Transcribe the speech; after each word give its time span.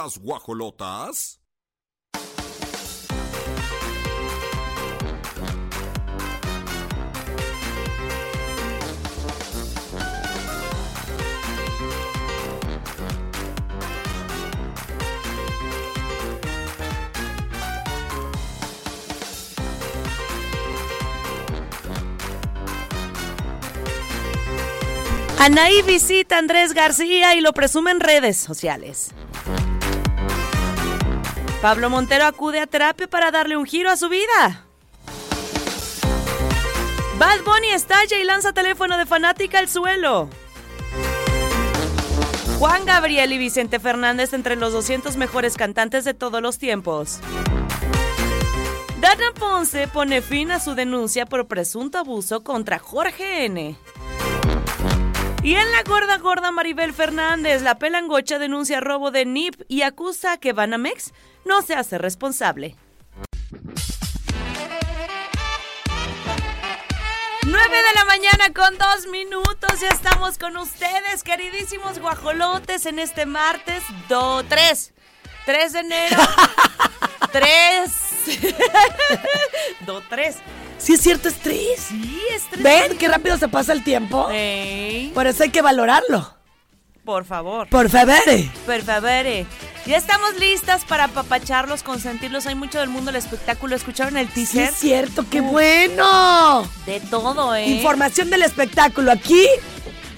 Guajolotas. 0.00 1.40
Anaí 25.38 25.82
visita 25.82 26.38
Andrés 26.38 26.72
García 26.74 27.34
y 27.34 27.40
lo 27.40 27.52
presume 27.52 27.90
en 27.90 28.00
redes 28.00 28.36
sociales. 28.36 29.14
Pablo 31.62 31.90
Montero 31.90 32.24
acude 32.24 32.58
a 32.58 32.66
terapia 32.66 33.06
para 33.06 33.30
darle 33.30 33.56
un 33.56 33.66
giro 33.66 33.90
a 33.90 33.96
su 33.96 34.08
vida. 34.08 34.64
Bad 37.18 37.42
Bunny 37.44 37.68
estalla 37.68 38.18
y 38.18 38.24
lanza 38.24 38.54
teléfono 38.54 38.96
de 38.96 39.04
fanática 39.04 39.58
al 39.58 39.68
suelo. 39.68 40.30
Juan 42.58 42.86
Gabriel 42.86 43.32
y 43.32 43.38
Vicente 43.38 43.78
Fernández 43.78 44.32
entre 44.32 44.56
los 44.56 44.72
200 44.72 45.18
mejores 45.18 45.58
cantantes 45.58 46.04
de 46.04 46.14
todos 46.14 46.40
los 46.40 46.58
tiempos. 46.58 47.20
Dana 49.00 49.32
Ponce 49.38 49.86
pone 49.86 50.22
fin 50.22 50.52
a 50.52 50.60
su 50.60 50.74
denuncia 50.74 51.26
por 51.26 51.46
presunto 51.46 51.98
abuso 51.98 52.42
contra 52.42 52.78
Jorge 52.78 53.44
N. 53.44 53.76
Y 55.42 55.54
en 55.54 55.72
la 55.72 55.82
gorda 55.82 56.18
gorda 56.18 56.52
Maribel 56.52 56.92
Fernández, 56.92 57.62
la 57.62 57.78
pelangocha 57.78 58.38
denuncia 58.38 58.80
robo 58.80 59.10
de 59.10 59.24
NIP 59.24 59.62
y 59.68 59.82
acusa 59.82 60.36
que 60.36 60.52
Banamex 60.52 61.12
no 61.44 61.62
se 61.62 61.74
hace 61.74 61.98
responsable. 61.98 62.76
9 67.46 67.76
de 67.76 67.94
la 67.94 68.04
mañana 68.04 68.52
con 68.54 68.76
dos 68.78 69.06
minutos, 69.10 69.80
ya 69.80 69.88
estamos 69.88 70.38
con 70.38 70.56
ustedes, 70.56 71.22
queridísimos 71.24 71.98
guajolotes, 71.98 72.86
en 72.86 72.98
este 72.98 73.26
martes 73.26 73.82
2, 74.08 74.44
3, 74.48 74.92
3 75.46 75.72
de 75.72 75.78
enero, 75.80 76.16
3, 77.32 77.90
2, 79.86 80.02
3. 80.08 80.36
Sí, 80.78 80.94
es 80.94 81.00
cierto, 81.02 81.28
es 81.28 81.34
tres. 81.36 81.80
Sí, 81.88 82.22
es 82.34 82.44
3. 82.50 82.62
¿Ven 82.62 82.96
qué 82.98 83.08
rápido 83.08 83.36
se 83.36 83.48
pasa 83.48 83.72
el 83.72 83.84
tiempo? 83.84 84.28
Ey, 84.30 85.10
Por 85.14 85.26
eso 85.26 85.42
hay 85.42 85.50
que 85.50 85.60
valorarlo. 85.60 86.34
por 87.04 87.24
favor. 87.26 87.68
Por 87.68 87.90
favor. 87.90 88.16
Por 88.64 88.82
favor. 88.82 89.46
Ya 89.86 89.96
estamos 89.96 90.36
listas 90.38 90.84
para 90.84 91.04
apapacharlos, 91.04 91.82
consentirlos. 91.82 92.46
Hay 92.46 92.54
mucho 92.54 92.78
del 92.78 92.88
mundo 92.90 93.06
del 93.12 93.16
espectáculo. 93.16 93.74
¿Escucharon 93.74 94.16
el 94.16 94.28
Sí, 94.28 94.34
teaser? 94.46 94.68
es 94.68 94.74
cierto, 94.76 95.24
qué 95.28 95.40
bueno. 95.40 96.68
De 96.86 97.00
todo, 97.00 97.54
¿eh? 97.54 97.66
Información 97.68 98.30
del 98.30 98.42
espectáculo. 98.42 99.10
Aquí 99.10 99.46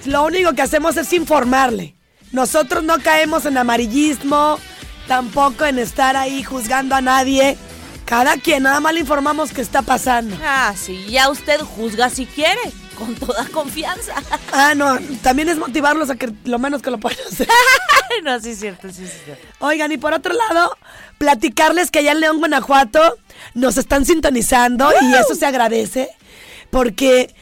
lo 0.05 0.25
único 0.25 0.53
que 0.53 0.61
hacemos 0.61 0.97
es 0.97 1.11
informarle. 1.13 1.95
Nosotros 2.31 2.83
no 2.83 2.99
caemos 2.99 3.45
en 3.45 3.57
amarillismo, 3.57 4.59
tampoco 5.07 5.65
en 5.65 5.79
estar 5.79 6.17
ahí 6.17 6.43
juzgando 6.43 6.95
a 6.95 7.01
nadie. 7.01 7.57
Cada 8.05 8.35
quien, 8.37 8.63
nada 8.63 8.79
más 8.79 8.93
le 8.93 8.99
informamos 8.99 9.51
qué 9.53 9.61
está 9.61 9.81
pasando. 9.81 10.37
Ah, 10.43 10.73
sí, 10.75 11.05
ya 11.09 11.29
usted 11.29 11.61
juzga 11.61 12.09
si 12.09 12.25
quiere, 12.25 12.59
con 12.97 13.15
toda 13.15 13.45
confianza. 13.49 14.13
Ah, 14.55 14.75
no, 14.75 14.99
también 15.23 15.49
es 15.49 15.57
motivarlos 15.57 16.11
a 16.11 16.15
que 16.15 16.31
lo 16.45 16.59
menos 16.59 16.83
que 16.83 16.91
lo 16.91 16.99
puedan 16.99 17.17
hacer. 17.27 17.47
no, 18.23 18.39
sí 18.39 18.51
es 18.51 18.59
cierto, 18.59 18.91
sí 18.91 19.03
es 19.03 19.23
cierto. 19.25 19.47
Oigan, 19.59 19.91
y 19.91 19.97
por 19.97 20.13
otro 20.13 20.31
lado, 20.31 20.77
platicarles 21.17 21.89
que 21.89 21.99
allá 21.99 22.11
en 22.11 22.19
León, 22.19 22.37
Guanajuato, 22.37 23.17
nos 23.55 23.77
están 23.77 24.05
sintonizando 24.05 24.91
y 25.01 25.13
eso 25.15 25.33
se 25.33 25.45
agradece, 25.47 26.09
porque 26.69 27.33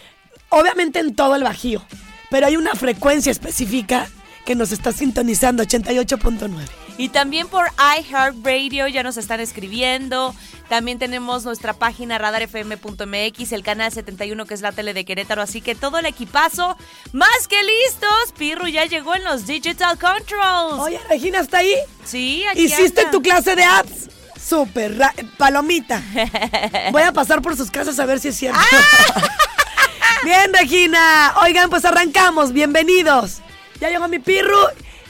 obviamente 0.49 0.99
en 0.99 1.15
todo 1.15 1.35
el 1.35 1.43
Bajío, 1.43 1.83
pero 2.29 2.47
hay 2.47 2.55
una 2.55 2.75
frecuencia 2.75 3.31
específica 3.31 4.07
que 4.45 4.55
nos 4.55 4.71
está 4.71 4.93
sintonizando, 4.93 5.63
88.9. 5.63 6.80
Y 6.97 7.09
también 7.09 7.47
por 7.47 7.65
iHeartRadio 7.97 8.87
ya 8.87 9.03
nos 9.03 9.17
están 9.17 9.39
escribiendo. 9.39 10.35
También 10.69 10.99
tenemos 10.99 11.43
nuestra 11.43 11.73
página 11.73 12.17
radarfm.mx, 12.17 13.51
el 13.51 13.63
canal 13.63 13.91
71 13.91 14.45
que 14.45 14.53
es 14.53 14.61
la 14.61 14.71
tele 14.71 14.93
de 14.93 15.03
Querétaro. 15.03 15.41
Así 15.41 15.61
que 15.61 15.75
todo 15.75 15.97
el 15.99 16.05
equipazo, 16.05 16.77
más 17.11 17.47
que 17.49 17.57
listos. 17.63 18.33
Pirru 18.37 18.67
ya 18.67 18.85
llegó 18.85 19.15
en 19.15 19.23
los 19.23 19.45
Digital 19.45 19.97
Controls. 19.97 20.79
Oye, 20.79 20.99
Regina, 21.09 21.39
¿está 21.39 21.57
ahí? 21.59 21.75
Sí, 22.05 22.45
aquí 22.49 22.65
¿Hiciste 22.65 23.01
anda. 23.01 23.11
tu 23.11 23.21
clase 23.21 23.55
de 23.55 23.63
apps? 23.63 24.09
Súper, 24.39 24.97
palomita. 25.37 26.01
Voy 26.91 27.03
a 27.03 27.11
pasar 27.11 27.41
por 27.41 27.55
sus 27.57 27.69
casas 27.69 27.99
a 27.99 28.05
ver 28.05 28.19
si 28.19 28.29
es 28.29 28.37
cierto. 28.37 28.59
Bien, 30.23 30.53
Regina. 30.53 31.33
Oigan, 31.43 31.69
pues 31.69 31.83
arrancamos. 31.85 32.53
Bienvenidos. 32.53 33.41
Ya 33.79 33.89
llegó 33.89 34.07
mi 34.07 34.19
pirru. 34.19 34.57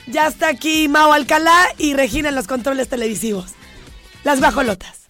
Ya 0.07 0.27
está 0.27 0.49
aquí 0.49 0.87
Mao 0.87 1.13
Alcalá 1.13 1.67
y 1.77 1.93
Regina 1.93 2.29
en 2.29 2.35
los 2.35 2.47
controles 2.47 2.89
televisivos. 2.89 3.51
Las 4.23 4.39
bajolotas. 4.39 5.09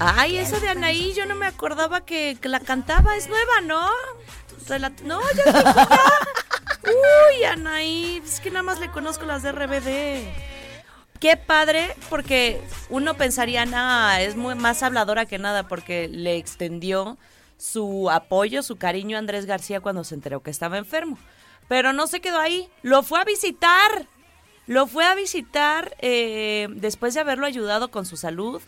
Ay, 0.00 0.38
esa 0.38 0.60
de 0.60 0.68
Anaí, 0.68 1.12
yo 1.14 1.24
no 1.26 1.34
me 1.34 1.46
acordaba 1.46 2.04
que, 2.04 2.36
que 2.40 2.48
la 2.48 2.60
cantaba. 2.60 3.16
Es 3.16 3.28
nueva, 3.28 3.60
¿no? 3.62 3.88
Relat- 4.68 5.00
no, 5.02 5.20
ya. 5.36 5.44
Uy, 6.84 7.44
Anaí, 7.44 8.22
es 8.24 8.40
que 8.40 8.50
nada 8.50 8.62
más 8.62 8.80
le 8.80 8.90
conozco 8.90 9.24
las 9.24 9.42
de 9.42 9.52
RBD. 9.52 10.53
Qué 11.24 11.38
padre, 11.38 11.96
porque 12.10 12.60
uno 12.90 13.14
pensaría, 13.14 13.64
nada, 13.64 14.20
es 14.20 14.36
muy 14.36 14.54
más 14.56 14.82
habladora 14.82 15.24
que 15.24 15.38
nada, 15.38 15.66
porque 15.66 16.06
le 16.06 16.36
extendió 16.36 17.16
su 17.56 18.10
apoyo, 18.10 18.62
su 18.62 18.76
cariño 18.76 19.16
a 19.16 19.20
Andrés 19.20 19.46
García 19.46 19.80
cuando 19.80 20.04
se 20.04 20.16
enteró 20.16 20.42
que 20.42 20.50
estaba 20.50 20.76
enfermo. 20.76 21.16
Pero 21.66 21.94
no 21.94 22.08
se 22.08 22.20
quedó 22.20 22.40
ahí, 22.40 22.68
lo 22.82 23.02
fue 23.02 23.20
a 23.20 23.24
visitar. 23.24 24.06
Lo 24.66 24.86
fue 24.86 25.06
a 25.06 25.14
visitar 25.14 25.96
eh, 26.02 26.68
después 26.72 27.14
de 27.14 27.20
haberlo 27.20 27.46
ayudado 27.46 27.90
con 27.90 28.04
su 28.04 28.18
salud, 28.18 28.60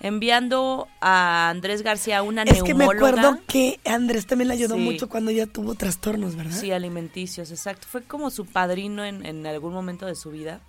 enviando 0.00 0.88
a 1.02 1.50
Andrés 1.50 1.82
García 1.82 2.22
una 2.22 2.44
Es 2.44 2.62
que 2.62 2.72
me 2.72 2.84
acuerdo 2.86 3.38
que 3.46 3.80
Andrés 3.84 4.26
también 4.26 4.48
le 4.48 4.54
ayudó 4.54 4.76
Sí. 4.76 4.80
mucho 4.80 5.10
cuando 5.10 5.30
ella 5.30 5.46
tuvo 5.46 5.74
trastornos, 5.74 6.36
¿verdad? 6.36 6.58
Sí, 6.58 6.72
alimenticios, 6.72 7.50
exacto. 7.50 7.86
Fue 7.86 8.02
como 8.02 8.30
su 8.30 8.46
padrino 8.46 9.04
en, 9.04 9.26
en 9.26 9.46
algún 9.46 9.74
momento 9.74 10.06
de 10.06 10.14
su 10.14 10.30
vida. 10.30 10.62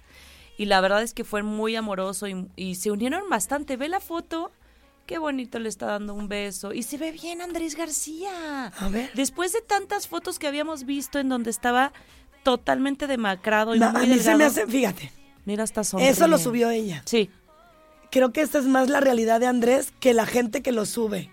Y 0.58 0.66
la 0.66 0.82
verdad 0.82 1.02
es 1.04 1.14
que 1.14 1.24
fue 1.24 1.44
muy 1.44 1.76
amoroso 1.76 2.28
y, 2.28 2.48
y 2.56 2.76
se 2.76 2.92
unieron 2.92 3.30
bastante. 3.30 3.76
Ve 3.78 3.90
la 3.90 4.00
foto. 4.00 4.52
Qué 5.06 5.18
bonito 5.18 5.60
le 5.60 5.68
está 5.68 5.88
dando 5.88 6.14
un 6.14 6.28
beso. 6.30 6.74
Y 6.74 6.84
se 6.84 6.98
ve 6.98 7.12
bien 7.12 7.42
Andrés 7.42 7.76
García. 7.76 8.68
A 8.68 8.88
ver. 8.90 9.12
Después 9.16 9.52
de 9.52 9.62
tantas 9.62 10.08
fotos 10.08 10.40
que 10.40 10.48
habíamos 10.48 10.86
visto 10.86 11.20
en 11.20 11.28
donde 11.30 11.50
estaba 11.50 11.92
totalmente 12.44 13.08
demacrado 13.08 13.76
y 13.76 13.80
No, 13.80 13.92
muy 13.92 14.04
a 14.04 14.06
mí 14.08 14.20
se 14.20 14.36
me 14.36 14.50
fíjate, 14.50 15.12
Mira, 15.46 15.64
hasta 15.64 15.84
sonríe. 15.84 16.10
eso 16.10 16.28
lo 16.28 16.38
subió 16.38 16.70
ella. 16.70 17.02
Sí. 17.06 17.30
Creo 18.12 18.32
que 18.32 18.42
esta 18.42 18.60
es 18.60 18.66
más 18.66 18.90
la 18.90 19.00
realidad 19.00 19.40
de 19.40 19.48
Andrés 19.48 19.92
que 20.00 20.14
la 20.14 20.26
gente 20.26 20.62
que 20.62 20.72
lo 20.72 20.86
sube. 20.86 21.32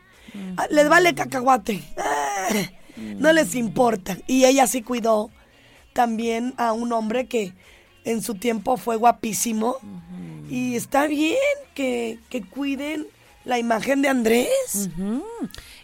Ah, 0.57 0.67
Les 0.71 0.89
vale 0.89 1.15
cacahuate. 1.15 1.83
Ah, 1.99 2.49
No 2.97 3.33
les 3.33 3.55
importa. 3.55 4.17
Y 4.27 4.45
ella 4.47 4.67
sí 4.67 4.83
cuidó 4.83 5.31
también 5.93 6.55
a 6.57 6.73
un 6.73 6.93
hombre 6.93 7.27
que 7.27 7.55
en 8.05 8.23
su 8.23 8.35
tiempo 8.35 8.77
fue 8.77 8.97
guapísimo. 8.97 9.77
Y 10.49 10.75
está 10.77 11.07
bien 11.07 11.37
que, 11.75 12.19
que 12.29 12.43
cuiden 12.43 13.07
la 13.45 13.59
imagen 13.59 14.03
de 14.03 14.09
Andrés. 14.09 14.91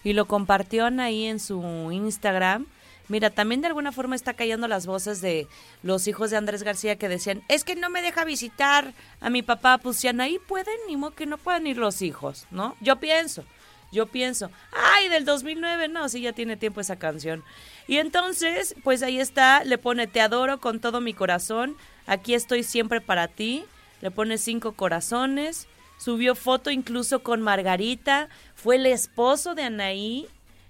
Y 0.05 0.13
lo 0.13 0.27
compartió 0.27 0.87
ahí 0.87 1.25
en 1.25 1.41
su 1.41 1.63
Instagram. 1.93 2.67
Mira, 3.09 3.31
también 3.31 3.61
de 3.61 3.69
alguna 3.69 3.93
forma 3.93 4.17
está 4.17 4.35
callando 4.35 4.67
las 4.67 4.87
voces 4.87 5.21
de 5.21 5.47
los 5.83 6.09
hijos 6.09 6.31
de 6.31 6.37
Andrés 6.37 6.65
García 6.65 6.97
que 6.97 7.09
decían, 7.09 7.43
es 7.49 7.63
que 7.63 7.77
no 7.77 7.89
me 7.89 8.03
deja 8.03 8.25
visitar 8.25 8.95
a 9.21 9.31
mi 9.31 9.43
papá. 9.43 9.79
Pues 9.79 9.99
si 9.99 10.09
ahí 10.09 10.39
pueden, 10.49 10.75
ni 10.89 10.97
modo 10.97 11.15
que 11.15 11.27
no 11.27 11.39
puedan 11.39 11.67
ir 11.67 11.77
los 11.77 12.03
hijos, 12.03 12.47
¿no? 12.51 12.75
Yo 12.81 12.97
pienso, 12.97 13.45
yo 13.93 14.07
pienso, 14.07 14.51
ay, 14.73 15.09
del 15.09 15.25
2009, 15.25 15.89
no, 15.89 16.09
sí 16.09 16.21
ya 16.21 16.33
tiene 16.33 16.57
tiempo 16.57 16.81
esa 16.81 16.97
canción. 16.97 17.45
Y 17.87 17.99
entonces, 17.99 18.75
pues 18.83 19.05
ahí 19.05 19.21
está, 19.21 19.63
le 19.63 19.79
pone, 19.79 20.09
te 20.09 20.21
adoro 20.21 20.59
con 20.59 20.81
todo 20.81 21.01
mi 21.01 21.15
corazón, 21.15 21.77
aquí 22.07 22.35
estoy 22.35 22.63
siempre 22.63 23.01
para 23.01 23.29
ti, 23.29 23.65
le 24.01 24.11
pone 24.11 24.39
cinco 24.39 24.73
corazones, 24.73 25.69
subió 25.99 26.35
foto 26.35 26.71
incluso 26.71 27.23
con 27.23 27.43
Margarita, 27.43 28.29
fue 28.55 28.77
el 28.77 28.87
esposo 28.87 29.55
de 29.55 29.63
Anaí, 29.63 30.27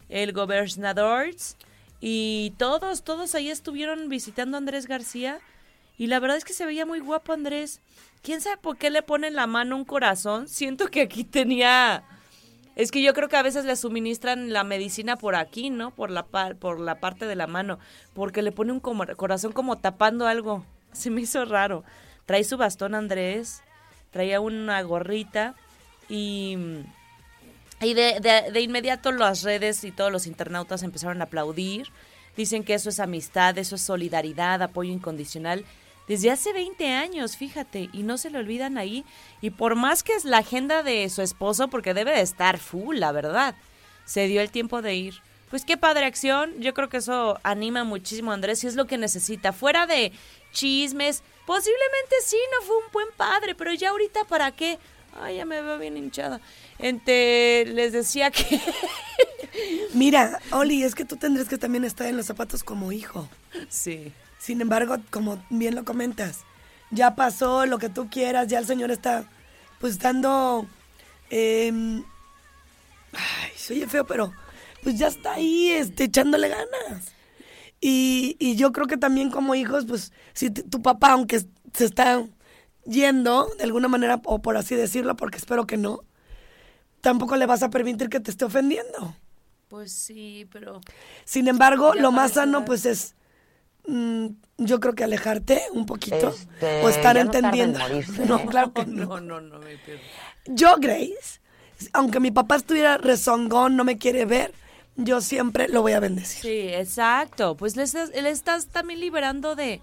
el 0.08 0.32
gobernador, 0.32 1.28
y 2.00 2.52
todos, 2.58 3.02
todos 3.02 3.34
ahí 3.34 3.50
estuvieron 3.50 4.08
visitando 4.08 4.56
a 4.56 4.58
Andrés 4.58 4.86
García. 4.86 5.40
Y 5.98 6.08
la 6.08 6.20
verdad 6.20 6.36
es 6.36 6.44
que 6.44 6.52
se 6.52 6.66
veía 6.66 6.84
muy 6.84 7.00
guapo 7.00 7.32
Andrés. 7.32 7.80
¿Quién 8.22 8.40
sabe 8.40 8.58
por 8.58 8.76
qué 8.76 8.90
le 8.90 9.02
ponen 9.02 9.34
la 9.34 9.46
mano 9.46 9.76
un 9.76 9.84
corazón? 9.84 10.48
Siento 10.48 10.88
que 10.88 11.02
aquí 11.02 11.24
tenía... 11.24 12.04
Es 12.74 12.90
que 12.90 13.02
yo 13.02 13.14
creo 13.14 13.30
que 13.30 13.36
a 13.36 13.42
veces 13.42 13.64
le 13.64 13.74
suministran 13.74 14.52
la 14.52 14.62
medicina 14.62 15.16
por 15.16 15.34
aquí, 15.34 15.70
¿no? 15.70 15.92
Por 15.92 16.10
la, 16.10 16.26
por 16.26 16.78
la 16.78 17.00
parte 17.00 17.26
de 17.26 17.34
la 17.34 17.46
mano. 17.46 17.78
Porque 18.12 18.42
le 18.42 18.52
pone 18.52 18.72
un 18.72 18.80
corazón 18.80 19.52
como 19.52 19.78
tapando 19.78 20.26
algo. 20.26 20.66
Se 20.96 21.10
me 21.10 21.22
hizo 21.22 21.44
raro. 21.44 21.84
Trae 22.24 22.44
su 22.44 22.56
bastón 22.56 22.94
Andrés. 22.94 23.62
Traía 24.10 24.40
una 24.40 24.80
gorrita. 24.82 25.54
Y... 26.08 26.56
Y 27.82 27.92
de, 27.92 28.20
de, 28.20 28.50
de 28.52 28.60
inmediato 28.62 29.12
las 29.12 29.42
redes 29.42 29.84
y 29.84 29.92
todos 29.92 30.10
los 30.10 30.26
internautas 30.26 30.82
empezaron 30.82 31.20
a 31.20 31.24
aplaudir. 31.24 31.88
Dicen 32.34 32.64
que 32.64 32.72
eso 32.72 32.88
es 32.88 33.00
amistad, 33.00 33.58
eso 33.58 33.74
es 33.74 33.82
solidaridad, 33.82 34.62
apoyo 34.62 34.90
incondicional 34.90 35.66
desde 36.08 36.30
hace 36.30 36.52
20 36.52 36.92
años, 36.92 37.36
fíjate, 37.36 37.90
y 37.92 38.02
no 38.02 38.16
se 38.16 38.30
le 38.30 38.38
olvidan 38.38 38.78
ahí. 38.78 39.04
Y 39.40 39.50
por 39.50 39.74
más 39.74 40.02
que 40.02 40.14
es 40.14 40.24
la 40.24 40.38
agenda 40.38 40.82
de 40.82 41.08
su 41.10 41.22
esposo, 41.22 41.68
porque 41.68 41.94
debe 41.94 42.12
de 42.12 42.20
estar 42.20 42.58
full, 42.58 42.98
la 42.98 43.12
verdad, 43.12 43.56
se 44.04 44.28
dio 44.28 44.40
el 44.40 44.50
tiempo 44.50 44.82
de 44.82 44.94
ir. 44.94 45.14
Pues 45.50 45.64
qué 45.64 45.76
padre 45.76 46.04
acción, 46.04 46.52
yo 46.60 46.74
creo 46.74 46.88
que 46.88 46.96
eso 46.98 47.38
anima 47.42 47.84
muchísimo 47.84 48.30
a 48.30 48.34
Andrés 48.34 48.62
y 48.64 48.66
es 48.66 48.74
lo 48.74 48.86
que 48.86 48.98
necesita. 48.98 49.52
Fuera 49.52 49.86
de 49.86 50.12
chismes, 50.56 51.22
posiblemente 51.46 52.16
sí, 52.24 52.38
no 52.52 52.66
fue 52.66 52.76
un 52.78 52.92
buen 52.92 53.08
padre, 53.16 53.54
pero 53.54 53.72
ya 53.74 53.90
ahorita 53.90 54.24
para 54.24 54.50
qué. 54.52 54.78
Ay, 55.20 55.36
ya 55.36 55.44
me 55.44 55.60
veo 55.62 55.78
bien 55.78 55.96
hinchada. 55.96 56.40
Ente, 56.78 57.64
les 57.66 57.92
decía 57.92 58.30
que... 58.30 58.60
Mira, 59.94 60.40
Oli, 60.50 60.82
es 60.82 60.94
que 60.94 61.04
tú 61.04 61.16
tendrías 61.16 61.48
que 61.48 61.58
también 61.58 61.84
estar 61.84 62.06
en 62.06 62.16
los 62.16 62.26
zapatos 62.26 62.64
como 62.64 62.92
hijo. 62.92 63.28
Sí. 63.68 64.12
Sin 64.38 64.60
embargo, 64.60 64.96
como 65.10 65.42
bien 65.48 65.74
lo 65.74 65.84
comentas, 65.84 66.40
ya 66.90 67.14
pasó 67.14 67.64
lo 67.66 67.78
que 67.78 67.88
tú 67.88 68.08
quieras, 68.10 68.48
ya 68.48 68.58
el 68.58 68.66
Señor 68.66 68.90
está 68.90 69.28
pues 69.80 69.98
dando... 69.98 70.66
Eh, 71.30 71.72
ay, 73.12 73.50
se 73.56 73.74
oye 73.74 73.86
feo, 73.86 74.06
pero 74.06 74.32
pues 74.82 74.98
ya 74.98 75.08
está 75.08 75.34
ahí 75.34 75.70
este, 75.70 76.04
echándole 76.04 76.48
ganas. 76.48 77.15
Y, 77.88 78.36
y 78.38 78.56
yo 78.56 78.72
creo 78.72 78.86
que 78.86 78.96
también 78.96 79.30
como 79.30 79.54
hijos, 79.54 79.84
pues 79.86 80.12
si 80.32 80.50
tu 80.50 80.82
papá, 80.82 81.12
aunque 81.12 81.40
se 81.72 81.84
está 81.84 82.24
yendo 82.84 83.48
de 83.58 83.64
alguna 83.64 83.88
manera, 83.88 84.20
o 84.24 84.40
por 84.40 84.56
así 84.56 84.74
decirlo, 84.74 85.14
porque 85.16 85.38
espero 85.38 85.66
que 85.66 85.76
no, 85.76 86.00
tampoco 87.00 87.36
le 87.36 87.46
vas 87.46 87.62
a 87.62 87.70
permitir 87.70 88.08
que 88.08 88.20
te 88.20 88.30
esté 88.30 88.44
ofendiendo. 88.44 89.14
Pues 89.68 89.92
sí, 89.92 90.48
pero... 90.50 90.80
Sin 91.24 91.48
embargo, 91.48 91.94
lo 91.94 92.12
más 92.12 92.32
sano 92.32 92.64
pues 92.64 92.86
es 92.86 93.16
Mm, 93.86 94.28
yo 94.58 94.80
creo 94.80 94.94
que 94.94 95.04
alejarte 95.04 95.62
un 95.72 95.86
poquito 95.86 96.30
Este, 96.30 96.82
o 96.82 96.88
estar 96.88 97.14
no 97.14 97.22
entendiendo. 97.22 97.78
tarda 97.78 97.94
en 97.94 98.00
morirse, 98.00 98.26
no, 98.26 98.38
¿eh? 98.38 98.46
claro 98.48 98.72
que 98.72 98.86
no. 98.86 99.06
No, 99.06 99.20
no, 99.20 99.40
no 99.40 99.58
me 99.60 99.76
pierdo. 99.78 100.02
Yo, 100.46 100.76
Grace, 100.78 101.40
aunque 101.92 102.20
mi 102.20 102.30
papá 102.30 102.56
estuviera 102.56 102.98
rezongón, 102.98 103.76
no 103.76 103.84
me 103.84 103.98
quiere 103.98 104.24
ver, 104.24 104.52
yo 104.96 105.20
siempre 105.20 105.68
lo 105.68 105.82
voy 105.82 105.92
a 105.92 106.00
bendecir. 106.00 106.42
Sí, 106.42 106.68
exacto. 106.74 107.56
Pues 107.56 107.76
le 107.76 107.84
le 108.22 108.30
estás 108.30 108.66
también 108.66 109.00
liberando 109.00 109.54
de, 109.54 109.80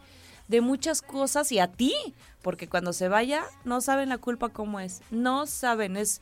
de 0.48 0.62
muchas 0.62 1.01
cosas 1.01 1.51
y 1.51 1.60
a 1.60 1.68
ti, 1.68 1.94
porque 2.42 2.68
cuando 2.68 2.92
se 2.92 3.07
vaya 3.07 3.44
no 3.63 3.80
saben 3.80 4.10
la 4.10 4.18
culpa 4.18 4.50
cómo 4.50 4.80
es. 4.80 5.01
No 5.12 5.45
saben, 5.45 5.95
es, 5.95 6.21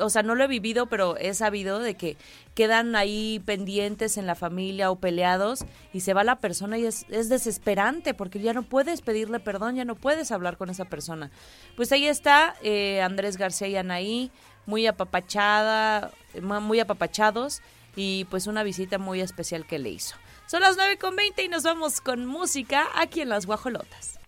o 0.00 0.10
sea, 0.10 0.22
no 0.22 0.34
lo 0.36 0.44
he 0.44 0.48
vivido, 0.48 0.86
pero 0.86 1.16
he 1.16 1.34
sabido 1.34 1.80
de 1.80 1.94
que 1.94 2.16
quedan 2.54 2.94
ahí 2.94 3.42
pendientes 3.44 4.16
en 4.16 4.26
la 4.26 4.34
familia 4.36 4.90
o 4.92 4.96
peleados 5.00 5.64
y 5.92 6.00
se 6.00 6.14
va 6.14 6.22
la 6.22 6.38
persona 6.38 6.78
y 6.78 6.86
es, 6.86 7.04
es 7.10 7.28
desesperante 7.28 8.14
porque 8.14 8.40
ya 8.40 8.52
no 8.52 8.62
puedes 8.62 9.00
pedirle 9.02 9.40
perdón, 9.40 9.74
ya 9.74 9.84
no 9.84 9.94
puedes 9.96 10.30
hablar 10.30 10.56
con 10.56 10.70
esa 10.70 10.84
persona. 10.84 11.30
Pues 11.74 11.90
ahí 11.90 12.06
está 12.06 12.54
eh, 12.62 13.00
Andrés 13.02 13.36
García 13.36 13.66
y 13.68 13.76
Anaí, 13.76 14.30
muy 14.66 14.86
apapachada, 14.86 16.12
ma- 16.40 16.60
muy 16.60 16.80
apapachados 16.80 17.60
y 17.96 18.26
pues 18.26 18.46
una 18.46 18.62
visita 18.62 18.98
muy 18.98 19.20
especial 19.20 19.66
que 19.66 19.78
le 19.78 19.88
hizo. 19.90 20.14
Son 20.46 20.60
las 20.60 20.76
9 20.76 20.98
con 20.98 21.16
20 21.16 21.42
y 21.42 21.48
nos 21.48 21.64
vamos 21.64 22.00
con 22.00 22.26
música 22.26 22.86
aquí 22.94 23.22
en 23.22 23.30
Las 23.30 23.46
Guajolotas. 23.46 24.20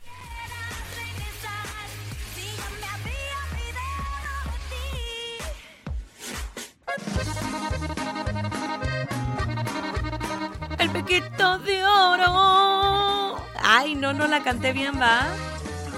El 10.78 10.90
pequito 10.90 11.58
de 11.58 11.84
oro. 11.84 13.36
Ay, 13.62 13.94
no, 13.94 14.12
no 14.12 14.26
la 14.26 14.42
canté 14.42 14.72
bien, 14.72 14.98
va. 15.00 15.26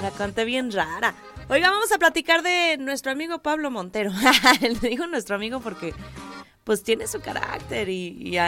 La 0.03 0.11
canté 0.11 0.45
bien 0.45 0.73
rara. 0.73 1.15
Oiga, 1.49 1.71
vamos 1.71 1.93
a 1.93 1.99
platicar 1.99 2.43
de 2.43 2.77
nuestro 2.79 3.13
amigo 3.13 3.39
Pablo 3.41 3.71
Montero. 3.71 4.11
Le 4.61 4.89
digo 4.89 5.07
nuestro 5.07 5.37
amigo 5.37 5.61
porque 5.61 5.95
pues 6.65 6.83
tiene 6.83 7.07
su 7.07 7.21
carácter 7.21 7.89
y, 7.89 8.17
y, 8.21 8.39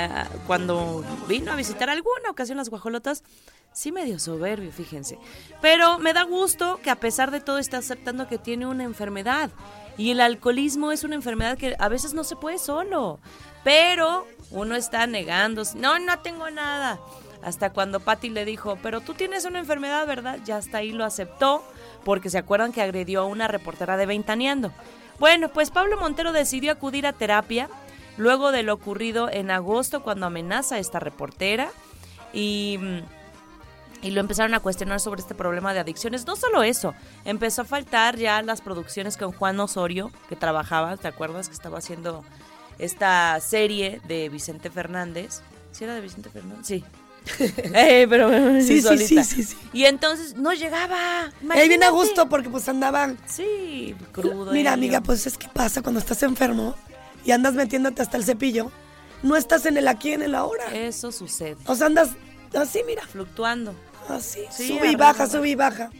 cuando 0.46 1.04
vino 1.28 1.52
a 1.52 1.56
visitar 1.56 1.90
alguna 1.90 2.30
ocasión 2.30 2.58
las 2.58 2.68
guajolotas, 2.68 3.24
sí 3.72 3.92
medio 3.92 4.18
soberbio, 4.18 4.70
fíjense. 4.72 5.18
Pero 5.60 5.98
me 5.98 6.12
da 6.12 6.22
gusto 6.24 6.78
que 6.82 6.90
a 6.90 6.96
pesar 6.96 7.30
de 7.30 7.40
todo 7.40 7.58
está 7.58 7.78
aceptando 7.78 8.28
que 8.28 8.38
tiene 8.38 8.66
una 8.66 8.84
enfermedad. 8.84 9.50
Y 9.96 10.10
el 10.10 10.20
alcoholismo 10.20 10.92
es 10.92 11.04
una 11.04 11.14
enfermedad 11.14 11.58
que 11.58 11.74
a 11.78 11.88
veces 11.88 12.14
no 12.14 12.24
se 12.24 12.36
puede 12.36 12.58
solo. 12.58 13.18
Pero 13.64 14.26
uno 14.50 14.74
está 14.74 15.06
negando, 15.06 15.62
no, 15.76 15.98
no 15.98 16.18
tengo 16.20 16.50
nada. 16.50 16.98
Hasta 17.42 17.72
cuando 17.72 18.00
Patty 18.00 18.28
le 18.28 18.44
dijo, 18.44 18.78
pero 18.82 19.00
tú 19.00 19.14
tienes 19.14 19.44
una 19.44 19.58
enfermedad, 19.58 20.06
¿verdad? 20.06 20.38
Ya 20.44 20.58
hasta 20.58 20.78
ahí 20.78 20.92
lo 20.92 21.04
aceptó, 21.04 21.64
porque 22.04 22.30
se 22.30 22.38
acuerdan 22.38 22.72
que 22.72 22.82
agredió 22.82 23.22
a 23.22 23.26
una 23.26 23.48
reportera 23.48 23.96
de 23.96 24.06
Ventaneando. 24.06 24.72
Bueno, 25.18 25.48
pues 25.48 25.70
Pablo 25.70 25.98
Montero 25.98 26.32
decidió 26.32 26.72
acudir 26.72 27.06
a 27.06 27.12
terapia 27.12 27.68
luego 28.16 28.52
de 28.52 28.62
lo 28.62 28.74
ocurrido 28.74 29.30
en 29.30 29.50
agosto 29.50 30.02
cuando 30.02 30.26
amenaza 30.26 30.76
a 30.76 30.78
esta 30.78 30.98
reportera 31.00 31.70
y, 32.32 32.78
y 34.02 34.10
lo 34.10 34.20
empezaron 34.20 34.54
a 34.54 34.60
cuestionar 34.60 35.00
sobre 35.00 35.20
este 35.20 35.34
problema 35.34 35.72
de 35.74 35.80
adicciones. 35.80 36.26
No 36.26 36.36
solo 36.36 36.62
eso, 36.62 36.94
empezó 37.24 37.62
a 37.62 37.64
faltar 37.64 38.16
ya 38.16 38.42
las 38.42 38.60
producciones 38.60 39.16
con 39.16 39.32
Juan 39.32 39.58
Osorio, 39.60 40.10
que 40.28 40.36
trabajaba, 40.36 40.96
¿te 40.96 41.08
acuerdas? 41.08 41.48
Que 41.48 41.54
estaba 41.54 41.78
haciendo 41.78 42.24
esta 42.78 43.38
serie 43.40 44.00
de 44.08 44.28
Vicente 44.28 44.70
Fernández. 44.70 45.40
¿Sí 45.72 45.84
era 45.84 45.94
de 45.94 46.00
Vicente 46.00 46.30
Fernández? 46.30 46.66
Sí. 46.66 46.84
Eh, 47.38 48.06
pero 48.10 48.28
Sí, 48.60 48.66
sí, 48.66 48.82
solita. 48.82 49.22
sí, 49.22 49.36
sí, 49.36 49.42
sí. 49.44 49.56
Y 49.72 49.84
entonces 49.84 50.34
no 50.34 50.52
llegaba. 50.52 51.30
Él 51.54 51.68
viene 51.68 51.86
a 51.86 51.90
gusto 51.90 52.28
porque 52.28 52.50
pues 52.50 52.68
andaban... 52.68 53.16
Sí, 53.26 53.94
crudo. 54.10 54.50
Mira, 54.52 54.72
amiga, 54.72 55.00
pues 55.02 55.26
es 55.28 55.38
que 55.38 55.46
pasa 55.48 55.82
cuando 55.82 56.00
estás 56.00 56.20
enfermo 56.24 56.74
y 57.24 57.32
andas 57.32 57.54
metiéndote 57.54 58.02
hasta 58.02 58.16
el 58.16 58.24
cepillo. 58.24 58.70
No 59.22 59.36
estás 59.36 59.66
en 59.66 59.76
el 59.76 59.88
aquí, 59.88 60.12
en 60.12 60.22
el 60.22 60.34
ahora. 60.34 60.66
Eso 60.74 61.12
sucede. 61.12 61.56
O 61.66 61.74
sea, 61.74 61.86
andas 61.86 62.10
así, 62.54 62.82
mira. 62.86 63.02
Fluctuando. 63.06 63.74
Así, 64.08 64.40
Sí, 64.50 64.68
sube 64.68 64.90
y 64.90 64.96
baja, 64.96 65.28
sube 65.28 65.48
y 65.50 65.54
baja. 65.54 65.90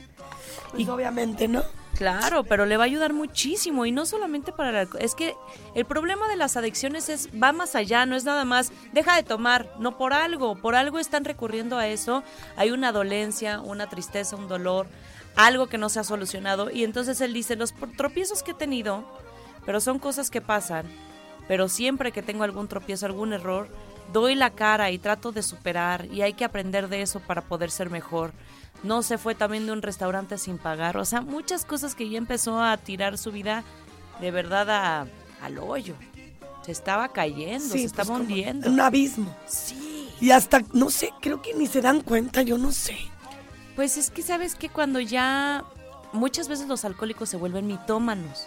Pues 0.72 0.88
obviamente, 0.88 1.46
¿no? 1.48 1.62
Claro, 1.94 2.42
pero 2.44 2.66
le 2.66 2.76
va 2.76 2.84
a 2.84 2.86
ayudar 2.86 3.12
muchísimo 3.12 3.86
y 3.86 3.92
no 3.92 4.06
solamente 4.06 4.50
para 4.50 4.82
el. 4.82 4.88
Es 4.98 5.14
que 5.14 5.36
el 5.74 5.84
problema 5.84 6.26
de 6.26 6.36
las 6.36 6.56
adicciones 6.56 7.08
es 7.08 7.28
va 7.40 7.52
más 7.52 7.74
allá, 7.74 8.06
no 8.06 8.16
es 8.16 8.24
nada 8.24 8.44
más 8.44 8.72
deja 8.92 9.14
de 9.14 9.22
tomar, 9.22 9.72
no 9.78 9.98
por 9.98 10.12
algo, 10.12 10.56
por 10.56 10.74
algo 10.74 10.98
están 10.98 11.24
recurriendo 11.24 11.78
a 11.78 11.86
eso. 11.86 12.24
Hay 12.56 12.70
una 12.70 12.92
dolencia, 12.92 13.60
una 13.60 13.88
tristeza, 13.88 14.36
un 14.36 14.48
dolor, 14.48 14.88
algo 15.36 15.68
que 15.68 15.78
no 15.78 15.88
se 15.90 16.00
ha 16.00 16.04
solucionado 16.04 16.70
y 16.70 16.82
entonces 16.82 17.20
él 17.20 17.34
dice 17.34 17.56
los 17.56 17.74
tropiezos 17.96 18.42
que 18.42 18.52
he 18.52 18.54
tenido, 18.54 19.04
pero 19.64 19.80
son 19.80 19.98
cosas 19.98 20.30
que 20.30 20.40
pasan. 20.40 20.86
Pero 21.48 21.68
siempre 21.68 22.12
que 22.12 22.22
tengo 22.22 22.44
algún 22.44 22.68
tropiezo, 22.68 23.06
algún 23.06 23.32
error, 23.32 23.68
doy 24.12 24.34
la 24.34 24.50
cara 24.50 24.90
y 24.90 24.98
trato 24.98 25.32
de 25.32 25.42
superar 25.42 26.06
y 26.06 26.22
hay 26.22 26.34
que 26.34 26.44
aprender 26.44 26.88
de 26.88 27.02
eso 27.02 27.20
para 27.20 27.42
poder 27.42 27.70
ser 27.70 27.90
mejor. 27.90 28.32
No 28.82 29.02
se 29.02 29.18
fue 29.18 29.34
también 29.34 29.66
de 29.66 29.72
un 29.72 29.82
restaurante 29.82 30.38
sin 30.38 30.58
pagar, 30.58 30.96
o 30.96 31.04
sea, 31.04 31.20
muchas 31.20 31.64
cosas 31.64 31.94
que 31.94 32.08
ya 32.08 32.18
empezó 32.18 32.60
a 32.60 32.76
tirar 32.76 33.16
su 33.18 33.30
vida 33.32 33.64
de 34.20 34.30
verdad 34.30 34.70
a- 34.70 35.06
al 35.42 35.58
hoyo. 35.58 35.94
Se 36.62 36.72
estaba 36.72 37.08
cayendo, 37.08 37.64
se 37.64 37.70
pues, 37.72 37.84
estaba 37.84 38.14
hundiendo. 38.14 38.68
Un 38.70 38.80
abismo. 38.80 39.34
Sí. 39.46 40.08
Y 40.20 40.30
hasta, 40.30 40.62
no 40.72 40.90
sé, 40.90 41.10
creo 41.20 41.42
que 41.42 41.54
ni 41.54 41.66
se 41.66 41.80
dan 41.80 42.00
cuenta, 42.02 42.42
yo 42.42 42.56
no 42.58 42.70
sé. 42.70 42.96
Pues 43.74 43.96
es 43.96 44.10
que 44.10 44.22
sabes 44.22 44.54
que 44.54 44.68
cuando 44.68 45.00
ya 45.00 45.64
muchas 46.12 46.46
veces 46.46 46.68
los 46.68 46.84
alcohólicos 46.84 47.28
se 47.28 47.36
vuelven 47.36 47.66
mitómanos. 47.66 48.46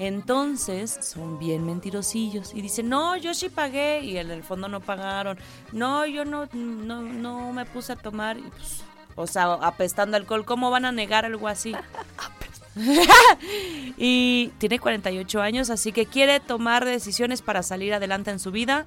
Entonces 0.00 0.98
son 1.02 1.38
bien 1.38 1.64
mentirosillos 1.64 2.54
y 2.54 2.62
dicen, 2.62 2.88
no, 2.88 3.16
yo 3.16 3.34
sí 3.34 3.50
pagué 3.50 4.00
y 4.00 4.16
en 4.16 4.30
el 4.30 4.42
fondo 4.42 4.66
no 4.66 4.80
pagaron. 4.80 5.38
No, 5.72 6.06
yo 6.06 6.24
no, 6.24 6.48
no, 6.54 7.02
no 7.02 7.52
me 7.52 7.66
puse 7.66 7.92
a 7.92 7.96
tomar. 7.96 8.38
Y 8.38 8.42
pues, 8.42 8.82
o 9.14 9.26
sea, 9.26 9.52
apestando 9.52 10.16
alcohol, 10.16 10.46
¿cómo 10.46 10.70
van 10.70 10.86
a 10.86 10.90
negar 10.92 11.26
algo 11.26 11.48
así? 11.48 11.74
y 13.98 14.48
tiene 14.58 14.78
48 14.78 15.42
años, 15.42 15.70
así 15.70 15.92
que 15.92 16.06
quiere 16.06 16.40
tomar 16.40 16.84
decisiones 16.84 17.42
para 17.42 17.62
salir 17.62 17.94
adelante 17.94 18.30
en 18.30 18.38
su 18.38 18.50
vida. 18.50 18.86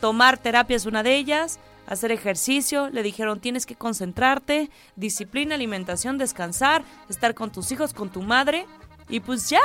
Tomar 0.00 0.38
terapia 0.38 0.76
es 0.76 0.86
una 0.86 1.02
de 1.02 1.16
ellas. 1.16 1.58
hacer 1.86 2.12
ejercicio, 2.12 2.90
le 2.90 3.02
dijeron 3.02 3.40
tienes 3.40 3.66
que 3.66 3.74
concentrarte, 3.74 4.70
disciplina, 4.96 5.56
alimentación, 5.56 6.16
descansar, 6.16 6.84
estar 7.08 7.34
con 7.34 7.50
tus 7.50 7.72
hijos, 7.72 7.92
con 7.92 8.08
tu 8.10 8.22
madre, 8.22 8.66
y 9.08 9.20
pues 9.20 9.50
ya, 9.50 9.60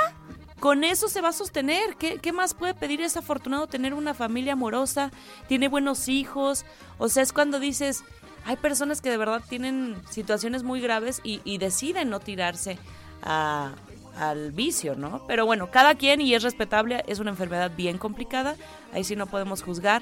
con 0.60 0.84
eso 0.84 1.08
se 1.08 1.22
va 1.22 1.30
a 1.30 1.34
sostener. 1.34 1.96
¿Qué, 1.98 2.32
más 2.32 2.54
puede 2.54 2.74
pedir? 2.74 3.02
Es 3.02 3.18
afortunado 3.18 3.68
tener 3.68 3.94
una 3.94 4.14
familia 4.14 4.54
amorosa, 4.54 5.12
tiene 5.48 5.68
buenos 5.68 6.08
hijos, 6.08 6.66
o 6.98 7.10
sea, 7.10 7.24
es 7.24 7.34
cuando 7.34 7.60
dices, 7.60 8.04
hay 8.46 8.56
personas 8.56 9.02
que 9.02 9.10
de 9.10 9.18
verdad 9.18 9.42
tienen 9.48 9.96
situaciones 10.10 10.64
muy 10.64 10.82
graves 10.82 11.22
y, 11.24 11.58
deciden 11.58 12.10
no 12.10 12.20
tirarse 12.20 12.78
a, 13.22 13.74
al 14.18 14.52
vicio, 14.52 14.96
¿no? 14.96 15.26
Pero 15.28 15.46
bueno, 15.46 15.70
cada 15.72 15.96
quien 15.96 16.22
y 16.22 16.34
es 16.34 16.44
respetable, 16.44 17.04
es 17.08 17.20
una 17.20 17.32
enfermedad 17.32 17.72
bien 17.76 17.98
complicada, 17.98 18.56
ahí 18.94 19.04
sí 19.04 19.16
no 19.16 19.28
podemos 19.28 19.64
juzgar 19.64 20.02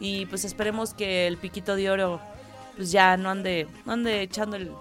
y 0.00 0.26
pues 0.26 0.44
esperemos 0.44 0.94
que 0.94 1.26
el 1.26 1.38
piquito 1.38 1.76
de 1.76 1.90
oro 1.90 2.20
pues 2.76 2.90
ya 2.90 3.16
no 3.16 3.30
ande, 3.30 3.68
no 3.84 3.92
ande 3.92 4.22
echando 4.22 4.56
el, 4.56 4.72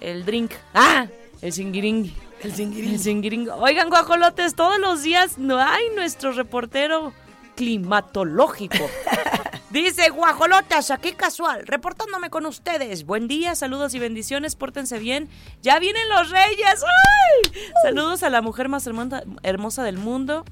el 0.00 0.24
drink. 0.24 0.52
¡Ah! 0.74 1.06
El 1.40 1.52
singiringui. 1.52 2.14
El 2.42 2.54
singuirín. 2.54 2.94
El 2.94 2.98
singiringo. 2.98 3.54
Oigan, 3.54 3.88
guajolotes, 3.88 4.54
todos 4.54 4.78
los 4.78 5.02
días 5.02 5.38
no 5.38 5.58
hay 5.58 5.84
nuestro 5.94 6.32
reportero 6.32 7.12
climatológico. 7.54 8.78
Dice 9.70 10.10
guajolotas, 10.10 10.90
aquí 10.90 11.12
casual, 11.12 11.66
reportándome 11.66 12.28
con 12.28 12.44
ustedes. 12.44 13.06
Buen 13.06 13.26
día, 13.28 13.54
saludos 13.54 13.94
y 13.94 13.98
bendiciones, 13.98 14.54
pórtense 14.54 14.98
bien. 14.98 15.28
Ya 15.62 15.78
vienen 15.78 16.02
los 16.10 16.30
reyes. 16.30 16.82
¡Ay! 16.82 17.62
Saludos 17.82 18.22
a 18.22 18.28
la 18.28 18.42
mujer 18.42 18.68
más 18.68 18.86
hermosa, 18.86 19.82
del 19.84 19.96
mundo. 19.96 20.44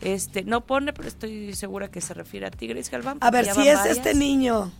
Este, 0.00 0.44
no 0.44 0.64
pone, 0.64 0.92
pero 0.92 1.08
estoy 1.08 1.54
segura 1.54 1.88
que 1.90 2.00
se 2.00 2.14
refiere 2.14 2.46
a 2.46 2.50
Tigres 2.50 2.88
Galván. 2.90 3.18
A 3.20 3.30
ver, 3.32 3.46
si 3.46 3.66
es 3.66 3.78
varias. 3.78 3.96
este 3.96 4.14
niño. 4.14 4.70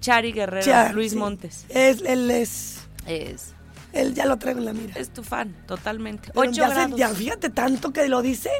Chari 0.00 0.32
Guerrero, 0.32 0.92
Luis 0.94 1.12
sí. 1.12 1.18
Montes. 1.18 1.66
Es, 1.68 2.00
él 2.02 2.30
es. 2.30 2.80
Es, 3.06 3.54
Él 3.92 4.14
ya 4.14 4.26
lo 4.26 4.38
traigo 4.38 4.58
en 4.60 4.64
la 4.66 4.72
mira. 4.72 4.94
es 4.96 5.10
tu 5.12 5.22
fan, 5.22 5.54
totalmente. 5.66 6.30
Pero 6.34 6.40
Ocho 6.48 6.52
ya, 6.62 6.68
se- 6.68 6.74
grados. 6.74 6.98
ya 6.98 7.08
fíjate 7.10 7.50
tanto 7.50 7.92
que 7.92 8.08
lo 8.08 8.22
dice. 8.22 8.50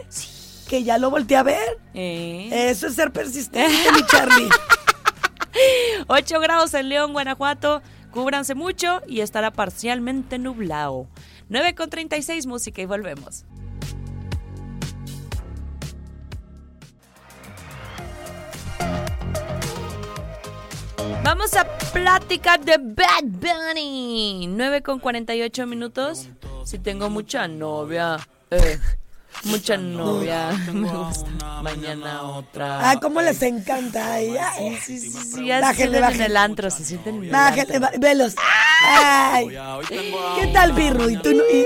Que 0.68 0.84
ya 0.84 0.98
lo 0.98 1.10
volteé 1.10 1.36
a 1.36 1.42
ver. 1.42 1.78
Eh. 1.94 2.48
Eso 2.70 2.86
es 2.86 2.94
ser 2.94 3.12
persistente, 3.12 3.92
mi 3.92 4.04
Charlie. 4.06 4.48
8 6.08 6.40
grados 6.40 6.74
en 6.74 6.88
León, 6.88 7.12
Guanajuato. 7.12 7.82
Cúbranse 8.10 8.54
mucho 8.54 9.00
y 9.06 9.20
estará 9.20 9.50
parcialmente 9.52 10.38
nublado. 10.38 11.08
9 11.48 11.74
con 11.74 11.88
36, 11.90 12.46
música 12.46 12.82
y 12.82 12.86
volvemos. 12.86 13.44
Vamos 21.34 21.54
a 21.56 21.64
platicar 21.94 22.60
de 22.62 22.76
Bad 22.76 23.24
Bunny. 23.24 24.46
9 24.48 24.82
con 24.82 24.98
48 24.98 25.66
minutos. 25.66 26.28
Si 26.66 26.78
tengo 26.78 27.08
mucha 27.08 27.48
novia. 27.48 28.18
eh, 28.50 28.78
mucha 29.44 29.78
novia. 29.78 30.50
Me 30.70 30.90
gusta. 30.90 31.62
Mañana 31.62 32.22
otra. 32.24 32.90
Ah, 32.90 33.00
cómo 33.00 33.22
les 33.22 33.40
encanta. 33.40 34.12
Ay, 34.12 34.36
ay. 34.36 34.76
Sí, 34.84 34.98
sí, 34.98 35.10
sí, 35.10 35.42
se 35.42 35.58
Bájenle, 35.58 36.00
sienten 36.00 36.20
en 36.20 36.26
el 36.26 36.36
antro, 36.36 36.68
se 36.70 36.84
sienten 36.84 37.20
velos. 37.98 38.34
Ay. 38.86 39.48
¿Qué 39.88 40.48
tal, 40.52 40.74
Pirru? 40.74 41.08
¿Y 41.08 41.16
tú 41.16 41.30
no- 41.32 41.44
y- 41.44 41.64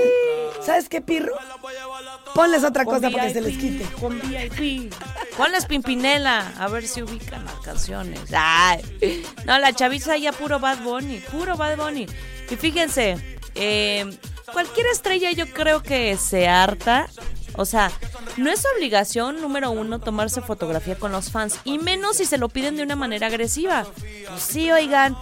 ¿Sabes 0.65 0.87
qué, 0.87 1.01
Pirru? 1.01 1.33
Ponles 2.33 2.63
otra 2.63 2.85
cosa 2.85 3.09
para 3.09 3.27
que 3.27 3.33
se 3.33 3.41
les 3.41 3.57
quite. 3.57 3.83
Con 3.99 4.17
VIP. 4.21 4.93
Ponles 5.37 5.67
Pimpinela, 5.67 6.51
a 6.57 6.67
ver 6.67 6.87
si 6.87 7.03
ubican 7.03 7.45
las 7.45 7.55
canciones. 7.59 8.19
No, 9.45 9.59
la 9.59 9.71
chaviza 9.71 10.17
ya 10.17 10.31
puro 10.31 10.59
Bad 10.59 10.79
Bunny, 10.79 11.19
puro 11.31 11.55
Bad 11.55 11.77
Bunny. 11.77 12.07
Y 12.49 12.55
fíjense, 12.55 13.17
eh, 13.53 14.17
cualquier 14.51 14.87
estrella 14.87 15.31
yo 15.31 15.45
creo 15.53 15.83
que 15.83 16.17
se 16.17 16.47
harta. 16.47 17.07
O 17.53 17.65
sea, 17.65 17.91
no 18.37 18.51
es 18.51 18.63
obligación, 18.75 19.39
número 19.41 19.71
uno, 19.71 19.99
tomarse 19.99 20.41
fotografía 20.41 20.95
con 20.97 21.11
los 21.11 21.31
fans. 21.31 21.59
Y 21.63 21.77
menos 21.77 22.17
si 22.17 22.25
se 22.25 22.37
lo 22.37 22.49
piden 22.49 22.75
de 22.75 22.83
una 22.83 22.95
manera 22.95 23.27
agresiva. 23.27 23.85
Pues 24.27 24.41
sí, 24.41 24.71
oigan. 24.71 25.15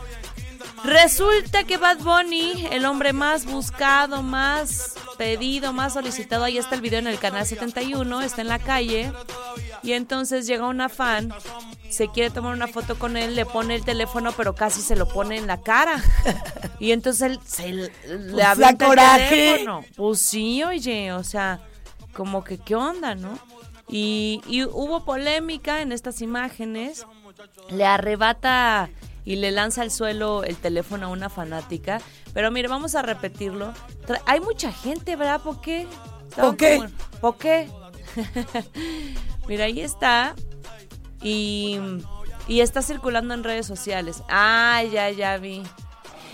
Resulta 0.83 1.63
que 1.63 1.77
Bad 1.77 1.97
Bunny, 1.99 2.67
el 2.71 2.85
hombre 2.85 3.13
más 3.13 3.45
buscado, 3.45 4.21
más 4.21 4.95
pedido, 5.17 5.73
más 5.73 5.93
solicitado, 5.93 6.43
ahí 6.43 6.57
está 6.57 6.75
el 6.75 6.81
video 6.81 6.99
en 6.99 7.07
el 7.07 7.19
canal 7.19 7.45
71, 7.45 8.21
está 8.21 8.41
en 8.41 8.47
la 8.47 8.59
calle, 8.59 9.11
y 9.83 9.93
entonces 9.93 10.45
llega 10.45 10.67
una 10.67 10.89
fan, 10.89 11.33
se 11.89 12.09
quiere 12.09 12.29
tomar 12.29 12.53
una 12.53 12.67
foto 12.67 12.99
con 12.99 13.17
él, 13.17 13.35
le 13.35 13.45
pone 13.45 13.75
el 13.75 13.85
teléfono, 13.85 14.31
pero 14.33 14.53
casi 14.55 14.81
se 14.81 14.95
lo 14.95 15.07
pone 15.07 15.37
en 15.37 15.47
la 15.47 15.61
cara. 15.61 16.03
Y 16.77 16.91
entonces 16.91 17.21
él 17.31 17.39
se 17.45 17.69
le 17.71 17.89
Pues, 17.89 18.45
avienta 18.45 18.57
da 18.59 18.69
el 18.69 18.77
coraje. 18.77 19.29
teléfono. 19.29 19.85
Pues 19.95 20.19
sí, 20.19 20.61
oye, 20.61 21.13
o 21.13 21.23
sea, 21.23 21.61
como 22.13 22.43
que 22.43 22.57
qué 22.57 22.75
onda, 22.75 23.15
¿no? 23.15 23.39
Y, 23.87 24.41
y 24.45 24.65
hubo 24.65 25.05
polémica 25.05 25.81
en 25.81 25.93
estas 25.93 26.21
imágenes, 26.21 27.05
le 27.69 27.85
arrebata 27.85 28.89
y 29.25 29.35
le 29.37 29.51
lanza 29.51 29.81
al 29.81 29.91
suelo 29.91 30.43
el 30.43 30.55
teléfono 30.55 31.07
a 31.07 31.09
una 31.09 31.29
fanática. 31.29 31.99
Pero 32.33 32.51
mire, 32.51 32.67
vamos 32.67 32.95
a 32.95 33.01
repetirlo. 33.01 33.73
Tra- 34.07 34.21
Hay 34.27 34.39
mucha 34.39 34.71
gente, 34.71 35.15
¿verdad? 35.15 35.41
¿Por 35.41 35.59
qué? 35.61 35.87
¿Por 36.35 36.55
qué? 36.55 36.77
como- 36.77 36.89
¿Por 37.19 37.37
qué? 37.37 37.69
mira, 39.47 39.65
ahí 39.65 39.81
está. 39.81 40.35
Y, 41.21 41.79
y 42.47 42.61
está 42.61 42.81
circulando 42.81 43.33
en 43.33 43.43
redes 43.43 43.65
sociales. 43.65 44.21
Ah, 44.29 44.83
ya, 44.91 45.09
ya 45.09 45.37
vi. 45.37 45.63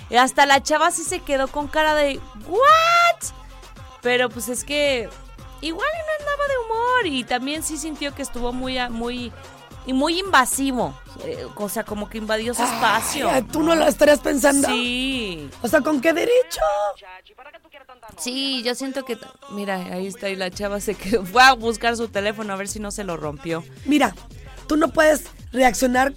Y 0.09 0.15
hasta 0.17 0.45
la 0.45 0.61
chava 0.61 0.91
sí 0.91 1.03
se 1.03 1.19
quedó 1.21 1.47
con 1.47 1.67
cara 1.67 1.95
de 1.95 2.19
¿What? 2.47 3.31
Pero 4.01 4.29
pues 4.29 4.49
es 4.49 4.63
que 4.65 5.07
igual 5.61 5.87
no 5.87 6.25
andaba 6.25 6.47
de 6.47 6.57
humor 6.65 7.07
y 7.07 7.23
también 7.23 7.63
sí 7.63 7.77
sintió 7.77 8.13
que 8.13 8.21
estuvo 8.23 8.51
muy 8.51 8.77
muy 8.89 9.31
y 9.85 9.93
muy 9.93 10.19
invasivo, 10.19 10.93
Eh, 11.25 11.45
o 11.55 11.69
sea, 11.69 11.83
como 11.83 12.09
que 12.09 12.17
invadió 12.17 12.53
su 12.53 12.63
espacio. 12.63 13.29
Ay, 13.29 13.43
¿Tú 13.43 13.61
no 13.61 13.75
lo 13.75 13.85
estarías 13.85 14.19
pensando? 14.19 14.67
Sí. 14.67 15.49
O 15.61 15.67
sea, 15.67 15.81
¿con 15.81 16.01
qué 16.01 16.13
derecho? 16.13 16.61
Sí, 18.17 18.61
yo 18.63 18.75
siento 18.75 19.03
que 19.05 19.17
mira, 19.51 19.75
ahí 19.75 20.07
está 20.07 20.29
y 20.29 20.35
la 20.35 20.49
chava 20.49 20.79
se 20.79 20.95
quedó 20.95 21.25
fue 21.31 21.43
a 21.43 21.53
buscar 21.53 21.95
su 21.97 22.07
teléfono 22.07 22.53
a 22.53 22.55
ver 22.55 22.67
si 22.67 22.79
no 22.79 22.91
se 22.91 23.03
lo 23.03 23.17
rompió. 23.17 23.63
Mira, 23.85 24.15
tú 24.67 24.77
no 24.77 24.89
puedes 24.89 25.25
reaccionar 25.51 26.13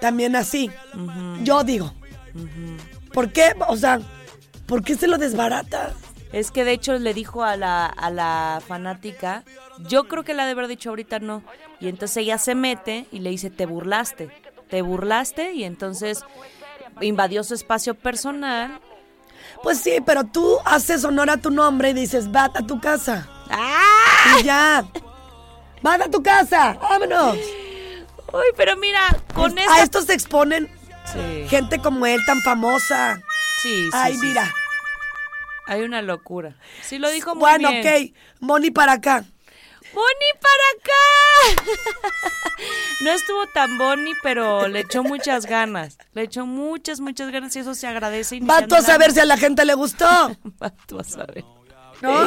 también 0.00 0.34
así. 0.36 0.70
Yo 1.42 1.62
digo. 1.64 1.92
¿Por 3.12 3.30
qué? 3.30 3.54
O 3.68 3.76
sea, 3.76 4.00
¿por 4.66 4.82
qué 4.82 4.96
se 4.96 5.06
lo 5.06 5.18
desbarata? 5.18 5.92
Es 6.32 6.50
que 6.50 6.64
de 6.64 6.72
hecho 6.72 6.98
le 6.98 7.12
dijo 7.12 7.44
a 7.44 7.56
la, 7.56 7.84
a 7.86 8.10
la 8.10 8.62
fanática, 8.66 9.44
yo 9.78 10.04
creo 10.04 10.24
que 10.24 10.34
la 10.34 10.44
de 10.46 10.52
haber 10.52 10.68
dicho 10.68 10.90
ahorita 10.90 11.18
no. 11.18 11.42
Y 11.80 11.88
entonces 11.88 12.18
ella 12.18 12.38
se 12.38 12.54
mete 12.54 13.06
y 13.10 13.20
le 13.20 13.30
dice, 13.30 13.50
te 13.50 13.66
burlaste, 13.66 14.30
te 14.68 14.82
burlaste 14.82 15.52
y 15.52 15.64
entonces 15.64 16.24
invadió 17.00 17.42
su 17.44 17.54
espacio 17.54 17.94
personal. 17.94 18.80
Pues 19.62 19.78
sí, 19.78 19.98
pero 20.04 20.24
tú 20.24 20.58
haces 20.64 21.04
honor 21.04 21.30
a 21.30 21.36
tu 21.36 21.50
nombre 21.50 21.90
y 21.90 21.94
dices, 21.94 22.30
vete 22.30 22.58
a 22.58 22.66
tu 22.66 22.80
casa. 22.80 23.28
¡Ah! 23.50 24.38
Y 24.40 24.44
ya. 24.44 24.84
Vete 25.82 26.04
a 26.04 26.10
tu 26.10 26.22
casa. 26.22 26.74
Vámonos. 26.80 27.36
Uy, 28.32 28.44
pero 28.56 28.76
mira, 28.76 29.00
con 29.34 29.58
a 29.58 29.62
esta... 29.62 29.82
esto 29.82 30.02
se 30.02 30.14
exponen 30.14 30.70
Sí, 31.12 31.46
gente 31.48 31.78
como 31.78 32.06
él 32.06 32.20
tan 32.24 32.40
famosa. 32.42 33.20
sí, 33.60 33.84
sí, 33.84 33.90
Ay, 33.92 34.14
sí. 34.14 34.26
mira. 34.26 34.50
Hay 35.66 35.82
una 35.82 36.00
locura. 36.00 36.56
Sí, 36.80 36.98
lo 36.98 37.10
dijo 37.10 37.34
muy 37.34 37.40
Bueno, 37.40 37.70
bien. 37.70 37.86
ok. 38.12 38.16
Moni 38.40 38.70
para 38.70 38.92
acá. 38.92 39.24
¡Bonnie 39.94 40.34
para 40.40 41.64
acá! 41.64 41.72
no 43.02 43.10
estuvo 43.12 43.46
tan 43.48 43.76
Bonnie, 43.78 44.14
pero 44.22 44.68
le 44.68 44.80
echó 44.80 45.02
muchas 45.02 45.46
ganas. 45.46 45.98
Le 46.14 46.22
echó 46.22 46.46
muchas, 46.46 47.00
muchas 47.00 47.30
ganas 47.30 47.54
y 47.56 47.58
eso 47.60 47.74
se 47.74 47.86
agradece. 47.86 48.40
Va 48.40 48.66
tú 48.66 48.74
a 48.74 48.82
saber 48.82 49.08
la- 49.08 49.14
si 49.14 49.20
a 49.20 49.24
la 49.24 49.36
gente 49.36 49.64
le 49.64 49.74
gustó. 49.74 50.06
Va 50.62 50.70
tú 50.86 50.98
a 50.98 51.04
saber. 51.04 51.44
¿No? 52.00 52.24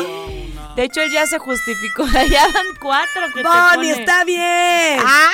De 0.76 0.84
hecho, 0.84 1.02
él 1.02 1.12
ya 1.12 1.26
se 1.26 1.38
justificó. 1.38 2.06
Ya 2.30 2.48
van 2.48 2.66
cuatro 2.82 3.28
que 3.34 3.42
te 3.42 3.44
pone. 3.44 3.92
está 3.92 4.24
bien. 4.24 5.00
¡Ah! 5.04 5.32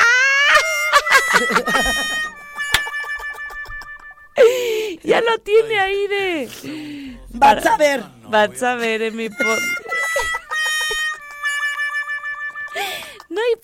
ya 5.03 5.21
lo 5.21 5.37
tiene 5.39 5.79
ahí 5.79 6.07
de... 6.07 7.17
Vas 7.29 7.65
a 7.65 7.77
ver. 7.77 8.03
Vas 8.29 8.61
a 8.63 8.75
ver 8.75 9.01
en 9.03 9.15
mi 9.15 9.29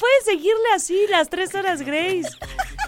puedes 0.08 0.40
seguirle 0.40 0.70
así 0.74 1.06
las 1.10 1.30
tres 1.30 1.54
horas 1.56 1.82
Grace. 1.82 2.30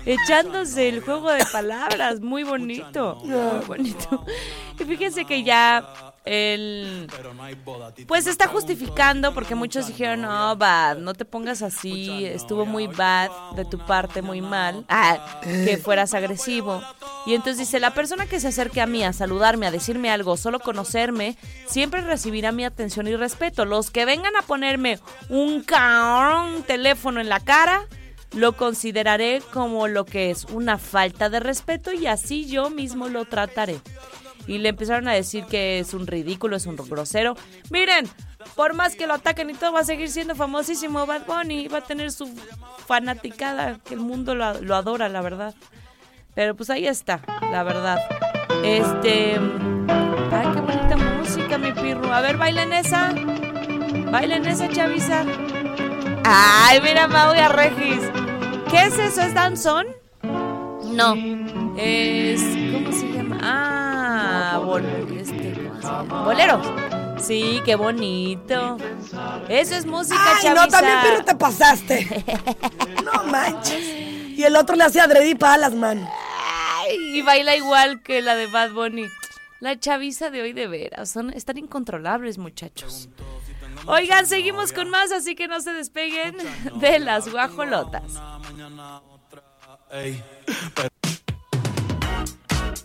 Echándose 0.05 0.89
el 0.89 1.01
juego 1.01 1.31
de 1.31 1.45
palabras. 1.45 2.21
Muy 2.21 2.43
bonito. 2.43 3.15
Muy 3.23 3.65
bonito. 3.65 4.25
Y 4.79 4.85
fíjense 4.85 5.25
que 5.25 5.43
ya 5.43 6.13
él 6.25 7.07
pues 8.07 8.27
está 8.27 8.47
justificando 8.47 9.33
porque 9.33 9.55
muchos 9.55 9.87
dijeron, 9.87 10.21
no, 10.21 10.55
bad, 10.57 10.97
no 10.97 11.13
te 11.13 11.25
pongas 11.25 11.61
así, 11.61 12.25
estuvo 12.25 12.65
muy 12.65 12.87
bad 12.87 13.31
de 13.55 13.65
tu 13.65 13.79
parte, 13.79 14.21
muy 14.21 14.41
mal, 14.41 14.85
ah, 14.89 15.39
que 15.41 15.77
fueras 15.77 16.13
agresivo. 16.13 16.83
Y 17.25 17.33
entonces 17.33 17.57
dice, 17.57 17.79
la 17.79 17.93
persona 17.93 18.27
que 18.27 18.39
se 18.39 18.49
acerque 18.49 18.79
a 18.81 18.85
mí 18.85 19.03
a 19.03 19.11
saludarme, 19.11 19.65
a 19.65 19.71
decirme 19.71 20.11
algo, 20.11 20.37
solo 20.37 20.59
conocerme, 20.59 21.35
siempre 21.67 22.01
recibirá 22.01 22.51
mi 22.51 22.63
atención 22.63 23.07
y 23.07 23.15
respeto. 23.15 23.65
Los 23.65 23.89
que 23.89 24.05
vengan 24.05 24.35
a 24.35 24.43
ponerme 24.43 24.99
un 25.29 25.63
caón 25.63 26.63
teléfono 26.63 27.21
en 27.21 27.29
la 27.29 27.39
cara, 27.39 27.87
lo 28.35 28.53
consideraré 28.53 29.41
como 29.53 29.87
lo 29.87 30.05
que 30.05 30.29
es 30.31 30.45
una 30.45 30.77
falta 30.77 31.29
de 31.29 31.39
respeto 31.39 31.91
y 31.91 32.07
así 32.07 32.45
yo 32.45 32.69
mismo 32.69 33.07
lo 33.07 33.25
trataré. 33.25 33.79
Y 34.47 34.57
le 34.57 34.69
empezaron 34.69 35.07
a 35.07 35.13
decir 35.13 35.45
que 35.45 35.79
es 35.79 35.93
un 35.93 36.07
ridículo, 36.07 36.55
es 36.55 36.65
un 36.65 36.75
grosero. 36.75 37.35
Miren, 37.69 38.07
por 38.55 38.73
más 38.73 38.95
que 38.95 39.05
lo 39.05 39.13
ataquen 39.13 39.49
y 39.51 39.53
todo, 39.53 39.73
va 39.73 39.81
a 39.81 39.85
seguir 39.85 40.09
siendo 40.09 40.35
famosísimo 40.35 41.05
Bad 41.05 41.25
Bunny. 41.27 41.67
Va 41.67 41.79
a 41.79 41.81
tener 41.81 42.11
su 42.11 42.27
fanaticada, 42.87 43.77
que 43.85 43.93
el 43.93 43.99
mundo 43.99 44.33
lo, 44.33 44.45
adora, 44.75 45.07
la 45.07 45.21
verdad. 45.21 45.53
Pero 46.33 46.55
pues 46.55 46.71
ahí 46.71 46.87
está, 46.87 47.21
la 47.51 47.61
verdad. 47.63 47.99
Este. 48.63 49.35
Ay, 50.31 50.47
qué 50.53 50.61
bonita 50.61 50.97
música, 50.97 51.57
mi 51.57 51.71
pirro. 51.71 52.11
A 52.11 52.21
ver, 52.21 52.37
bailen 52.37 52.73
esa. 52.73 53.13
Bailen 54.11 54.47
esa, 54.47 54.67
chaviza. 54.69 55.25
Ay, 56.25 56.79
mira, 56.81 57.07
Mau 57.07 57.35
y 57.35 57.47
Regis. 57.47 58.18
¿Qué 58.69 58.83
es 58.83 58.97
eso? 58.99 59.21
¿Es 59.21 59.33
danzón? 59.33 59.87
No. 60.21 61.15
Es. 61.77 62.41
¿Cómo 62.73 62.91
se 62.91 63.11
llama? 63.11 63.37
Ah, 63.41 64.61
bol, 64.63 64.85
este, 65.17 65.53
¿cómo 65.53 65.81
se 65.81 65.87
llama? 65.87 66.23
bolero. 66.23 66.61
Sí, 67.19 67.61
qué 67.65 67.75
bonito. 67.75 68.77
Eso 69.49 69.75
es 69.75 69.85
música, 69.85 70.17
Ay, 70.19 70.43
chaviza. 70.43 70.65
no, 70.65 70.71
también, 70.71 70.97
pero 71.03 71.25
te 71.25 71.35
pasaste. 71.35 72.25
no 73.03 73.23
manches. 73.25 73.81
Y 74.37 74.43
el 74.43 74.55
otro 74.55 74.75
le 74.75 74.83
hace 74.85 75.01
adredi 75.01 75.35
para 75.35 75.57
las 75.57 75.73
manos. 75.73 76.07
Ay, 76.81 77.17
y 77.17 77.21
baila 77.21 77.55
igual 77.55 78.01
que 78.01 78.21
la 78.21 78.35
de 78.35 78.47
Bad 78.47 78.71
Bunny. 78.71 79.07
La 79.59 79.77
chaviza 79.77 80.29
de 80.29 80.41
hoy 80.41 80.53
de 80.53 80.67
veras, 80.67 81.09
son, 81.09 81.31
están 81.31 81.57
incontrolables, 81.57 82.37
muchachos. 82.37 83.09
Oigan, 83.85 84.27
seguimos 84.27 84.73
con 84.73 84.89
más, 84.89 85.11
así 85.11 85.35
que 85.35 85.47
no 85.47 85.61
se 85.61 85.73
despeguen 85.73 86.35
de 86.79 86.99
las 86.99 87.29
guajolotas. 87.29 88.03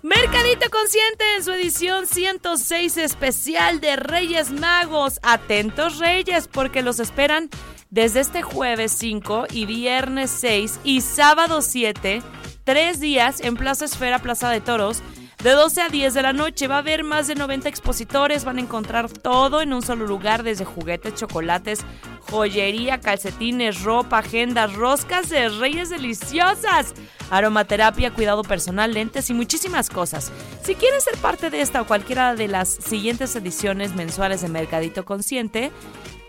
Mercadito 0.03 0.71
Consciente 0.71 1.25
en 1.37 1.45
su 1.45 1.53
edición 1.53 2.07
106 2.07 2.97
especial 2.99 3.81
de 3.81 3.97
Reyes 3.97 4.51
Magos. 4.51 5.19
Atentos 5.23 5.99
Reyes, 5.99 6.49
porque 6.49 6.83
los 6.83 7.01
esperan 7.01 7.49
desde 7.91 8.21
este 8.21 8.43
jueves 8.43 8.93
5 8.93 9.47
y 9.51 9.67
viernes 9.67 10.31
6 10.31 10.81
y 10.85 11.01
sábado 11.01 11.63
7, 11.63 12.23
tres 12.65 13.01
días 13.01 13.41
en 13.41 13.57
Plaza 13.57 13.85
Esfera, 13.85 14.19
Plaza 14.19 14.51
de 14.51 14.61
Toros. 14.61 15.03
De 15.45 15.51
12 15.51 15.83
a 15.83 15.89
10 15.91 16.15
de 16.15 16.23
la 16.23 16.33
noche 16.33 16.69
va 16.69 16.77
a 16.77 16.79
haber 16.79 17.05
más 17.05 17.27
de 17.27 17.35
90 17.35 17.69
expositores, 17.69 18.47
van 18.47 18.57
a 18.57 18.63
encontrar 18.63 19.11
todo 19.11 19.61
en 19.61 19.75
un 19.75 19.83
solo 19.83 20.07
lugar, 20.07 20.43
desde 20.43 20.65
juguetes, 20.65 21.17
chocolates, 21.17 21.85
joyería, 22.31 22.99
calcetines, 22.99 23.83
ropa, 23.83 24.21
agendas, 24.21 24.73
roscas 24.73 25.29
de 25.29 25.51
reyes 25.51 25.91
deliciosas, 25.91 26.95
aromaterapia, 27.29 28.11
cuidado 28.11 28.43
personal, 28.43 28.95
lentes 28.95 29.29
y 29.29 29.35
muchísimas 29.35 29.91
cosas. 29.91 30.33
Si 30.63 30.77
quieres 30.77 31.05
ser 31.05 31.19
parte 31.19 31.51
de 31.51 31.61
esta 31.61 31.83
o 31.83 31.87
cualquiera 31.87 32.35
de 32.35 32.49
las 32.49 32.71
siguientes 32.71 33.37
ediciones 33.37 33.95
mensuales 33.95 34.41
de 34.41 34.49
Mercadito 34.49 35.05
Consciente, 35.05 35.73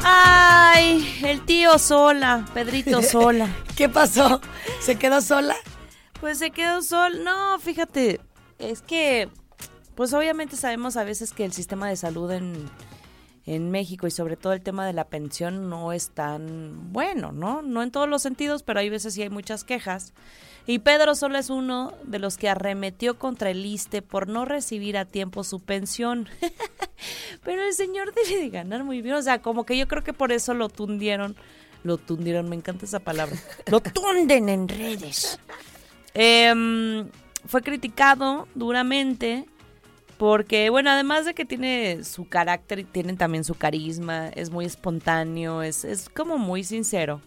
Ay, 0.02 1.20
el 1.24 1.44
tío 1.44 1.78
sola, 1.78 2.44
Pedrito 2.52 3.02
sola. 3.02 3.48
¿Qué 3.76 3.88
pasó? 3.88 4.40
¿Se 4.80 4.96
quedó 4.96 5.20
sola? 5.20 5.56
Pues 6.24 6.38
se 6.38 6.52
quedó 6.52 6.80
sol. 6.80 7.22
No, 7.22 7.58
fíjate, 7.58 8.18
es 8.58 8.80
que, 8.80 9.28
pues 9.94 10.14
obviamente 10.14 10.56
sabemos 10.56 10.96
a 10.96 11.04
veces 11.04 11.34
que 11.34 11.44
el 11.44 11.52
sistema 11.52 11.86
de 11.86 11.96
salud 11.96 12.30
en, 12.30 12.64
en 13.44 13.70
México 13.70 14.06
y 14.06 14.10
sobre 14.10 14.38
todo 14.38 14.54
el 14.54 14.62
tema 14.62 14.86
de 14.86 14.94
la 14.94 15.04
pensión 15.04 15.68
no 15.68 15.92
es 15.92 16.12
tan 16.12 16.94
bueno, 16.94 17.30
¿no? 17.32 17.60
No 17.60 17.82
en 17.82 17.90
todos 17.90 18.08
los 18.08 18.22
sentidos, 18.22 18.62
pero 18.62 18.80
hay 18.80 18.88
veces 18.88 19.12
sí 19.12 19.20
hay 19.20 19.28
muchas 19.28 19.64
quejas. 19.64 20.14
Y 20.66 20.78
Pedro 20.78 21.14
solo 21.14 21.36
es 21.36 21.50
uno 21.50 21.92
de 22.04 22.18
los 22.18 22.38
que 22.38 22.48
arremetió 22.48 23.18
contra 23.18 23.50
el 23.50 23.66
ISTE 23.66 24.00
por 24.00 24.26
no 24.26 24.46
recibir 24.46 24.96
a 24.96 25.04
tiempo 25.04 25.44
su 25.44 25.60
pensión. 25.60 26.30
pero 27.44 27.62
el 27.62 27.74
señor 27.74 28.14
debe 28.14 28.40
de 28.40 28.48
ganar 28.48 28.82
muy 28.82 29.02
bien, 29.02 29.16
o 29.16 29.22
sea, 29.22 29.42
como 29.42 29.66
que 29.66 29.76
yo 29.76 29.86
creo 29.88 30.02
que 30.02 30.14
por 30.14 30.32
eso 30.32 30.54
lo 30.54 30.70
tundieron. 30.70 31.36
Lo 31.82 31.98
tundieron, 31.98 32.48
me 32.48 32.56
encanta 32.56 32.86
esa 32.86 33.00
palabra. 33.00 33.36
Lo 33.66 33.78
tunden 33.80 34.48
en 34.48 34.68
redes. 34.68 35.38
Em, 36.14 37.08
fue 37.46 37.62
criticado 37.62 38.48
duramente 38.54 39.46
porque, 40.16 40.70
bueno, 40.70 40.90
además 40.90 41.24
de 41.24 41.34
que 41.34 41.44
tiene 41.44 42.04
su 42.04 42.28
carácter 42.28 42.78
y 42.78 42.84
tiene 42.84 43.14
también 43.14 43.44
su 43.44 43.56
carisma, 43.56 44.28
es 44.28 44.50
muy 44.50 44.64
espontáneo, 44.64 45.62
es, 45.62 45.84
es 45.84 46.08
como 46.08 46.38
muy 46.38 46.62
sincero. 46.64 47.20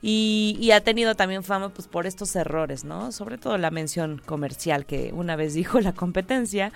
Y, 0.00 0.56
y 0.60 0.72
ha 0.72 0.82
tenido 0.82 1.14
también 1.14 1.42
fama 1.42 1.70
pues 1.70 1.88
por 1.88 2.06
estos 2.06 2.34
errores, 2.36 2.84
¿no? 2.84 3.12
Sobre 3.12 3.38
todo 3.38 3.56
la 3.56 3.70
mención 3.70 4.20
comercial 4.24 4.84
que 4.84 5.12
una 5.14 5.36
vez 5.36 5.54
dijo 5.54 5.80
la 5.80 5.92
competencia. 5.92 6.72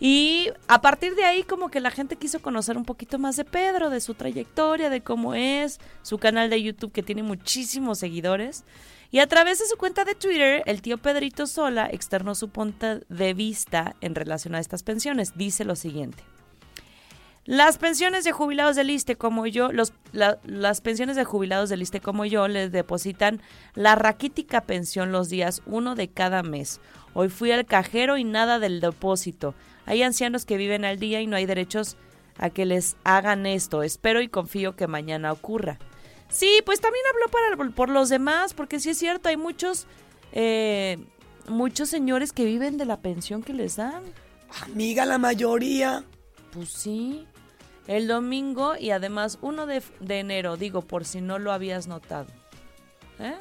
Y 0.00 0.48
a 0.66 0.80
partir 0.80 1.14
de 1.14 1.24
ahí 1.24 1.42
como 1.42 1.68
que 1.68 1.78
la 1.78 1.90
gente 1.90 2.16
quiso 2.16 2.40
conocer 2.40 2.78
un 2.78 2.84
poquito 2.84 3.18
más 3.18 3.36
de 3.36 3.44
Pedro, 3.44 3.90
de 3.90 4.00
su 4.00 4.14
trayectoria, 4.14 4.88
de 4.88 5.02
cómo 5.02 5.34
es, 5.34 5.78
su 6.02 6.16
canal 6.18 6.48
de 6.48 6.62
YouTube 6.62 6.90
que 6.90 7.02
tiene 7.02 7.22
muchísimos 7.22 7.98
seguidores. 7.98 8.64
Y 9.10 9.18
a 9.18 9.26
través 9.26 9.58
de 9.58 9.66
su 9.66 9.76
cuenta 9.76 10.04
de 10.04 10.14
Twitter, 10.14 10.62
el 10.66 10.82
tío 10.82 10.98
Pedrito 10.98 11.46
Sola 11.46 11.88
externó 11.90 12.34
su 12.34 12.50
punto 12.50 13.00
de 13.08 13.34
vista 13.34 13.96
en 14.00 14.14
relación 14.14 14.54
a 14.54 14.60
estas 14.60 14.84
pensiones. 14.84 15.36
Dice 15.36 15.64
lo 15.64 15.74
siguiente. 15.74 16.22
Las 17.44 17.78
pensiones 17.78 18.22
de 18.22 18.30
jubilados 18.30 18.76
del 18.76 18.90
ISTE 18.90 19.16
como 19.16 19.46
yo, 19.46 19.70
las 20.12 20.80
pensiones 20.82 21.16
de 21.16 21.24
jubilados 21.24 21.68
del 21.70 21.82
ISTE 21.82 22.00
como 22.00 22.24
yo 22.24 22.46
les 22.46 22.70
depositan 22.70 23.40
la 23.74 23.96
raquítica 23.96 24.60
pensión 24.60 25.10
los 25.10 25.28
días 25.30 25.62
uno 25.66 25.96
de 25.96 26.08
cada 26.08 26.44
mes. 26.44 26.80
Hoy 27.12 27.28
fui 27.28 27.50
al 27.50 27.66
cajero 27.66 28.18
y 28.18 28.24
nada 28.24 28.60
del 28.60 28.80
depósito. 28.80 29.54
Hay 29.86 30.04
ancianos 30.04 30.44
que 30.44 30.58
viven 30.58 30.84
al 30.84 31.00
día 31.00 31.20
y 31.20 31.26
no 31.26 31.34
hay 31.34 31.46
derechos 31.46 31.96
a 32.38 32.50
que 32.50 32.66
les 32.66 32.96
hagan 33.02 33.46
esto. 33.46 33.82
Espero 33.82 34.20
y 34.20 34.28
confío 34.28 34.76
que 34.76 34.86
mañana 34.86 35.32
ocurra. 35.32 35.78
Sí, 36.30 36.62
pues 36.64 36.80
también 36.80 37.04
habló 37.12 37.26
para, 37.58 37.74
por 37.74 37.88
los 37.90 38.08
demás, 38.08 38.54
porque 38.54 38.80
sí 38.80 38.90
es 38.90 38.98
cierto, 38.98 39.28
hay 39.28 39.36
muchos, 39.36 39.86
eh, 40.32 40.96
muchos 41.48 41.88
señores 41.88 42.32
que 42.32 42.44
viven 42.44 42.76
de 42.78 42.84
la 42.84 43.00
pensión 43.00 43.42
que 43.42 43.52
les 43.52 43.76
dan. 43.76 44.02
Amiga, 44.62 45.04
la 45.04 45.18
mayoría. 45.18 46.04
Pues 46.52 46.70
sí. 46.70 47.26
El 47.86 48.06
domingo 48.06 48.76
y 48.78 48.90
además 48.90 49.38
1 49.42 49.66
de, 49.66 49.82
de 50.00 50.18
enero, 50.20 50.56
digo, 50.56 50.82
por 50.82 51.04
si 51.04 51.20
no 51.20 51.38
lo 51.40 51.50
habías 51.52 51.88
notado. 51.88 52.26
¿Eh? 53.18 53.34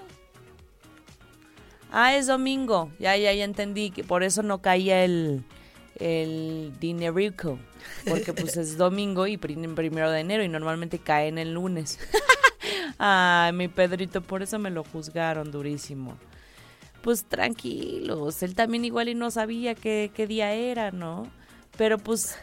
Ah, 1.92 2.16
es 2.16 2.28
domingo. 2.28 2.92
Ya, 3.00 3.16
ya, 3.18 3.34
ya 3.34 3.44
entendí 3.44 3.92
que 3.92 4.04
por 4.04 4.24
eso 4.24 4.44
no 4.44 4.62
caía 4.62 5.04
el, 5.04 5.44
el 5.98 6.72
dinerico. 6.80 7.60
Porque 8.08 8.34
pues 8.34 8.58
es 8.58 8.78
domingo 8.78 9.28
y 9.28 9.38
prim- 9.38 9.76
primero 9.76 10.12
de 10.12 10.20
enero 10.20 10.44
y 10.44 10.50
normalmente 10.50 11.00
cae 11.00 11.28
en 11.28 11.38
el 11.38 11.54
lunes. 11.54 12.00
Ay, 13.00 13.54
mi 13.54 13.70
Pedrito, 13.70 14.22
por 14.22 14.44
eso 14.44 14.60
me 14.60 14.70
lo 14.70 14.84
juzgaron 14.84 15.52
durísimo. 15.52 16.18
Pues 17.02 17.24
tranquilos, 17.24 18.44
él 18.44 18.56
también 18.56 18.84
igual 18.84 19.08
y 19.08 19.16
no 19.16 19.32
sabía 19.32 19.74
qué, 19.74 20.12
qué 20.14 20.28
día 20.28 20.52
era, 20.52 20.92
¿no? 20.92 21.32
Pero 21.78 21.98
pues, 21.98 22.38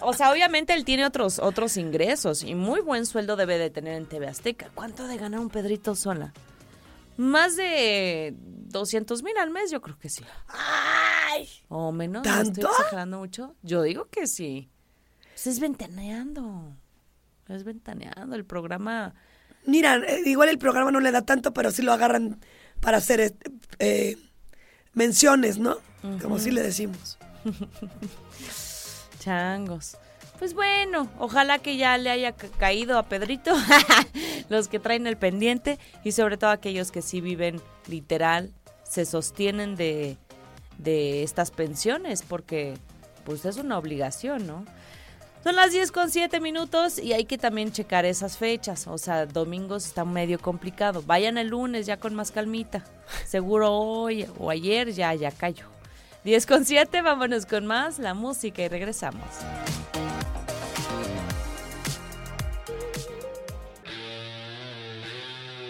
o 0.00 0.12
sea, 0.12 0.30
obviamente 0.30 0.74
él 0.74 0.84
tiene 0.84 1.04
otros, 1.04 1.40
otros 1.40 1.76
ingresos 1.76 2.44
y 2.44 2.54
muy 2.54 2.80
buen 2.82 3.04
sueldo 3.04 3.34
debe 3.34 3.58
de 3.58 3.68
tener 3.68 3.94
en 3.94 4.06
TV 4.06 4.28
Azteca. 4.28 4.70
¿Cuánto 4.74 5.08
de 5.08 5.18
ganar 5.18 5.40
un 5.40 5.50
Pedrito 5.50 5.96
sola? 5.96 6.32
Más 7.16 7.56
de 7.56 8.34
200 8.38 9.24
mil 9.24 9.36
al 9.38 9.50
mes, 9.50 9.72
yo 9.72 9.82
creo 9.82 9.98
que 9.98 10.08
sí. 10.08 10.22
¡Ay! 10.46 11.48
O 11.68 11.90
menos, 11.90 12.22
¿me 12.24 12.30
¿Tanto? 12.30 12.60
estoy 12.60 12.64
exagerando 12.70 13.18
mucho? 13.18 13.56
Yo 13.62 13.82
digo 13.82 14.06
que 14.08 14.28
sí. 14.28 14.70
Pues 15.32 15.48
es 15.48 15.58
ventaneando. 15.58 16.76
Es 17.48 17.64
ventaneando. 17.64 18.36
El 18.36 18.44
programa 18.44 19.14
Mira, 19.66 19.96
eh, 19.96 20.22
igual 20.26 20.48
el 20.48 20.58
programa 20.58 20.90
no 20.90 21.00
le 21.00 21.10
da 21.10 21.22
tanto, 21.22 21.52
pero 21.54 21.70
sí 21.70 21.82
lo 21.82 21.92
agarran 21.92 22.38
para 22.80 22.98
hacer 22.98 23.20
este, 23.20 23.50
eh, 23.78 24.16
menciones, 24.92 25.58
¿no? 25.58 25.78
Como 26.20 26.38
si 26.38 26.50
le 26.50 26.62
decimos. 26.62 27.18
Changos. 29.20 29.96
Pues 30.38 30.52
bueno, 30.54 31.08
ojalá 31.18 31.58
que 31.60 31.76
ya 31.76 31.96
le 31.96 32.10
haya 32.10 32.32
ca- 32.32 32.48
caído 32.58 32.98
a 32.98 33.04
Pedrito, 33.04 33.54
los 34.48 34.68
que 34.68 34.78
traen 34.80 35.06
el 35.06 35.16
pendiente 35.16 35.78
y 36.02 36.12
sobre 36.12 36.36
todo 36.36 36.50
aquellos 36.50 36.90
que 36.90 37.02
sí 37.02 37.20
viven 37.20 37.60
literal, 37.86 38.52
se 38.82 39.06
sostienen 39.06 39.76
de, 39.76 40.18
de 40.78 41.22
estas 41.22 41.50
pensiones 41.50 42.22
porque 42.22 42.74
pues 43.24 43.44
es 43.44 43.56
una 43.56 43.78
obligación, 43.78 44.46
¿no? 44.46 44.66
Son 45.44 45.56
las 45.56 45.72
10 45.72 45.92
con 45.92 46.10
7 46.10 46.40
minutos 46.40 46.98
y 46.98 47.12
hay 47.12 47.26
que 47.26 47.36
también 47.36 47.70
checar 47.70 48.06
esas 48.06 48.38
fechas. 48.38 48.86
O 48.86 48.96
sea, 48.96 49.26
domingos 49.26 49.84
está 49.84 50.02
medio 50.06 50.38
complicado. 50.38 51.02
Vayan 51.02 51.36
el 51.36 51.48
lunes 51.48 51.84
ya 51.84 51.98
con 51.98 52.14
más 52.14 52.32
calmita. 52.32 52.82
Seguro 53.26 53.70
hoy 53.70 54.26
o 54.38 54.48
ayer 54.48 54.92
ya, 54.92 55.12
ya 55.12 55.30
cayó. 55.30 55.66
10 56.24 56.46
con 56.46 56.64
7, 56.64 57.02
vámonos 57.02 57.44
con 57.44 57.66
más 57.66 57.98
la 57.98 58.14
música 58.14 58.62
y 58.62 58.68
regresamos. 58.68 59.26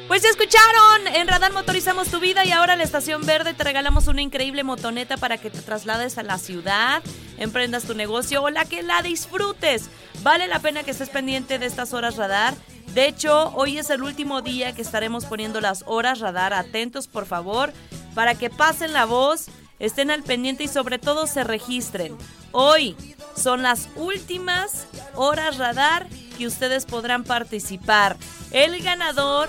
Pues 0.07 0.23
ya 0.23 0.29
escucharon, 0.29 1.07
en 1.15 1.29
Radar 1.29 1.53
motorizamos 1.55 2.09
tu 2.09 2.21
vida 2.21 2.45
y 2.45 2.53
ahora 2.53 2.75
en 2.75 2.79
la 2.81 2.85
Estación 2.85 3.25
Verde 3.25 3.55
te 3.55 3.65
regalamos 3.65 4.07
una 4.07 4.21
increíble 4.21 4.63
motoneta 4.63 5.17
para 5.17 5.39
que 5.39 5.49
te 5.49 5.63
traslades 5.63 6.19
a 6.19 6.23
la 6.23 6.37
ciudad, 6.37 7.03
emprendas 7.39 7.85
tu 7.85 7.95
negocio 7.95 8.43
o 8.43 8.51
la 8.51 8.67
que 8.67 8.83
la 8.83 9.01
disfrutes. 9.01 9.89
Vale 10.23 10.47
la 10.47 10.59
pena 10.59 10.83
que 10.83 10.91
estés 10.91 11.09
pendiente 11.09 11.59
de 11.59 11.65
estas 11.65 11.95
horas 11.95 12.17
Radar. 12.17 12.55
De 12.93 13.09
hecho, 13.09 13.51
hoy 13.55 13.79
es 13.79 13.89
el 13.89 14.03
último 14.03 14.43
día 14.43 14.75
que 14.75 14.83
estaremos 14.83 15.25
poniendo 15.25 15.63
las 15.63 15.85
horas 15.87 16.21
Radar. 16.21 16.53
Atentos, 16.53 17.09
por 17.09 17.25
favor, 17.25 17.73
para 18.15 18.35
que 18.35 18.51
pasen 18.51 18.93
la 18.93 19.07
voz, 19.07 19.47
estén 19.79 20.11
al 20.11 20.23
pendiente 20.23 20.65
y 20.65 20.69
sobre 20.69 20.99
todo 20.99 21.27
se 21.27 21.45
registren. 21.45 22.15
Hoy 22.53 22.95
son 23.37 23.63
las 23.63 23.89
últimas 23.97 24.87
horas 25.15 25.57
Radar 25.57 26.07
que 26.37 26.47
ustedes 26.47 26.85
podrán 26.85 27.25
participar. 27.25 28.19
El 28.51 28.83
ganador 28.83 29.49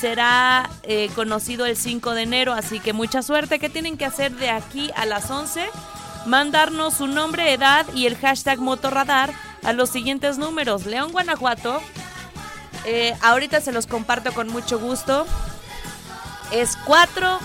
será 0.00 0.70
eh, 0.82 1.10
conocido 1.14 1.66
el 1.66 1.76
5 1.76 2.14
de 2.14 2.22
enero, 2.22 2.52
así 2.54 2.80
que 2.80 2.94
mucha 2.94 3.22
suerte. 3.22 3.58
¿Qué 3.58 3.68
tienen 3.68 3.98
que 3.98 4.06
hacer 4.06 4.32
de 4.32 4.48
aquí 4.48 4.90
a 4.96 5.04
las 5.04 5.30
11? 5.30 5.68
Mandarnos 6.26 6.94
su 6.94 7.06
nombre, 7.06 7.52
edad 7.52 7.86
y 7.94 8.06
el 8.06 8.16
hashtag 8.16 8.58
Motorradar 8.60 9.32
a 9.62 9.72
los 9.74 9.90
siguientes 9.90 10.38
números. 10.38 10.86
León, 10.86 11.12
Guanajuato. 11.12 11.82
Eh, 12.86 13.14
ahorita 13.20 13.60
se 13.60 13.72
los 13.72 13.86
comparto 13.86 14.32
con 14.32 14.48
mucho 14.48 14.78
gusto. 14.78 15.26
Es 16.50 16.76
4 16.86 17.38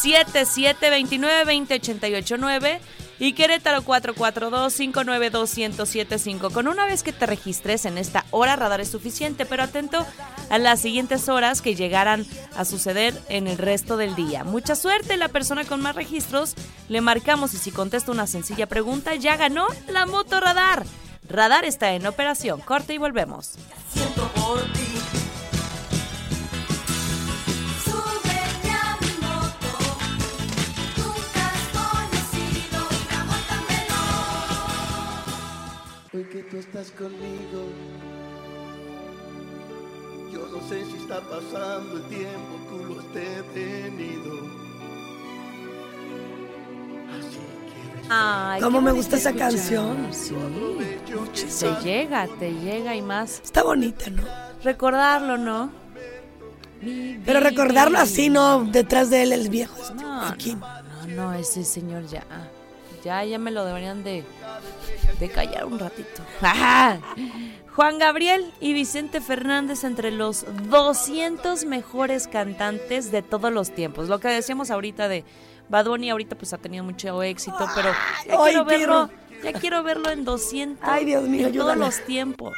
7 0.00 0.46
7 0.46 0.90
29 0.90 1.44
20 1.44 1.74
88 1.74 2.36
9 2.38 2.80
y 3.18 3.32
Querétaro 3.32 3.82
442 3.82 4.74
592 4.74 5.56
1075. 5.56 6.50
Con 6.50 6.68
una 6.68 6.86
vez 6.86 7.02
que 7.02 7.12
te 7.12 7.26
registres 7.26 7.84
en 7.84 7.98
esta 7.98 8.24
hora 8.30 8.56
radar 8.56 8.80
es 8.80 8.90
suficiente, 8.90 9.46
pero 9.46 9.64
atento 9.64 10.06
a 10.50 10.58
las 10.58 10.80
siguientes 10.80 11.28
horas 11.28 11.62
que 11.62 11.74
llegarán 11.74 12.26
a 12.56 12.64
suceder 12.64 13.14
en 13.28 13.48
el 13.48 13.58
resto 13.58 13.96
del 13.96 14.14
día. 14.14 14.44
Mucha 14.44 14.74
suerte, 14.76 15.16
la 15.16 15.28
persona 15.28 15.64
con 15.64 15.80
más 15.80 15.96
registros 15.96 16.54
le 16.88 17.00
marcamos 17.00 17.54
y 17.54 17.58
si 17.58 17.70
contesta 17.70 18.12
una 18.12 18.26
sencilla 18.26 18.66
pregunta 18.66 19.14
ya 19.14 19.36
ganó 19.36 19.66
la 19.88 20.06
moto 20.06 20.40
radar. 20.40 20.84
Radar 21.28 21.64
está 21.64 21.92
en 21.92 22.06
operación. 22.06 22.60
Corte 22.60 22.94
y 22.94 22.98
volvemos. 22.98 23.54
Súbete 23.92 25.17
que 36.24 36.42
tú 36.44 36.56
estás 36.58 36.90
conmigo, 36.92 37.68
yo 40.32 40.46
no 40.48 40.68
sé 40.68 40.84
si 40.86 40.96
está 40.96 41.20
pasando 41.20 41.96
el 41.96 42.02
tiempo, 42.04 42.58
tú 42.68 42.94
lo 42.94 43.00
has 43.00 43.14
detenido. 43.14 44.34
Así 47.10 47.38
quieres 47.72 48.06
Ay, 48.10 48.60
¿Cómo 48.60 48.80
me 48.80 48.92
gusta 48.92 49.16
esa 49.16 49.30
escuchar. 49.30 49.50
canción? 49.52 50.08
Sí, 50.12 50.34
te 51.60 51.82
llega, 51.82 52.26
te 52.38 52.52
llega 52.52 52.94
y 52.96 53.02
más. 53.02 53.40
Está 53.44 53.62
bonita, 53.62 54.10
¿no? 54.10 54.22
Recordarlo, 54.62 55.36
¿no? 55.38 55.70
Pero 57.24 57.40
recordarlo 57.40 57.98
así, 57.98 58.28
¿no? 58.30 58.64
Detrás 58.64 59.10
de 59.10 59.24
él 59.24 59.32
el 59.32 59.48
viejo. 59.48 59.74
este, 59.80 59.94
No, 59.94 60.30
no, 60.30 60.36
no, 61.06 61.06
no, 61.08 61.34
ese 61.34 61.64
señor 61.64 62.06
ya. 62.06 62.24
Ya, 63.04 63.24
ya 63.24 63.38
me 63.38 63.50
lo 63.50 63.64
deberían 63.64 64.04
de, 64.04 64.24
de 65.18 65.28
callar 65.30 65.64
un 65.66 65.78
ratito. 65.78 66.22
Ajá. 66.40 67.00
Juan 67.74 67.98
Gabriel 67.98 68.52
y 68.60 68.72
Vicente 68.72 69.20
Fernández 69.20 69.84
entre 69.84 70.10
los 70.10 70.44
200 70.68 71.64
mejores 71.64 72.26
cantantes 72.26 73.12
de 73.12 73.22
todos 73.22 73.52
los 73.52 73.72
tiempos. 73.72 74.08
Lo 74.08 74.18
que 74.18 74.28
decíamos 74.28 74.70
ahorita 74.70 75.06
de 75.08 75.24
Bad 75.68 75.86
Bunny 75.86 76.10
ahorita 76.10 76.36
pues 76.36 76.52
ha 76.52 76.58
tenido 76.58 76.82
mucho 76.82 77.22
éxito, 77.22 77.68
pero 77.74 77.90
ya 78.26 78.34
Ay, 78.36 78.52
quiero 78.52 78.64
verlo, 78.64 79.10
ya 79.44 79.52
quiero 79.52 79.82
verlo 79.82 80.10
en 80.10 80.24
200 80.24 80.88
Ay, 80.88 81.04
Dios 81.04 81.28
mío, 81.28 81.46
en 81.46 81.56
todos 81.56 81.76
los 81.76 82.04
tiempos. 82.04 82.54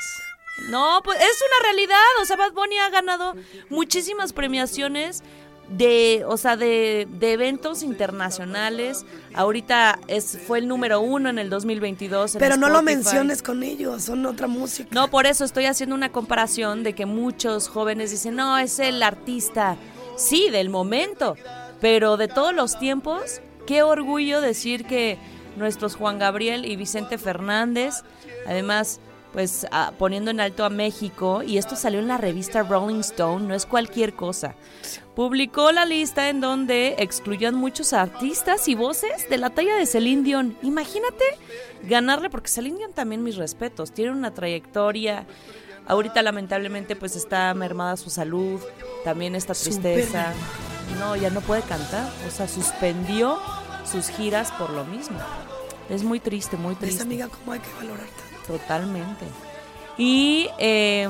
No, 0.70 1.00
pues 1.04 1.18
es 1.18 1.24
una 1.48 1.68
realidad, 1.68 1.98
o 2.22 2.24
sea, 2.24 2.36
Bad 2.36 2.52
Bunny 2.52 2.78
ha 2.78 2.90
ganado 2.90 3.34
muchísimas 3.68 4.32
premiaciones 4.32 5.22
de, 5.70 6.24
o 6.26 6.36
sea, 6.36 6.56
de, 6.56 7.06
de 7.10 7.32
eventos 7.32 7.82
internacionales. 7.82 9.06
Ahorita 9.34 9.98
es 10.08 10.38
fue 10.46 10.58
el 10.58 10.68
número 10.68 11.00
uno 11.00 11.28
en 11.28 11.38
el 11.38 11.48
2022. 11.48 12.34
en 12.34 12.38
Pero 12.40 12.56
no 12.56 12.68
lo 12.68 12.82
menciones 12.82 13.42
con 13.42 13.62
ellos, 13.62 14.04
son 14.04 14.26
otra 14.26 14.48
música. 14.48 14.90
No, 14.92 15.08
por 15.08 15.26
eso 15.26 15.44
estoy 15.44 15.66
haciendo 15.66 15.94
una 15.94 16.10
comparación 16.10 16.82
de 16.82 16.94
que 16.94 17.06
muchos 17.06 17.68
jóvenes 17.68 18.10
dicen, 18.10 18.34
no, 18.36 18.58
es 18.58 18.78
el 18.80 19.02
artista, 19.02 19.76
sí, 20.16 20.50
del 20.50 20.68
momento, 20.68 21.36
pero 21.80 22.16
de 22.16 22.28
todos 22.28 22.52
los 22.54 22.78
tiempos, 22.78 23.40
qué 23.66 23.82
orgullo 23.82 24.40
decir 24.40 24.84
que 24.84 25.18
nuestros 25.56 25.94
Juan 25.94 26.18
Gabriel 26.18 26.64
y 26.64 26.76
Vicente 26.76 27.16
Fernández, 27.16 28.02
además, 28.46 29.00
pues 29.32 29.66
ah, 29.70 29.92
poniendo 29.98 30.30
en 30.30 30.40
alto 30.40 30.64
a 30.64 30.70
México, 30.70 31.42
y 31.42 31.58
esto 31.58 31.76
salió 31.76 32.00
en 32.00 32.08
la 32.08 32.18
revista 32.18 32.62
Rolling 32.62 33.00
Stone, 33.00 33.46
no 33.46 33.54
es 33.54 33.66
cualquier 33.66 34.14
cosa. 34.14 34.54
Publicó 35.14 35.70
la 35.72 35.84
lista 35.84 36.28
en 36.28 36.40
donde 36.40 36.96
excluyó 36.98 37.48
a 37.48 37.52
muchos 37.52 37.92
artistas 37.92 38.68
y 38.68 38.74
voces 38.74 39.28
de 39.28 39.38
la 39.38 39.50
talla 39.50 39.76
de 39.76 39.86
Celine 39.86 40.22
Dion. 40.22 40.56
Imagínate 40.62 41.24
ganarle, 41.82 42.30
porque 42.30 42.48
Celine 42.48 42.78
Dion 42.78 42.92
también 42.92 43.22
mis 43.22 43.36
respetos, 43.36 43.92
tiene 43.92 44.12
una 44.12 44.32
trayectoria. 44.32 45.26
Ahorita 45.86 46.22
lamentablemente 46.22 46.96
pues 46.96 47.16
está 47.16 47.52
mermada 47.54 47.96
su 47.96 48.10
salud, 48.10 48.60
también 49.04 49.34
esta 49.34 49.54
tristeza. 49.54 50.32
No, 50.98 51.16
ya 51.16 51.30
no 51.30 51.40
puede 51.40 51.62
cantar, 51.62 52.10
o 52.26 52.30
sea, 52.30 52.48
suspendió 52.48 53.38
sus 53.90 54.08
giras 54.08 54.52
por 54.52 54.70
lo 54.70 54.84
mismo. 54.84 55.18
Es 55.88 56.04
muy 56.04 56.20
triste, 56.20 56.56
muy 56.56 56.74
¿Ves, 56.74 56.80
triste. 56.80 57.02
amiga, 57.02 57.28
cómo 57.28 57.52
hay 57.52 57.60
que 57.60 57.72
valorar 57.76 58.06
tanto? 58.06 58.29
Totalmente. 58.50 59.26
Y 59.96 60.48
eh, 60.58 61.08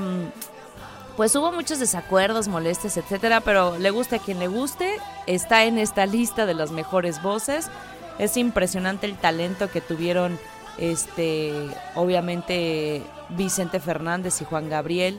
pues 1.16 1.34
hubo 1.36 1.52
muchos 1.52 1.78
desacuerdos, 1.78 2.48
molestias, 2.48 2.96
etcétera, 2.96 3.40
pero 3.40 3.78
le 3.78 3.90
guste 3.90 4.16
a 4.16 4.18
quien 4.18 4.38
le 4.38 4.48
guste, 4.48 4.96
está 5.26 5.64
en 5.64 5.78
esta 5.78 6.06
lista 6.06 6.46
de 6.46 6.54
las 6.54 6.70
mejores 6.70 7.22
voces. 7.22 7.70
Es 8.18 8.36
impresionante 8.36 9.06
el 9.06 9.16
talento 9.16 9.70
que 9.70 9.80
tuvieron, 9.80 10.38
este, 10.78 11.52
obviamente 11.94 13.02
Vicente 13.30 13.80
Fernández 13.80 14.40
y 14.40 14.44
Juan 14.44 14.68
Gabriel. 14.68 15.18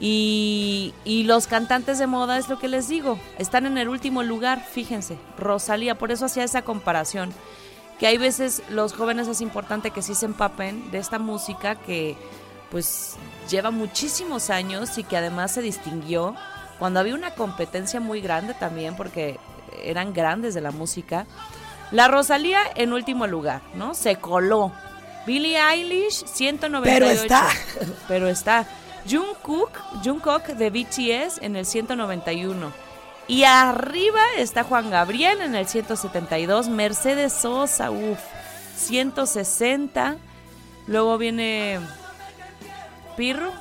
Y, 0.00 0.94
y 1.04 1.24
los 1.24 1.46
cantantes 1.46 1.98
de 1.98 2.06
moda 2.06 2.38
es 2.38 2.48
lo 2.48 2.58
que 2.58 2.68
les 2.68 2.88
digo, 2.88 3.18
están 3.38 3.66
en 3.66 3.76
el 3.76 3.90
último 3.90 4.22
lugar, 4.22 4.64
fíjense, 4.64 5.18
Rosalía, 5.36 5.98
por 5.98 6.10
eso 6.10 6.24
hacía 6.24 6.42
esa 6.44 6.62
comparación 6.62 7.34
que 8.00 8.06
hay 8.06 8.16
veces 8.16 8.62
los 8.70 8.94
jóvenes 8.94 9.28
es 9.28 9.42
importante 9.42 9.90
que 9.90 10.00
sí 10.00 10.14
se 10.14 10.24
empapen 10.24 10.90
de 10.90 10.98
esta 10.98 11.18
música 11.18 11.74
que 11.74 12.16
pues 12.70 13.16
lleva 13.50 13.70
muchísimos 13.70 14.48
años 14.48 14.96
y 14.96 15.04
que 15.04 15.18
además 15.18 15.52
se 15.52 15.60
distinguió 15.60 16.34
cuando 16.78 16.98
había 16.98 17.14
una 17.14 17.34
competencia 17.34 18.00
muy 18.00 18.22
grande 18.22 18.54
también 18.54 18.96
porque 18.96 19.38
eran 19.84 20.14
grandes 20.14 20.54
de 20.54 20.62
la 20.62 20.70
música. 20.70 21.26
La 21.90 22.08
Rosalía 22.08 22.60
en 22.74 22.94
último 22.94 23.26
lugar, 23.26 23.60
¿no? 23.74 23.94
Se 23.94 24.16
coló. 24.16 24.72
Billie 25.26 25.60
Eilish 25.60 26.24
198. 26.24 26.82
Pero 26.82 27.10
está. 27.10 27.48
Pero 28.08 28.28
está. 28.28 28.66
Jungkook, 29.08 29.72
Jungkook 30.02 30.46
de 30.46 30.70
BTS 30.70 31.42
en 31.42 31.56
el 31.56 31.66
191. 31.66 32.72
Y 33.30 33.44
arriba 33.44 34.20
está 34.38 34.64
Juan 34.64 34.90
Gabriel 34.90 35.40
en 35.40 35.54
el 35.54 35.66
172, 35.68 36.68
Mercedes 36.68 37.32
Sosa, 37.32 37.90
uff, 37.90 38.18
160. 38.76 40.16
Luego 40.88 41.16
viene 41.16 41.78
Pirro, 43.16 43.52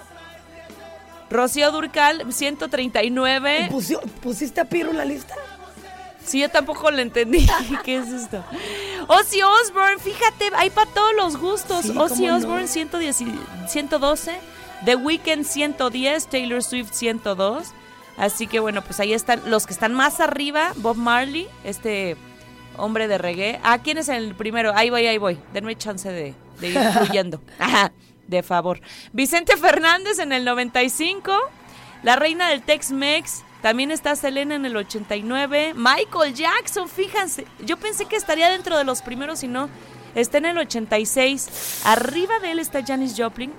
Rocío 1.29 1.71
Durcal, 1.71 2.25
139. 2.33 3.69
Pusi- 3.71 3.99
¿Pusiste 4.21 4.61
a 4.61 4.65
Pirro 4.65 4.89
en 4.91 4.97
la 4.97 5.05
lista? 5.05 5.35
Sí, 6.25 6.39
yo 6.41 6.49
tampoco 6.49 6.89
lo 6.89 6.97
entendí. 6.99 7.47
¿Qué 7.83 7.97
es 7.97 8.07
esto? 8.07 8.43
Ozzy 9.07 9.41
Osbourne, 9.43 9.99
fíjate, 9.99 10.49
hay 10.55 10.71
para 10.71 10.89
todos 10.91 11.13
los 11.15 11.37
gustos. 11.37 11.85
Sí, 11.85 11.93
Ozzy 11.95 12.25
no. 12.25 12.37
Osbourne, 12.37 12.67
110 12.67 13.21
y- 13.21 13.39
112. 13.67 14.31
The 14.85 14.95
Weeknd, 14.95 15.43
110. 15.45 16.27
Taylor 16.27 16.63
Swift, 16.63 16.93
102. 16.93 17.67
Así 18.19 18.47
que 18.47 18.59
bueno, 18.59 18.83
pues 18.83 18.99
ahí 18.99 19.13
están 19.13 19.41
los 19.49 19.65
que 19.65 19.73
están 19.73 19.93
más 19.93 20.19
arriba. 20.19 20.73
Bob 20.75 20.97
Marley, 20.97 21.47
este 21.63 22.17
hombre 22.77 23.07
de 23.07 23.17
reggae. 23.17 23.59
Ah, 23.63 23.79
¿quién 23.79 23.97
es 23.97 24.09
el 24.09 24.35
primero? 24.35 24.73
Ahí 24.75 24.89
voy, 24.89 25.07
ahí 25.07 25.17
voy. 25.17 25.39
Denme 25.53 25.75
chance 25.77 26.11
de, 26.11 26.33
de 26.59 26.69
ir 26.69 26.79
fluyendo. 26.93 27.41
Ajá, 27.57 27.91
de 28.27 28.43
favor. 28.43 28.81
Vicente 29.13 29.55
Fernández 29.57 30.19
en 30.19 30.33
el 30.33 30.43
95. 30.43 31.31
La 32.03 32.17
reina 32.17 32.49
del 32.49 32.61
Tex-Mex. 32.61 33.43
También 33.61 33.91
está 33.91 34.15
Selena 34.15 34.55
en 34.55 34.65
el 34.65 34.75
89. 34.75 35.73
Michael 35.75 36.33
Jackson, 36.33 36.87
fíjense. 36.87 37.45
Yo 37.65 37.77
pensé 37.77 38.05
que 38.05 38.15
estaría 38.15 38.49
dentro 38.49 38.77
de 38.77 38.83
los 38.83 39.01
primeros 39.01 39.43
y 39.43 39.47
no. 39.47 39.69
Está 40.15 40.39
en 40.39 40.45
el 40.45 40.57
86. 40.57 41.81
Arriba 41.85 42.39
de 42.39 42.51
él 42.51 42.59
está 42.59 42.83
Janis 42.85 43.15
Joplin. 43.17 43.53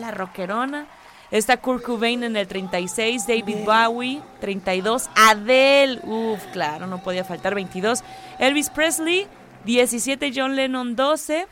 La 0.00 0.10
rockerona. 0.10 0.86
Está 1.30 1.58
Kurt 1.58 1.82
Cobain 1.82 2.22
en 2.22 2.36
el 2.36 2.46
36. 2.48 3.26
David 3.26 3.64
Bowie, 3.64 4.20
32. 4.40 5.10
Adele, 5.14 6.00
uff, 6.04 6.42
claro, 6.52 6.86
no 6.86 7.02
podía 7.02 7.24
faltar, 7.24 7.54
22. 7.54 8.02
Elvis 8.38 8.70
Presley, 8.70 9.26
17. 9.64 10.32
John 10.34 10.56
Lennon, 10.56 10.96
12. 10.96 11.46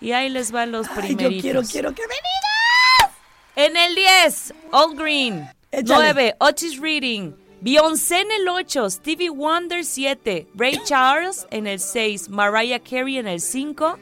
Y 0.00 0.12
ahí 0.12 0.28
les 0.28 0.50
van 0.50 0.72
los 0.72 0.88
Ay, 0.88 0.94
yo 0.94 1.00
primeritos. 1.00 1.42
quiero, 1.42 1.62
quiero 1.62 1.94
que 1.94 2.02
me 2.02 2.14
digas. 2.14 3.16
En 3.54 3.76
el 3.76 3.94
10, 3.94 4.54
All 4.72 4.96
Green. 4.96 5.48
Échale. 5.70 6.12
9, 6.12 6.34
Otis 6.38 6.78
Reading. 6.78 7.32
Beyoncé 7.62 8.20
en 8.22 8.32
el 8.32 8.48
8, 8.48 8.90
Stevie 8.90 9.30
Wonder 9.30 9.84
7, 9.84 10.48
Ray 10.56 10.80
Charles 10.84 11.46
en 11.52 11.68
el 11.68 11.78
6, 11.78 12.28
Mariah 12.28 12.80
Carey 12.80 13.18
en 13.18 13.28
el 13.28 13.40
5, 13.40 13.98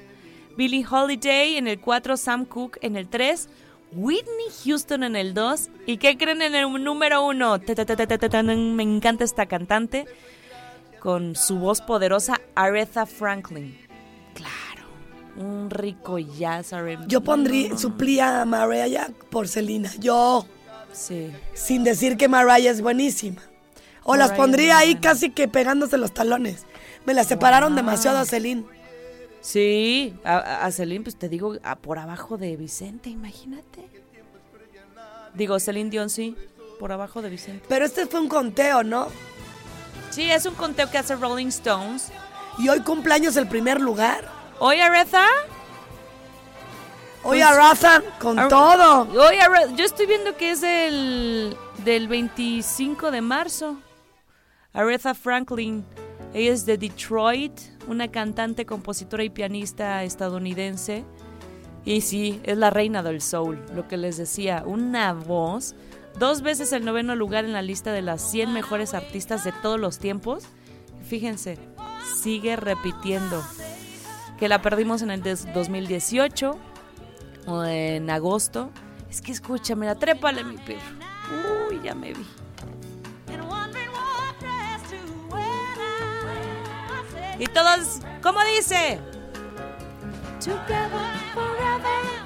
Billie 0.57 0.87
Holiday 0.91 1.57
en 1.59 1.69
el 1.69 1.79
4, 1.79 2.17
Sam 2.17 2.47
Cooke 2.47 2.79
en 2.81 2.97
el 2.97 3.07
3, 3.07 3.51
Whitney 3.93 4.47
Houston 4.65 5.03
en 5.03 5.17
el 5.17 5.35
2. 5.35 5.69
¿Y 5.87 5.97
qué 5.97 6.17
creen 6.17 6.43
en 6.43 6.55
el 6.55 6.85
número 6.85 7.27
1? 7.27 7.61
Me 8.75 8.83
encanta 8.83 9.25
esta 9.25 9.47
cantante 9.47 10.07
con 11.01 11.35
su 11.35 11.59
voz 11.59 11.81
poderosa, 11.81 12.41
Aretha 12.55 13.07
Franklin. 13.07 13.77
Claro, 14.35 14.89
un 15.37 15.71
rico 15.71 16.19
jazz 16.19 16.73
R&B. 16.73 17.05
Yo 17.09 17.23
pondría, 17.23 17.77
suplía 17.77 18.43
a 18.43 18.45
Mariah 18.45 19.09
por 19.31 19.49
Selena. 19.49 19.91
Yo, 19.99 20.47
Sí. 20.93 21.31
sin 21.55 21.85
decir 21.85 22.17
que 22.17 22.29
Mariah 22.29 22.71
es 22.71 22.83
buenísima. 22.83 23.43
O 24.03 24.17
las 24.17 24.33
pondría 24.33 24.79
ahí 24.79 24.97
casi 24.97 25.31
que 25.31 25.47
pegándose 25.47 25.97
los 25.99 26.13
talones. 26.13 26.67
Me 27.07 27.15
las 27.15 27.29
separaron 27.29 27.77
demasiado 27.77 28.19
a 28.19 28.25
Celine. 28.25 28.65
Sí, 29.41 30.15
a, 30.25 30.71
Celine, 30.71 31.03
pues 31.05 31.17
te 31.17 31.29
digo, 31.29 31.57
a- 31.63 31.77
por 31.77 31.99
abajo 31.99 32.37
de 32.37 32.57
Vicente, 32.57 33.09
imagínate. 33.11 33.89
Digo, 35.35 35.59
Celine 35.59 35.89
Dion 35.91 36.11
sí, 36.11 36.37
por 36.79 36.93
abajo 36.93 37.23
de 37.23 37.31
Vicente. 37.31 37.65
Pero 37.69 37.85
este 37.87 38.07
fue 38.07 38.21
un 38.21 38.29
conteo, 38.29 38.83
¿no? 38.83 39.09
Sí, 40.11 40.31
es 40.31 40.45
un 40.45 40.55
conteo 40.55 40.91
que 40.91 40.99
hace 40.99 41.15
Rolling 41.17 41.47
Stones. 41.47 42.11
Y 42.59 42.69
hoy 42.69 42.81
cumpleaños 42.81 43.37
el 43.37 43.49
primer 43.49 43.81
lugar. 43.81 44.29
Oye, 44.59 44.83
Aretha. 44.83 45.25
Hoy 47.23 47.39
Pues- 47.39 47.45
arrasan 47.45 48.03
con 48.19 48.39
Ar- 48.39 48.49
todo. 48.49 49.03
Oye, 49.27 49.41
Are- 49.41 49.75
yo 49.77 49.85
estoy 49.85 50.07
viendo 50.07 50.37
que 50.37 50.51
es 50.51 50.61
del, 50.61 51.57
del 51.85 52.09
25 52.09 53.11
de 53.11 53.21
marzo. 53.21 53.79
Aretha 54.73 55.15
Franklin. 55.15 55.85
Ella 56.35 56.53
es 56.53 56.65
de 56.67 56.77
Detroit, 56.79 57.53
una 57.89 58.09
cantante, 58.09 58.67
compositora 58.67 59.25
y 59.25 59.31
pianista 59.31 60.03
estadounidense. 60.05 61.05
Y 61.85 62.03
sí, 62.03 62.41
es 62.45 62.59
la 62.59 62.71
reina 62.71 63.03
del 63.03 63.21
soul, 63.23 63.59
lo 63.75 63.89
que 63.89 63.97
les 63.97 64.17
decía, 64.17 64.63
una 64.67 65.13
voz. 65.15 65.75
Dos 66.19 66.43
veces 66.43 66.73
el 66.73 66.85
noveno 66.85 67.15
lugar 67.15 67.45
en 67.45 67.53
la 67.53 67.63
lista 67.63 67.93
de 67.93 68.03
las 68.03 68.21
100 68.31 68.53
mejores 68.53 68.95
artistas 68.95 69.45
de 69.45 69.53
todos 69.63 69.81
los 69.81 69.99
tiempos. 69.99 70.45
Fíjense, 71.07 71.59
sigue 72.23 72.57
repitiendo. 72.57 73.43
Que 74.39 74.49
la 74.49 74.61
perdimos 74.63 75.03
en 75.03 75.11
el 75.11 75.23
des- 75.23 75.47
2018 75.55 76.59
o 77.47 77.65
en 77.65 78.11
agosto. 78.11 78.71
Es 79.11 79.21
que 79.23 79.33
escúchame, 79.33 79.87
la 79.87 79.95
trépale, 79.95 80.45
mi 80.45 80.57
perro. 80.59 80.81
Uy, 81.71 81.81
ya 81.83 81.95
me 81.95 82.13
vi. 82.13 82.27
Y 87.41 87.47
todos, 87.47 88.01
¿cómo 88.23 88.39
dice? 88.45 89.01
Together 90.45 90.91
forever. 91.33 92.21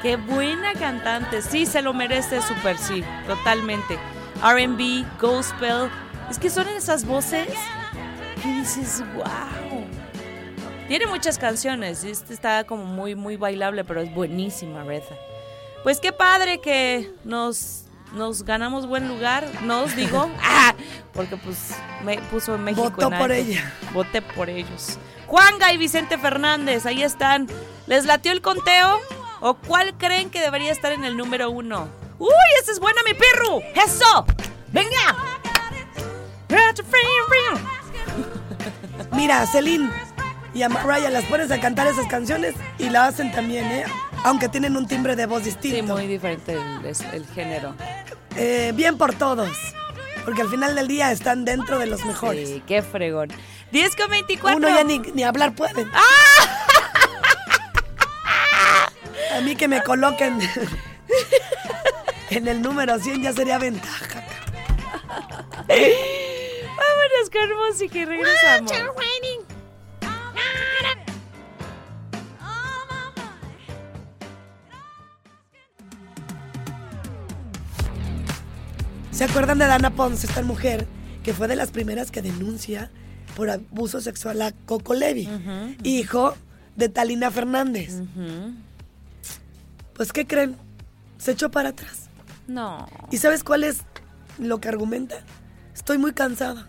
Qué 0.00 0.16
buena 0.16 0.72
cantante. 0.72 1.42
Sí, 1.42 1.66
se 1.66 1.82
lo 1.82 1.92
merece 1.92 2.40
súper, 2.40 2.78
sí, 2.78 3.04
totalmente. 3.26 3.98
RB, 4.42 5.04
gospel. 5.20 5.90
Es 6.30 6.38
que 6.38 6.48
son 6.48 6.66
esas 6.68 7.04
voces 7.04 7.48
que 8.42 8.48
dices, 8.54 9.04
wow. 9.14 9.84
Tiene 10.88 11.06
muchas 11.06 11.38
canciones. 11.38 12.04
Este 12.04 12.32
está 12.32 12.64
como 12.64 12.86
muy, 12.86 13.14
muy 13.14 13.36
bailable, 13.36 13.84
pero 13.84 14.00
es 14.00 14.14
buenísima, 14.14 14.80
Aretha. 14.80 15.14
Pues 15.82 16.00
qué 16.00 16.10
padre 16.10 16.62
que 16.62 17.10
nos, 17.24 17.83
nos 18.14 18.44
ganamos 18.44 18.86
buen 18.86 19.08
lugar. 19.08 19.46
Nos 19.62 19.94
digo, 19.96 20.30
ah, 20.42 20.74
porque 21.12 21.36
pues 21.36 21.74
me 22.04 22.18
puso 22.18 22.56
México 22.58 22.90
Votó 22.90 23.12
en 23.12 23.18
por 23.18 23.32
ella. 23.32 23.72
Voté 23.92 24.22
por 24.22 24.48
ellos. 24.50 24.98
Juanga 25.26 25.72
y 25.72 25.78
Vicente 25.78 26.18
Fernández, 26.18 26.86
ahí 26.86 27.02
están. 27.02 27.48
¿Les 27.86 28.04
latió 28.04 28.32
el 28.32 28.40
conteo? 28.42 29.00
¿O 29.40 29.54
cuál 29.54 29.94
creen 29.98 30.30
que 30.30 30.40
debería 30.40 30.72
estar 30.72 30.92
en 30.92 31.04
el 31.04 31.16
número 31.16 31.50
uno? 31.50 31.88
¡Uy, 32.18 32.28
esa 32.62 32.72
es 32.72 32.80
buena, 32.80 33.00
mi 33.04 33.14
perro! 33.14 33.60
¡Eso! 33.74 34.24
¡Venga! 34.72 35.16
Mira, 39.12 39.46
Celine 39.46 39.90
y 40.54 40.62
a 40.62 40.68
Mariah 40.68 41.10
las 41.10 41.24
pones 41.24 41.50
a 41.50 41.60
cantar 41.60 41.86
esas 41.88 42.06
canciones 42.06 42.54
y 42.78 42.88
la 42.90 43.06
hacen 43.06 43.32
también, 43.32 43.64
¿eh? 43.66 43.84
Aunque 44.24 44.48
tienen 44.48 44.76
un 44.76 44.86
timbre 44.86 45.16
de 45.16 45.26
voz 45.26 45.42
Sí, 45.42 45.50
distinto. 45.50 45.94
muy 45.94 46.06
diferente 46.06 46.54
el, 46.54 46.94
el 47.12 47.26
género. 47.34 47.74
Eh, 48.36 48.72
bien 48.74 48.98
por 48.98 49.14
todos. 49.14 49.50
Porque 50.24 50.42
al 50.42 50.48
final 50.48 50.74
del 50.74 50.88
día 50.88 51.12
están 51.12 51.44
dentro 51.44 51.78
de 51.78 51.86
los 51.86 52.04
mejores. 52.04 52.48
Sí, 52.48 52.62
qué 52.66 52.82
fregón. 52.82 53.28
10 53.72 53.96
con 53.96 54.10
24. 54.10 54.56
Uno 54.56 54.68
ya 54.68 54.84
ni, 54.84 54.98
ni 54.98 55.22
hablar 55.22 55.54
pueden. 55.54 55.90
A 59.36 59.40
mí 59.40 59.56
que 59.56 59.68
me 59.68 59.82
coloquen 59.82 60.38
en 62.30 62.48
el 62.48 62.62
número 62.62 62.98
100 62.98 63.22
ya 63.22 63.32
sería 63.32 63.58
ventaja. 63.58 64.24
Vámonos 65.68 67.30
con 67.32 67.56
música 67.68 67.98
y 67.98 68.04
regresamos. 68.04 68.72
¿Se 79.24 79.30
acuerdan 79.30 79.56
de 79.56 79.66
Dana 79.66 79.88
Ponce, 79.88 80.26
esta 80.26 80.42
mujer 80.42 80.86
que 81.22 81.32
fue 81.32 81.48
de 81.48 81.56
las 81.56 81.70
primeras 81.70 82.10
que 82.10 82.20
denuncia 82.20 82.90
por 83.34 83.48
abuso 83.48 84.02
sexual 84.02 84.42
a 84.42 84.52
Coco 84.52 84.92
Levi, 84.92 85.26
hijo 85.82 86.34
de 86.76 86.90
Talina 86.90 87.30
Fernández? 87.30 88.02
Pues, 89.94 90.12
¿qué 90.12 90.26
creen? 90.26 90.58
Se 91.16 91.30
echó 91.30 91.50
para 91.50 91.70
atrás. 91.70 92.10
No. 92.46 92.86
¿Y 93.10 93.16
sabes 93.16 93.42
cuál 93.44 93.64
es 93.64 93.78
lo 94.36 94.60
que 94.60 94.68
argumenta? 94.68 95.24
Estoy 95.74 95.96
muy 95.96 96.12
cansada. 96.12 96.68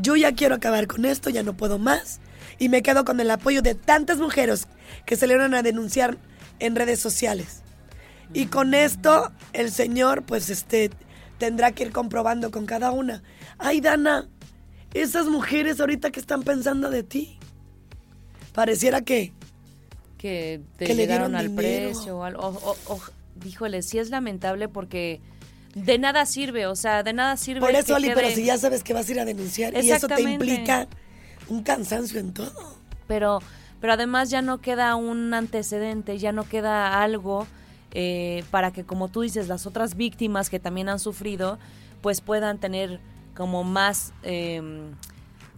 Yo 0.00 0.16
ya 0.16 0.34
quiero 0.34 0.54
acabar 0.54 0.86
con 0.86 1.04
esto, 1.04 1.28
ya 1.28 1.42
no 1.42 1.54
puedo 1.54 1.78
más. 1.78 2.18
Y 2.58 2.70
me 2.70 2.82
quedo 2.82 3.04
con 3.04 3.20
el 3.20 3.30
apoyo 3.30 3.60
de 3.60 3.74
tantas 3.74 4.16
mujeres 4.16 4.68
que 5.04 5.16
salieron 5.16 5.52
a 5.52 5.62
denunciar 5.62 6.16
en 6.60 6.76
redes 6.76 6.98
sociales. 6.98 7.60
Y 8.32 8.46
con 8.46 8.72
esto, 8.72 9.32
el 9.52 9.70
señor, 9.70 10.22
pues, 10.22 10.48
este, 10.48 10.90
tendrá 11.38 11.72
que 11.72 11.84
ir 11.84 11.92
comprobando 11.92 12.50
con 12.50 12.66
cada 12.66 12.90
una. 12.92 13.22
Ay, 13.58 13.80
Dana, 13.80 14.28
esas 14.94 15.26
mujeres 15.26 15.80
ahorita 15.80 16.10
que 16.10 16.20
están 16.20 16.42
pensando 16.42 16.90
de 16.90 17.02
ti. 17.02 17.38
Pareciera 18.52 19.02
que 19.02 19.32
Que 20.18 20.60
te 20.78 20.86
Que 20.86 20.94
le 20.94 21.02
llegaron 21.02 21.32
dieron 21.32 21.36
al 21.36 21.56
dinero. 21.56 21.88
precio 21.90 22.18
o 22.18 22.22
algo. 22.24 22.42
O, 22.42 22.76
o- 22.94 23.00
híjole, 23.44 23.82
sí 23.82 23.98
es 23.98 24.08
lamentable 24.10 24.68
porque 24.68 25.20
de 25.74 25.98
nada 25.98 26.24
sirve, 26.24 26.66
o 26.66 26.74
sea, 26.74 27.02
de 27.02 27.12
nada 27.12 27.36
sirve. 27.36 27.60
Por 27.60 27.70
que 27.72 27.78
eso, 27.78 27.94
Ali, 27.96 28.10
pero 28.14 28.30
si 28.30 28.44
ya 28.44 28.56
sabes 28.56 28.82
que 28.82 28.94
vas 28.94 29.08
a 29.08 29.12
ir 29.12 29.20
a 29.20 29.24
denunciar 29.26 29.74
y 29.74 29.90
eso 29.90 30.08
te 30.08 30.22
implica 30.22 30.88
un 31.48 31.62
cansancio 31.62 32.18
en 32.18 32.32
todo. 32.32 32.76
pero, 33.06 33.40
pero 33.78 33.92
además 33.92 34.30
ya 34.30 34.40
no 34.40 34.62
queda 34.62 34.96
un 34.96 35.34
antecedente, 35.34 36.16
ya 36.18 36.32
no 36.32 36.44
queda 36.48 37.02
algo 37.02 37.46
eh, 37.98 38.44
para 38.50 38.72
que, 38.72 38.84
como 38.84 39.08
tú 39.08 39.22
dices, 39.22 39.48
las 39.48 39.64
otras 39.66 39.94
víctimas 39.96 40.50
que 40.50 40.60
también 40.60 40.90
han 40.90 40.98
sufrido, 40.98 41.58
pues 42.02 42.20
puedan 42.20 42.58
tener 42.58 43.00
como 43.34 43.64
más, 43.64 44.12
eh, 44.22 44.60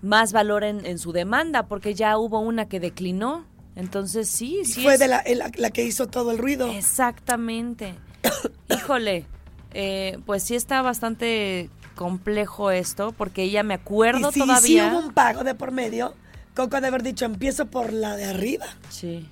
más 0.02 0.32
valor 0.32 0.62
en, 0.62 0.86
en 0.86 1.00
su 1.00 1.10
demanda, 1.10 1.66
porque 1.66 1.94
ya 1.94 2.16
hubo 2.16 2.38
una 2.38 2.68
que 2.68 2.78
declinó. 2.78 3.44
Entonces 3.74 4.28
sí, 4.28 4.60
sí. 4.64 4.82
Fue 4.84 4.94
es- 4.94 5.00
de 5.00 5.08
la, 5.08 5.24
la- 5.34 5.50
la 5.56 5.70
que 5.70 5.84
hizo 5.84 6.06
todo 6.06 6.30
el 6.30 6.38
ruido. 6.38 6.70
Exactamente. 6.72 7.96
Híjole, 8.70 9.24
eh, 9.72 10.18
pues 10.24 10.44
sí 10.44 10.54
está 10.54 10.80
bastante 10.82 11.70
complejo 11.96 12.70
esto, 12.70 13.10
porque 13.18 13.42
ella 13.42 13.64
me 13.64 13.74
acuerdo 13.74 14.30
y 14.30 14.32
si, 14.32 14.38
todavía. 14.40 14.60
si 14.90 14.94
hubo 14.96 15.04
un 15.04 15.12
pago 15.12 15.42
de 15.42 15.56
por 15.56 15.72
medio, 15.72 16.14
Coco 16.54 16.80
de 16.80 16.86
haber 16.86 17.02
dicho, 17.02 17.24
empiezo 17.24 17.66
por 17.66 17.92
la 17.92 18.14
de 18.16 18.24
arriba. 18.26 18.66
Sí, 18.90 19.28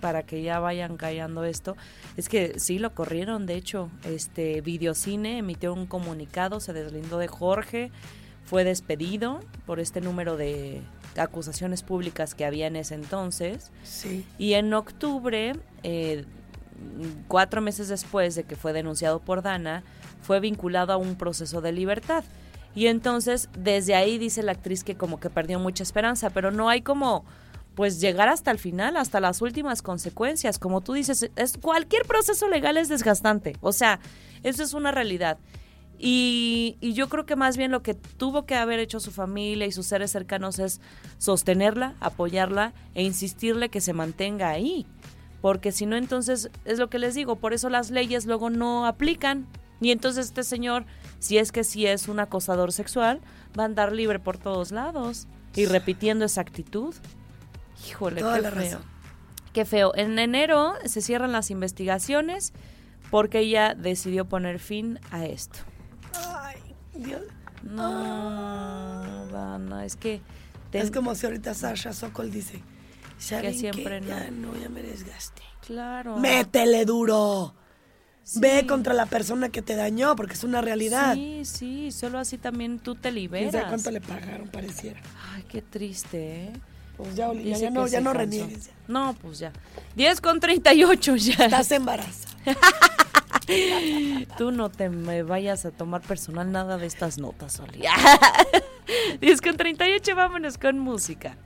para 0.00 0.22
que 0.22 0.42
ya 0.42 0.60
vayan 0.60 0.96
callando 0.96 1.44
esto. 1.44 1.76
Es 2.16 2.28
que 2.28 2.58
sí 2.58 2.78
lo 2.78 2.94
corrieron, 2.94 3.46
de 3.46 3.54
hecho, 3.54 3.90
este 4.04 4.60
Videocine 4.60 5.38
emitió 5.38 5.72
un 5.72 5.86
comunicado, 5.86 6.60
se 6.60 6.72
deslindó 6.72 7.18
de 7.18 7.28
Jorge, 7.28 7.90
fue 8.44 8.64
despedido 8.64 9.40
por 9.66 9.80
este 9.80 10.00
número 10.00 10.36
de 10.36 10.80
acusaciones 11.16 11.82
públicas 11.82 12.34
que 12.34 12.44
había 12.44 12.66
en 12.66 12.76
ese 12.76 12.94
entonces. 12.94 13.70
Sí. 13.82 14.24
Y 14.38 14.54
en 14.54 14.72
octubre, 14.72 15.54
eh, 15.82 16.24
cuatro 17.26 17.60
meses 17.60 17.88
después 17.88 18.34
de 18.34 18.44
que 18.44 18.56
fue 18.56 18.72
denunciado 18.72 19.20
por 19.20 19.42
Dana, 19.42 19.82
fue 20.22 20.40
vinculado 20.40 20.92
a 20.92 20.96
un 20.96 21.16
proceso 21.16 21.60
de 21.60 21.72
libertad. 21.72 22.24
Y 22.74 22.86
entonces, 22.86 23.48
desde 23.58 23.94
ahí 23.94 24.18
dice 24.18 24.42
la 24.42 24.52
actriz 24.52 24.84
que 24.84 24.94
como 24.94 25.20
que 25.20 25.30
perdió 25.30 25.58
mucha 25.58 25.82
esperanza, 25.82 26.30
pero 26.30 26.50
no 26.50 26.68
hay 26.68 26.82
como 26.82 27.24
pues 27.78 28.00
llegar 28.00 28.28
hasta 28.28 28.50
el 28.50 28.58
final, 28.58 28.96
hasta 28.96 29.20
las 29.20 29.40
últimas 29.40 29.82
consecuencias. 29.82 30.58
Como 30.58 30.80
tú 30.80 30.94
dices, 30.94 31.30
es, 31.36 31.56
cualquier 31.58 32.04
proceso 32.06 32.48
legal 32.48 32.76
es 32.76 32.88
desgastante. 32.88 33.54
O 33.60 33.70
sea, 33.70 34.00
eso 34.42 34.64
es 34.64 34.74
una 34.74 34.90
realidad. 34.90 35.38
Y, 35.96 36.76
y 36.80 36.94
yo 36.94 37.08
creo 37.08 37.24
que 37.24 37.36
más 37.36 37.56
bien 37.56 37.70
lo 37.70 37.84
que 37.84 37.94
tuvo 37.94 38.46
que 38.46 38.56
haber 38.56 38.80
hecho 38.80 38.98
su 38.98 39.12
familia 39.12 39.64
y 39.64 39.70
sus 39.70 39.86
seres 39.86 40.10
cercanos 40.10 40.58
es 40.58 40.80
sostenerla, 41.18 41.94
apoyarla 42.00 42.72
e 42.96 43.04
insistirle 43.04 43.68
que 43.68 43.80
se 43.80 43.92
mantenga 43.92 44.48
ahí. 44.48 44.84
Porque 45.40 45.70
si 45.70 45.86
no, 45.86 45.94
entonces 45.94 46.50
es 46.64 46.80
lo 46.80 46.90
que 46.90 46.98
les 46.98 47.14
digo, 47.14 47.36
por 47.36 47.52
eso 47.52 47.70
las 47.70 47.92
leyes 47.92 48.26
luego 48.26 48.50
no 48.50 48.86
aplican. 48.86 49.46
Y 49.80 49.92
entonces 49.92 50.26
este 50.26 50.42
señor, 50.42 50.84
si 51.20 51.38
es 51.38 51.52
que 51.52 51.62
sí 51.62 51.86
es 51.86 52.08
un 52.08 52.18
acosador 52.18 52.72
sexual, 52.72 53.20
va 53.56 53.62
a 53.62 53.66
andar 53.66 53.92
libre 53.92 54.18
por 54.18 54.36
todos 54.36 54.72
lados 54.72 55.28
y 55.54 55.66
repitiendo 55.66 56.24
esa 56.24 56.40
actitud. 56.40 56.92
Híjole, 57.86 58.20
Toda 58.20 58.36
qué 58.36 58.42
la 58.42 58.50
feo. 58.50 58.62
razón. 58.62 58.82
Qué 59.52 59.64
feo. 59.64 59.92
En 59.94 60.18
enero 60.18 60.74
se 60.84 61.00
cierran 61.02 61.32
las 61.32 61.50
investigaciones 61.50 62.52
porque 63.10 63.40
ella 63.40 63.74
decidió 63.74 64.24
poner 64.26 64.58
fin 64.58 64.98
a 65.10 65.24
esto. 65.26 65.58
Ay, 66.14 66.56
Dios. 66.94 67.22
No, 67.62 69.26
Dana, 69.32 69.84
es 69.84 69.96
que... 69.96 70.20
ten- 70.70 70.82
Es 70.82 70.90
como 70.90 71.14
si 71.14 71.26
ahorita 71.26 71.54
Sasha 71.54 71.92
Sokol 71.92 72.30
dice, 72.30 72.62
¿saben 73.18 73.54
siempre 73.54 74.00
no. 74.00 74.08
Ya 74.08 74.30
no, 74.30 74.56
ya 74.56 74.68
me 74.68 74.82
desgasté. 74.82 75.42
Claro. 75.66 76.16
Métele 76.18 76.84
duro. 76.84 77.54
Sí. 78.22 78.40
Ve 78.40 78.66
contra 78.66 78.92
la 78.94 79.06
persona 79.06 79.48
que 79.48 79.62
te 79.62 79.74
dañó, 79.74 80.14
porque 80.14 80.34
es 80.34 80.44
una 80.44 80.60
realidad. 80.60 81.14
Sí, 81.14 81.40
sí, 81.44 81.90
solo 81.90 82.18
así 82.18 82.36
también 82.36 82.78
tú 82.78 82.94
te 82.94 83.02
¿Quién 83.10 83.14
liberas. 83.14 83.52
sabe 83.52 83.64
cuánto 83.68 83.90
le 83.90 84.00
pagaron, 84.02 84.48
pareciera? 84.48 85.00
Ay, 85.32 85.44
qué 85.48 85.62
triste, 85.62 86.44
¿eh? 86.44 86.52
Pues 86.98 87.14
ya, 87.14 87.28
Oli, 87.30 87.54
ya, 87.54 87.70
no, 87.70 87.86
ya 87.86 88.00
no 88.00 88.12
reniegues. 88.12 88.66
ya. 88.66 88.72
No, 88.88 89.14
pues 89.22 89.38
ya. 89.38 89.52
10 89.94 90.20
con 90.20 90.40
38 90.40 91.14
ya. 91.16 91.44
Estás 91.44 91.70
embarazada. 91.70 92.34
Tú 94.36 94.50
no 94.50 94.68
te 94.68 94.90
me 94.90 95.22
vayas 95.22 95.64
a 95.64 95.70
tomar 95.70 96.02
personal 96.02 96.50
nada 96.50 96.76
de 96.76 96.86
estas 96.86 97.16
notas, 97.18 97.60
Oli. 97.60 97.84
10 99.20 99.40
con 99.40 99.56
38, 99.56 100.16
vámonos 100.16 100.58
con 100.58 100.80
música. 100.80 101.36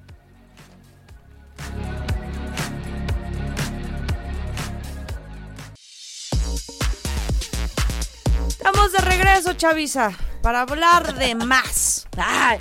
Estamos 8.48 8.92
de 8.92 8.98
regreso, 8.98 9.52
Chavisa, 9.54 10.12
para 10.42 10.62
hablar 10.62 11.14
de 11.14 11.34
más. 11.34 12.06
Ay. 12.16 12.58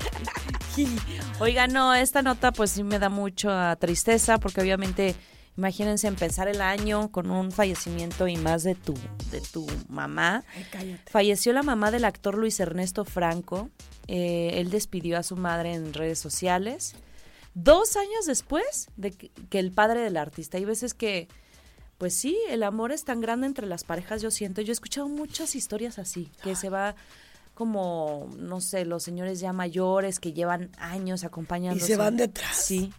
Oiga, 1.39 1.67
no, 1.67 1.93
esta 1.93 2.21
nota 2.21 2.51
pues 2.51 2.71
sí 2.71 2.83
me 2.83 2.99
da 2.99 3.09
mucha 3.09 3.75
tristeza 3.77 4.37
porque 4.37 4.61
obviamente 4.61 5.15
imagínense 5.57 6.07
empezar 6.07 6.47
el 6.47 6.61
año 6.61 7.11
con 7.11 7.29
un 7.29 7.51
fallecimiento 7.51 8.27
y 8.27 8.37
más 8.37 8.63
de 8.63 8.75
tu 8.75 8.93
de 9.31 9.41
tu 9.41 9.67
mamá. 9.89 10.43
Ay. 10.73 10.99
Falleció 11.07 11.53
la 11.53 11.63
mamá 11.63 11.91
del 11.91 12.05
actor 12.05 12.37
Luis 12.37 12.59
Ernesto 12.59 13.05
Franco. 13.05 13.69
Eh, 14.07 14.51
él 14.55 14.69
despidió 14.69 15.17
a 15.17 15.23
su 15.23 15.35
madre 15.35 15.73
en 15.73 15.93
redes 15.93 16.19
sociales. 16.19 16.95
Dos 17.53 17.97
años 17.97 18.25
después 18.25 18.87
de 18.95 19.11
que, 19.11 19.29
que 19.49 19.59
el 19.59 19.71
padre 19.71 20.01
del 20.01 20.15
artista. 20.15 20.57
Hay 20.57 20.65
veces 20.65 20.93
que, 20.93 21.27
pues 21.97 22.13
sí, 22.13 22.37
el 22.49 22.63
amor 22.63 22.93
es 22.93 23.03
tan 23.03 23.19
grande 23.19 23.47
entre 23.47 23.67
las 23.67 23.83
parejas, 23.83 24.21
yo 24.21 24.31
siento. 24.31 24.61
Yo 24.61 24.71
he 24.71 24.73
escuchado 24.73 25.09
muchas 25.09 25.55
historias 25.55 25.99
así, 25.99 26.31
que 26.43 26.55
se 26.55 26.69
va 26.69 26.95
como, 27.61 28.27
no 28.39 28.59
sé, 28.59 28.85
los 28.85 29.03
señores 29.03 29.39
ya 29.39 29.53
mayores 29.53 30.19
que 30.19 30.33
llevan 30.33 30.71
años 30.79 31.23
acompañándose. 31.23 31.85
Y 31.85 31.87
se 31.89 31.95
van 31.95 32.17
detrás. 32.17 32.55
Sí. 32.55 32.91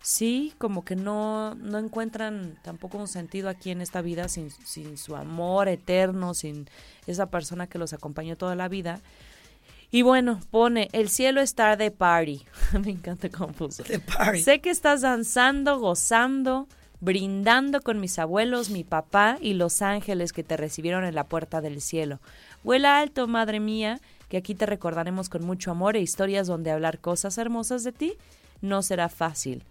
Sí, 0.00 0.54
como 0.58 0.84
que 0.84 0.94
no, 0.94 1.56
no 1.56 1.78
encuentran 1.78 2.56
tampoco 2.62 2.98
un 2.98 3.08
sentido 3.08 3.48
aquí 3.48 3.72
en 3.72 3.80
esta 3.80 4.00
vida 4.00 4.28
sin, 4.28 4.52
sin 4.52 4.96
su 4.96 5.16
amor 5.16 5.66
eterno, 5.66 6.34
sin 6.34 6.68
esa 7.08 7.26
persona 7.30 7.66
que 7.66 7.78
los 7.78 7.92
acompañó 7.92 8.36
toda 8.36 8.54
la 8.54 8.68
vida. 8.68 9.00
Y 9.90 10.02
bueno, 10.02 10.38
pone, 10.52 10.88
el 10.92 11.08
cielo 11.08 11.40
está 11.40 11.74
de 11.74 11.90
party. 11.90 12.44
Me 12.80 12.92
encanta 12.92 13.28
cómo 13.28 13.52
puso. 13.52 13.82
De 13.82 13.98
party. 13.98 14.40
Sé 14.40 14.60
que 14.60 14.70
estás 14.70 15.00
danzando, 15.00 15.80
gozando, 15.80 16.68
brindando 17.00 17.80
con 17.80 17.98
mis 17.98 18.20
abuelos, 18.20 18.70
mi 18.70 18.84
papá 18.84 19.36
y 19.40 19.54
los 19.54 19.82
ángeles 19.82 20.32
que 20.32 20.44
te 20.44 20.56
recibieron 20.56 21.04
en 21.04 21.16
la 21.16 21.24
puerta 21.24 21.60
del 21.60 21.80
cielo. 21.80 22.20
Vuela 22.64 22.98
alto, 22.98 23.28
madre 23.28 23.60
mía, 23.60 24.00
que 24.28 24.38
aquí 24.38 24.54
te 24.54 24.66
recordaremos 24.66 25.28
con 25.28 25.44
mucho 25.44 25.70
amor 25.70 25.96
e 25.96 26.00
historias 26.00 26.46
donde 26.46 26.70
hablar 26.70 26.98
cosas 26.98 27.38
hermosas 27.38 27.84
de 27.84 27.92
ti 27.92 28.14
no 28.62 28.82
será 28.82 29.08
fácil. 29.08 29.62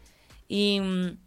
Y, 0.47 0.79
mm, 0.79 1.17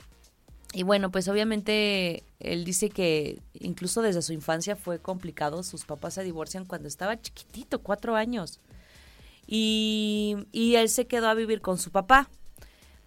y 0.74 0.82
bueno, 0.84 1.10
pues 1.10 1.26
obviamente 1.28 2.22
él 2.38 2.64
dice 2.64 2.88
que 2.88 3.42
incluso 3.54 4.00
desde 4.02 4.22
su 4.22 4.32
infancia 4.32 4.76
fue 4.76 5.00
complicado. 5.00 5.62
Sus 5.62 5.84
papás 5.84 6.14
se 6.14 6.22
divorcian 6.22 6.64
cuando 6.64 6.86
estaba 6.88 7.20
chiquitito, 7.20 7.80
cuatro 7.82 8.14
años. 8.14 8.60
Y, 9.46 10.36
y 10.52 10.76
él 10.76 10.88
se 10.88 11.06
quedó 11.06 11.28
a 11.28 11.34
vivir 11.34 11.60
con 11.60 11.78
su 11.78 11.90
papá. 11.90 12.28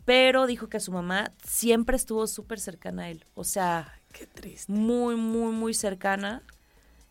Pero 0.05 0.47
dijo 0.47 0.67
que 0.67 0.79
su 0.79 0.91
mamá 0.91 1.31
siempre 1.45 1.95
estuvo 1.95 2.25
súper 2.27 2.59
cercana 2.59 3.03
a 3.03 3.09
él. 3.11 3.25
O 3.35 3.43
sea, 3.43 3.99
Qué 4.11 4.25
triste. 4.25 4.71
muy, 4.71 5.15
muy, 5.15 5.51
muy 5.53 5.73
cercana. 5.73 6.41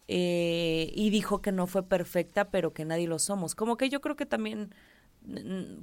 Eh, 0.09 0.91
y 0.95 1.11
dijo 1.11 1.41
que 1.43 1.53
no 1.53 1.67
fue 1.67 1.83
perfecta, 1.83 2.51
pero 2.51 2.73
que 2.73 2.85
nadie 2.85 3.07
lo 3.07 3.19
somos. 3.19 3.55
Como 3.55 3.77
que 3.77 3.89
yo 3.91 4.01
creo 4.01 4.17
que 4.17 4.27
también 4.27 4.75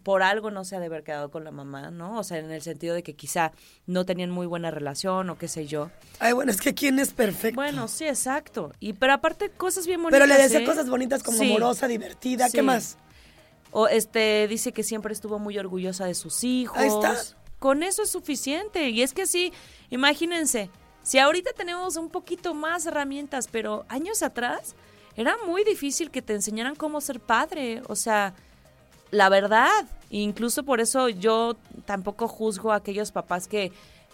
por 0.04 0.24
algo 0.24 0.50
no 0.50 0.66
se 0.66 0.76
ha 0.76 0.80
de 0.80 0.88
haber 0.88 1.04
quedado 1.04 1.30
con 1.30 1.44
la 1.44 1.52
mamá, 1.52 1.92
¿no? 1.92 2.18
O 2.18 2.24
sea, 2.24 2.40
en 2.40 2.50
el 2.50 2.62
sentido 2.64 2.96
de 2.96 3.04
que 3.04 3.14
quizá 3.14 3.52
no 3.86 4.06
tenían 4.06 4.32
muy 4.32 4.48
buena 4.48 4.72
relación 4.72 5.30
o 5.30 5.38
qué 5.38 5.48
sé 5.48 5.68
yo. 5.68 5.92
Ay, 6.20 6.34
bueno, 6.34 6.52
es 6.52 6.60
que 6.60 6.74
quién 6.74 6.98
es 6.98 7.14
perfecto. 7.14 7.56
Bueno, 7.56 7.88
sí, 7.88 8.06
exacto. 8.08 8.72
Y 8.80 8.94
pero 8.94 9.14
aparte 9.14 9.52
cosas 9.52 9.86
bien 9.86 10.02
bonitas. 10.02 10.20
Pero 10.20 10.34
le 10.34 10.42
decía 10.42 10.60
¿eh? 10.62 10.66
cosas 10.66 10.90
bonitas 10.90 11.22
como 11.22 11.38
Sí. 11.38 11.52
amorosa, 11.52 11.88
divertida. 11.88 12.48
Sí. 12.48 12.54
¿Qué 12.58 12.62
más? 12.64 12.98
O 13.72 13.88
este 13.88 14.48
dice 14.48 14.72
que 14.72 14.82
siempre 14.84 15.14
estuvo 15.14 15.38
muy 15.38 15.58
orgullosa 15.60 16.06
de 16.06 16.16
sus 16.16 16.44
hijos. 16.44 16.78
Ahí 16.78 16.88
está. 16.88 17.16
Con 17.60 17.84
eso 17.84 18.02
es 18.02 18.10
suficiente. 18.10 18.90
Y 18.90 19.02
es 19.04 19.14
que 19.14 19.28
sí, 19.28 19.54
imagínense, 19.92 20.72
si 21.06 21.20
ahorita 21.20 21.52
tenemos 21.54 21.98
un 21.98 22.10
poquito 22.10 22.56
más 22.56 22.88
herramientas, 22.88 23.48
pero 23.52 23.86
años 23.90 24.24
atrás 24.24 24.76
era 25.16 25.36
muy 25.46 25.64
difícil 25.64 26.10
que 26.10 26.24
te 26.24 26.34
enseñaran 26.34 26.74
cómo 26.76 27.00
ser 27.00 27.20
padre. 27.20 27.84
O 27.88 27.96
sea, 27.96 28.34
la 29.12 29.30
verdad. 29.30 29.86
Incluso 30.10 30.64
por 30.64 30.82
eso 30.82 31.10
yo 31.10 31.56
tampoco 31.86 32.28
juzgo 32.28 32.72
a 32.72 32.78
aquellos 32.78 33.12
papás 33.12 33.48
que 33.48 33.72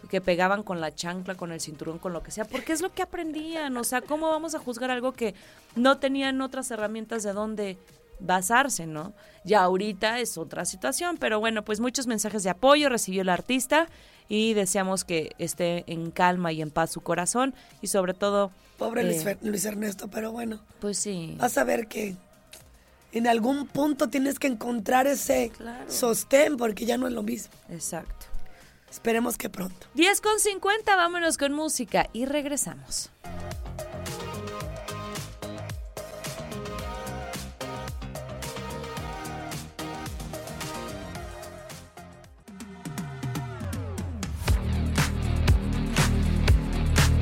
que 0.10 0.20
pegaban 0.20 0.64
con 0.64 0.82
la 0.82 0.94
chancla, 0.96 1.36
con 1.36 1.52
el 1.52 1.62
cinturón, 1.62 2.00
con 2.00 2.12
lo 2.12 2.24
que 2.24 2.32
sea, 2.32 2.46
porque 2.46 2.74
es 2.74 2.82
lo 2.82 2.92
que 2.92 3.04
aprendían. 3.04 3.78
O 3.78 3.84
sea, 3.84 4.02
¿cómo 4.02 4.30
vamos 4.30 4.56
a 4.56 4.60
juzgar 4.60 4.90
algo 4.90 5.14
que 5.14 5.36
no 5.76 6.00
tenían 6.00 6.42
otras 6.42 6.72
herramientas 6.72 7.22
de 7.22 7.34
dónde 7.34 7.78
basarse, 8.22 8.86
¿no? 8.88 9.14
Ya 9.44 9.62
ahorita 9.64 10.20
es 10.20 10.38
otra 10.38 10.66
situación, 10.66 11.18
pero 11.18 11.40
bueno, 11.40 11.64
pues 11.66 11.80
muchos 11.80 12.08
mensajes 12.08 12.44
de 12.44 12.50
apoyo 12.52 12.88
recibió 12.90 13.22
el 13.24 13.30
artista 13.30 13.88
y 14.30 14.54
deseamos 14.54 15.04
que 15.04 15.36
esté 15.40 15.84
en 15.88 16.12
calma 16.12 16.52
y 16.54 16.62
en 16.62 16.70
paz 16.72 16.92
su 16.92 17.02
corazón 17.02 17.54
y 17.82 17.88
sobre 17.88 18.14
todo, 18.14 18.52
Pobre 18.78 19.02
Eh. 19.02 19.38
Luis, 19.42 19.66
Ernesto, 19.66 20.08
pero 20.08 20.32
bueno. 20.32 20.60
pues 20.80 20.98
sí. 20.98 21.36
Vas 21.38 21.58
a 21.58 21.64
ver 21.64 21.88
que 21.88 22.16
en 23.12 23.28
algún 23.28 23.68
punto 23.68 24.08
tienes 24.10 24.40
que 24.40 24.48
encontrar 24.48 25.06
ese 25.06 25.52
Claro. 25.56 25.92
sostén 25.92 26.58
porque 26.58 26.86
ya 26.86 26.98
no 26.98 27.08
es 27.08 27.14
lo 27.14 27.22
mismo. 27.24 27.54
Exacto. 27.70 28.26
Esperemos 28.90 29.38
que 29.38 29.50
pronto. 29.50 29.88
10 29.96 30.20
con 30.22 30.40
50, 30.40 30.96
vámonos 30.96 31.38
con 31.38 31.54
música 31.54 32.10
y 32.14 32.26
regresamos. 32.26 33.10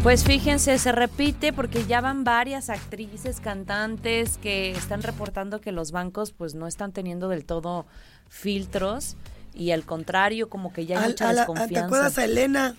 Pues 0.10 0.24
fíjense, 0.24 0.80
se 0.80 0.92
repite 0.92 1.54
porque 1.54 1.86
ya 1.86 2.02
van 2.02 2.24
varias 2.24 2.72
actrices, 2.72 3.40
cantantes 3.40 4.40
que 4.40 4.72
están 4.72 5.04
reportando 5.04 5.62
que 5.62 5.72
los 5.72 5.92
bancos 5.92 6.32
pues 6.32 6.56
no 6.56 6.66
están 6.66 6.92
teniendo 6.94 7.30
del 7.30 7.46
todo 7.46 7.86
filtros 8.28 9.18
y 9.54 9.70
al 9.70 9.84
contrario 9.86 10.50
como 10.50 10.74
que 10.74 10.88
ya 10.88 11.00
hay 11.00 11.10
mucha 11.10 11.30
a 11.30 11.34
la- 11.34 11.46
¿Te 11.46 11.52
acuerdas 11.78 12.16
desconfianza. 12.16 12.22
a 12.22 12.26
Elena 12.26 12.76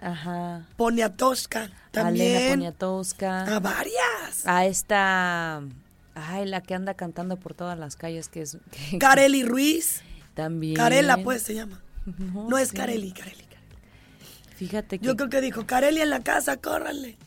Ajá. 0.00 0.68
Poniatowska? 0.76 1.58
A 1.58 1.64
Elena 1.64 1.80
También. 1.90 2.50
Poniatowska. 2.50 3.56
A 3.56 3.58
varias. 3.58 4.46
A 4.46 4.64
esta 4.64 5.60
ay, 6.14 6.46
la 6.46 6.60
que 6.60 6.74
anda 6.76 6.94
cantando 6.94 7.36
por 7.36 7.54
todas 7.54 7.76
las 7.76 7.96
calles 7.96 8.28
que 8.28 8.42
es 8.42 8.58
que- 8.90 8.98
Carely 8.98 9.42
Ruiz. 9.42 10.02
también. 10.34 10.76
Carela, 10.76 11.16
pues 11.16 11.42
se 11.42 11.54
llama. 11.54 11.80
No, 12.18 12.48
No 12.48 12.58
es 12.58 12.68
sí. 12.68 12.76
Carely, 12.76 13.10
Carely. 13.10 13.43
Fíjate 14.54 14.98
que 14.98 15.06
Yo 15.06 15.16
creo 15.16 15.28
que 15.28 15.40
dijo, 15.40 15.66
Carely 15.66 16.00
en 16.00 16.10
la 16.10 16.22
casa, 16.22 16.56
córranle. 16.56 17.18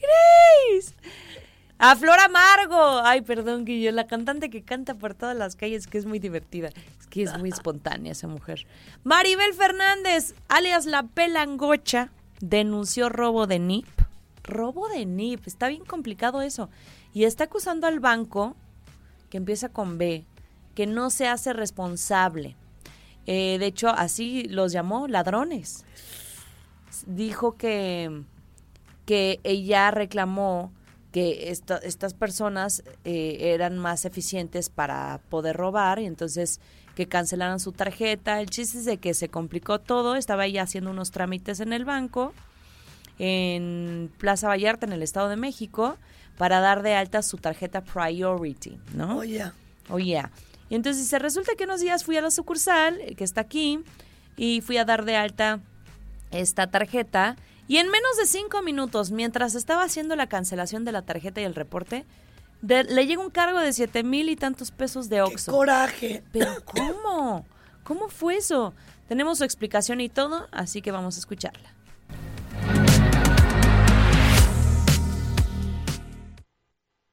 Grace. 0.00 0.94
A 1.78 1.96
Flor 1.96 2.18
Amargo. 2.18 3.00
Ay, 3.04 3.22
perdón, 3.22 3.64
yo, 3.64 3.90
la 3.92 4.06
cantante 4.06 4.50
que 4.50 4.62
canta 4.62 4.94
por 4.94 5.14
todas 5.14 5.36
las 5.36 5.56
calles, 5.56 5.86
que 5.86 5.98
es 5.98 6.06
muy 6.06 6.18
divertida. 6.18 6.68
Es 6.98 7.06
que 7.08 7.22
es 7.22 7.38
muy 7.38 7.50
espontánea 7.50 8.12
esa 8.12 8.28
mujer. 8.28 8.66
Maribel 9.04 9.54
Fernández, 9.54 10.34
alias 10.48 10.86
La 10.86 11.04
Pelangocha, 11.04 12.10
denunció 12.40 13.08
robo 13.08 13.46
de 13.46 13.58
NIP. 13.58 13.86
Robo 14.44 14.88
de 14.88 15.06
NIP, 15.06 15.46
está 15.46 15.68
bien 15.68 15.84
complicado 15.84 16.42
eso. 16.42 16.70
Y 17.14 17.24
está 17.24 17.44
acusando 17.44 17.86
al 17.86 18.00
banco, 18.00 18.56
que 19.30 19.38
empieza 19.38 19.68
con 19.68 19.96
B, 19.96 20.24
que 20.74 20.86
no 20.86 21.10
se 21.10 21.28
hace 21.28 21.52
responsable. 21.52 22.56
Eh, 23.26 23.56
de 23.58 23.66
hecho, 23.66 23.88
así 23.88 24.44
los 24.44 24.72
llamó 24.72 25.06
ladrones. 25.08 25.84
Dijo 27.06 27.56
que 27.56 28.22
que 29.06 29.40
ella 29.42 29.90
reclamó 29.90 30.70
que 31.10 31.50
esta- 31.50 31.78
estas 31.78 32.14
personas 32.14 32.84
eh, 33.04 33.38
eran 33.54 33.76
más 33.76 34.04
eficientes 34.04 34.68
para 34.70 35.20
poder 35.30 35.56
robar 35.56 35.98
y 35.98 36.06
entonces 36.06 36.60
que 36.94 37.08
cancelaran 37.08 37.58
su 37.58 37.72
tarjeta. 37.72 38.40
El 38.40 38.50
chiste 38.50 38.78
es 38.78 38.84
de 38.84 38.98
que 38.98 39.12
se 39.14 39.28
complicó 39.28 39.80
todo, 39.80 40.14
estaba 40.14 40.46
ella 40.46 40.62
haciendo 40.62 40.90
unos 40.92 41.10
trámites 41.10 41.58
en 41.58 41.72
el 41.72 41.84
banco 41.84 42.32
en 43.18 44.12
Plaza 44.18 44.46
Vallarta, 44.48 44.86
en 44.86 44.92
el 44.92 45.02
Estado 45.02 45.28
de 45.28 45.36
México, 45.36 45.96
para 46.38 46.60
dar 46.60 46.82
de 46.82 46.94
alta 46.94 47.22
su 47.22 47.36
tarjeta 47.38 47.80
Priority, 47.82 48.78
¿no? 48.94 49.18
Oye, 49.18 49.50
Oh, 49.92 49.98
yeah. 49.98 50.30
Y 50.70 50.76
entonces 50.76 51.06
se 51.06 51.18
resulta 51.18 51.52
que 51.58 51.64
unos 51.64 51.80
días 51.82 52.04
fui 52.04 52.16
a 52.16 52.22
la 52.22 52.30
sucursal, 52.30 52.98
eh, 53.02 53.14
que 53.16 53.24
está 53.24 53.42
aquí, 53.42 53.80
y 54.36 54.62
fui 54.62 54.78
a 54.78 54.84
dar 54.86 55.04
de 55.04 55.16
alta 55.16 55.60
esta 56.30 56.68
tarjeta. 56.68 57.36
Y 57.68 57.76
en 57.76 57.88
menos 57.90 58.16
de 58.16 58.26
cinco 58.26 58.62
minutos, 58.62 59.10
mientras 59.10 59.54
estaba 59.54 59.82
haciendo 59.82 60.16
la 60.16 60.28
cancelación 60.28 60.84
de 60.84 60.92
la 60.92 61.02
tarjeta 61.02 61.40
y 61.40 61.44
el 61.44 61.54
reporte, 61.54 62.06
de- 62.62 62.84
le 62.84 63.06
llega 63.06 63.20
un 63.22 63.30
cargo 63.30 63.58
de 63.58 63.72
siete 63.72 64.02
mil 64.02 64.28
y 64.28 64.36
tantos 64.36 64.70
pesos 64.70 65.08
de 65.08 65.16
qué 65.16 65.22
Oxxo. 65.22 65.52
coraje. 65.52 66.22
Pero 66.32 66.52
¿cómo? 66.64 67.44
¿Cómo 67.84 68.08
fue 68.08 68.36
eso? 68.36 68.72
Tenemos 69.08 69.38
su 69.38 69.44
explicación 69.44 70.00
y 70.00 70.08
todo, 70.08 70.46
así 70.52 70.82
que 70.82 70.92
vamos 70.92 71.16
a 71.16 71.20
escucharla. 71.20 71.74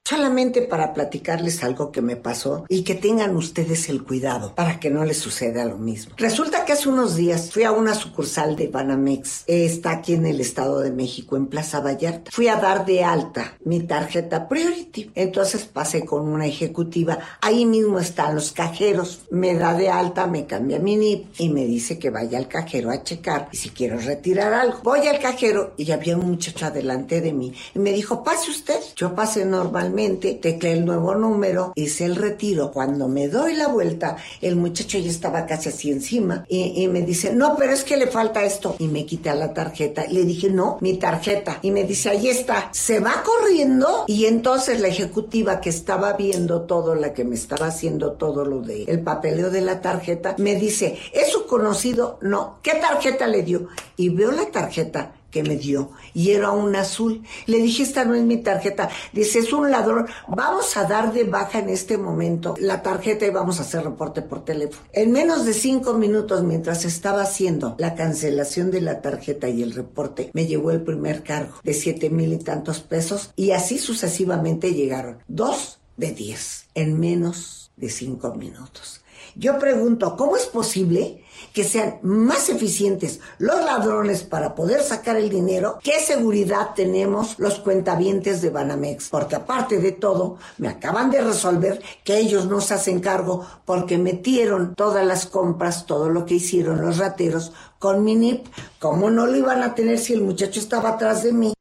Solamente 0.07 0.61
para 0.61 0.93
platicarles 0.93 1.65
algo 1.65 1.91
que 1.91 2.01
me 2.01 2.15
pasó 2.15 2.63
y 2.69 2.83
que 2.83 2.95
tengan 2.95 3.35
ustedes 3.35 3.89
el 3.89 4.05
cuidado 4.05 4.55
para 4.55 4.79
que 4.79 4.89
no 4.89 5.03
les 5.03 5.17
suceda 5.17 5.65
lo 5.65 5.77
mismo. 5.77 6.15
Resulta 6.15 6.63
que 6.63 6.71
hace 6.71 6.87
unos 6.87 7.17
días 7.17 7.51
fui 7.51 7.65
a 7.65 7.73
una 7.73 7.93
sucursal 7.93 8.55
de 8.55 8.69
Banamex, 8.69 9.43
está 9.47 9.91
aquí 9.91 10.13
en 10.13 10.25
el 10.25 10.39
Estado 10.39 10.79
de 10.79 10.91
México, 10.91 11.35
en 11.35 11.47
Plaza 11.47 11.81
Vallarta. 11.81 12.31
Fui 12.31 12.47
a 12.47 12.55
dar 12.55 12.85
de 12.85 13.03
alta 13.03 13.57
mi 13.65 13.81
tarjeta 13.81 14.47
Priority. 14.47 15.11
Entonces 15.13 15.65
pasé 15.65 16.05
con 16.05 16.25
una 16.29 16.45
ejecutiva, 16.45 17.19
ahí 17.41 17.65
mismo 17.65 17.99
están 17.99 18.33
los 18.33 18.53
cajeros, 18.53 19.23
me 19.29 19.55
da 19.55 19.73
de 19.73 19.89
alta, 19.89 20.25
me 20.25 20.45
cambia 20.45 20.79
mi 20.79 20.95
NIP 20.95 21.37
y 21.37 21.49
me 21.49 21.65
dice 21.65 21.99
que 21.99 22.11
vaya 22.11 22.37
al 22.37 22.47
cajero 22.47 22.91
a 22.91 23.03
checar 23.03 23.49
y 23.51 23.57
si 23.57 23.71
quiero 23.71 23.99
retirar 23.99 24.53
algo. 24.53 24.79
Voy 24.83 25.05
al 25.05 25.19
cajero 25.19 25.73
y 25.75 25.91
había 25.91 26.15
un 26.15 26.27
muchacho 26.27 26.65
adelante 26.65 27.19
de 27.19 27.33
mí 27.33 27.53
y 27.75 27.79
me 27.79 27.91
dijo, 27.91 28.23
pase 28.23 28.51
usted. 28.51 28.79
Yo 28.95 29.13
pasé 29.13 29.43
normalmente, 29.43 29.96
tecleé 30.41 30.73
el 30.73 30.85
nuevo 30.85 31.15
número, 31.15 31.73
hice 31.75 32.05
el 32.05 32.15
retiro. 32.15 32.71
Cuando 32.71 33.07
me 33.07 33.27
doy 33.27 33.55
la 33.55 33.67
vuelta, 33.67 34.17
el 34.41 34.55
muchacho 34.55 34.97
ya 34.97 35.09
estaba 35.09 35.45
casi 35.45 35.69
así 35.69 35.91
encima 35.91 36.45
y, 36.47 36.87
me 36.87 37.01
dice, 37.01 37.33
no, 37.33 37.55
pero 37.57 37.73
es 37.73 37.83
que 37.83 37.97
le 37.97 38.07
falta 38.07 38.43
esto. 38.43 38.75
Y 38.79 38.87
me 38.87 39.05
quita 39.05 39.33
la 39.35 39.53
tarjeta. 39.53 40.05
Le 40.09 40.23
dije, 40.23 40.49
no, 40.49 40.77
mi 40.81 40.97
tarjeta. 40.97 41.59
Y 41.61 41.71
me 41.71 41.83
dice, 41.83 42.09
ahí 42.09 42.29
está. 42.29 42.69
Se 42.71 42.99
va 42.99 43.23
corriendo 43.23 44.05
y 44.07 44.25
entonces 44.25 44.79
la 44.79 44.87
ejecutiva 44.87 45.59
que 45.59 45.69
estaba 45.69 46.13
viendo 46.13 46.61
todo, 46.61 46.95
la 46.95 47.13
que 47.13 47.23
me 47.23 47.35
estaba 47.35 47.67
haciendo 47.67 48.13
todo 48.13 48.45
lo 48.45 48.61
de 48.61 48.83
el 48.83 49.01
papeleo 49.01 49.49
de 49.49 49.61
la 49.61 49.81
tarjeta, 49.81 50.35
me 50.37 50.55
dice, 50.55 50.97
¿es 51.13 51.29
su 51.29 51.45
conocido? 51.45 52.19
No. 52.21 52.59
¿Qué 52.61 52.75
tarjeta 52.75 53.27
le 53.27 53.43
dio? 53.43 53.67
Y 53.95 54.09
veo 54.09 54.31
la 54.31 54.45
tarjeta 54.51 55.13
me 55.43 55.55
dio 55.55 55.91
y 56.13 56.31
era 56.31 56.51
un 56.51 56.75
azul. 56.75 57.23
Le 57.45 57.59
dije, 57.59 57.83
esta 57.83 58.05
no 58.05 58.15
es 58.15 58.23
mi 58.23 58.37
tarjeta. 58.37 58.89
Dice, 59.13 59.39
es 59.39 59.53
un 59.53 59.71
ladrón. 59.71 60.07
Vamos 60.27 60.77
a 60.77 60.85
dar 60.85 61.13
de 61.13 61.23
baja 61.23 61.59
en 61.59 61.69
este 61.69 61.97
momento 61.97 62.55
la 62.59 62.81
tarjeta 62.81 63.25
y 63.25 63.29
vamos 63.29 63.59
a 63.59 63.63
hacer 63.63 63.83
reporte 63.83 64.21
por 64.21 64.43
teléfono. 64.45 64.87
En 64.93 65.11
menos 65.11 65.45
de 65.45 65.53
cinco 65.53 65.93
minutos, 65.93 66.43
mientras 66.43 66.85
estaba 66.85 67.21
haciendo 67.21 67.75
la 67.77 67.95
cancelación 67.95 68.71
de 68.71 68.81
la 68.81 69.01
tarjeta 69.01 69.49
y 69.49 69.63
el 69.63 69.73
reporte, 69.73 70.31
me 70.33 70.45
llegó 70.45 70.71
el 70.71 70.81
primer 70.81 71.23
cargo 71.23 71.55
de 71.63 71.73
siete 71.73 72.09
mil 72.09 72.33
y 72.33 72.37
tantos 72.37 72.79
pesos 72.79 73.31
y 73.35 73.51
así 73.51 73.77
sucesivamente 73.77 74.73
llegaron 74.73 75.19
dos 75.27 75.79
de 75.97 76.11
diez 76.11 76.67
en 76.75 76.99
menos 76.99 77.71
de 77.75 77.89
cinco 77.89 78.33
minutos. 78.35 79.01
Yo 79.39 79.59
pregunto, 79.59 80.15
¿cómo 80.17 80.35
es 80.35 80.47
posible 80.47 81.23
que 81.53 81.63
sean 81.63 81.99
más 82.01 82.49
eficientes 82.49 83.19
los 83.37 83.63
ladrones 83.63 84.23
para 84.23 84.55
poder 84.55 84.81
sacar 84.81 85.15
el 85.15 85.29
dinero? 85.29 85.77
¿Qué 85.83 85.99
seguridad 85.99 86.73
tenemos 86.75 87.37
los 87.37 87.59
cuentavientes 87.59 88.41
de 88.41 88.49
Banamex? 88.49 89.09
Porque 89.09 89.35
aparte 89.35 89.77
de 89.77 89.91
todo, 89.91 90.37
me 90.57 90.69
acaban 90.69 91.11
de 91.11 91.21
resolver 91.21 91.83
que 92.03 92.17
ellos 92.17 92.47
no 92.47 92.61
se 92.61 92.73
hacen 92.73 92.99
cargo 92.99 93.45
porque 93.63 93.99
metieron 93.99 94.73
todas 94.73 95.05
las 95.05 95.27
compras, 95.27 95.85
todo 95.85 96.09
lo 96.09 96.25
que 96.25 96.33
hicieron 96.35 96.81
los 96.81 96.97
rateros 96.97 97.53
con 97.77 98.03
mi 98.03 98.15
NIP. 98.15 98.47
¿Cómo 98.79 99.11
no 99.11 99.27
lo 99.27 99.37
iban 99.37 99.61
a 99.61 99.75
tener 99.75 99.99
si 99.99 100.13
el 100.13 100.21
muchacho 100.21 100.59
estaba 100.59 100.89
atrás 100.89 101.21
de 101.21 101.33
mí? 101.33 101.53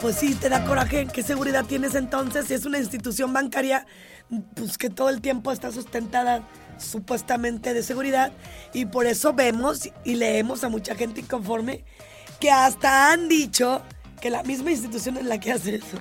Pues 0.00 0.16
sí, 0.16 0.34
te 0.34 0.48
da 0.48 0.66
coraje. 0.66 1.06
¿Qué 1.06 1.22
seguridad 1.22 1.64
tienes 1.64 1.94
entonces 1.94 2.46
si 2.46 2.54
es 2.54 2.66
una 2.66 2.78
institución 2.78 3.32
bancaria 3.32 3.86
pues 4.54 4.78
que 4.78 4.90
todo 4.90 5.08
el 5.10 5.20
tiempo 5.20 5.52
está 5.52 5.72
sustentada 5.72 6.42
supuestamente 6.78 7.74
de 7.74 7.82
seguridad? 7.82 8.32
Y 8.72 8.86
por 8.86 9.06
eso 9.06 9.32
vemos 9.32 9.88
y 10.04 10.14
leemos 10.14 10.64
a 10.64 10.68
mucha 10.68 10.94
gente 10.94 11.20
inconforme 11.20 11.84
que 12.40 12.50
hasta 12.50 13.12
han 13.12 13.28
dicho 13.28 13.82
que 14.20 14.30
la 14.30 14.42
misma 14.42 14.70
institución 14.70 15.16
es 15.16 15.24
la 15.24 15.38
que 15.38 15.52
hace 15.52 15.76
eso. 15.76 15.98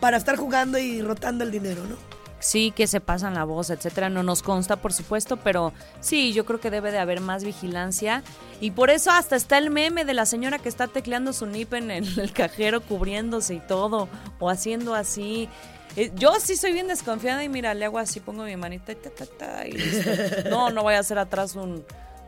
Para 0.00 0.16
estar 0.16 0.36
jugando 0.36 0.78
y 0.78 1.00
rotando 1.00 1.44
el 1.44 1.50
dinero, 1.50 1.84
¿no? 1.84 2.13
Sí, 2.44 2.72
que 2.76 2.86
se 2.86 3.00
pasan 3.00 3.32
la 3.32 3.44
voz, 3.44 3.70
etcétera. 3.70 4.10
No 4.10 4.22
nos 4.22 4.42
consta, 4.42 4.76
por 4.76 4.92
supuesto, 4.92 5.38
pero 5.38 5.72
sí, 6.00 6.34
yo 6.34 6.44
creo 6.44 6.60
que 6.60 6.70
debe 6.70 6.92
de 6.92 6.98
haber 6.98 7.20
más 7.22 7.42
vigilancia. 7.42 8.22
Y 8.60 8.72
por 8.72 8.90
eso 8.90 9.10
hasta 9.10 9.34
está 9.34 9.56
el 9.56 9.70
meme 9.70 10.04
de 10.04 10.12
la 10.12 10.26
señora 10.26 10.58
que 10.58 10.68
está 10.68 10.86
tecleando 10.86 11.32
su 11.32 11.46
NIP 11.46 11.72
en 11.72 11.90
el, 11.90 12.32
cajero, 12.34 12.82
cubriéndose 12.82 13.54
y 13.54 13.60
todo, 13.60 14.10
o 14.40 14.50
haciendo 14.50 14.94
así. 14.94 15.48
Eh, 15.96 16.12
Yo 16.16 16.34
sí 16.38 16.56
soy 16.56 16.72
bien 16.74 16.86
desconfiada 16.86 17.42
y 17.44 17.48
mira, 17.48 17.72
le 17.72 17.86
hago 17.86 17.98
así, 17.98 18.20
pongo 18.20 18.42
mi 18.44 18.56
manita 18.56 18.92
y 18.92 18.96
ta, 18.96 19.08
ta, 19.08 19.24
ta, 19.24 19.66
y 19.66 19.72
listo. 19.72 20.10
No, 20.50 20.68
no 20.70 20.82
voy 20.82 20.94
a 20.94 20.98
hacer 20.98 21.18
atrás 21.18 21.54
un, 21.56 21.82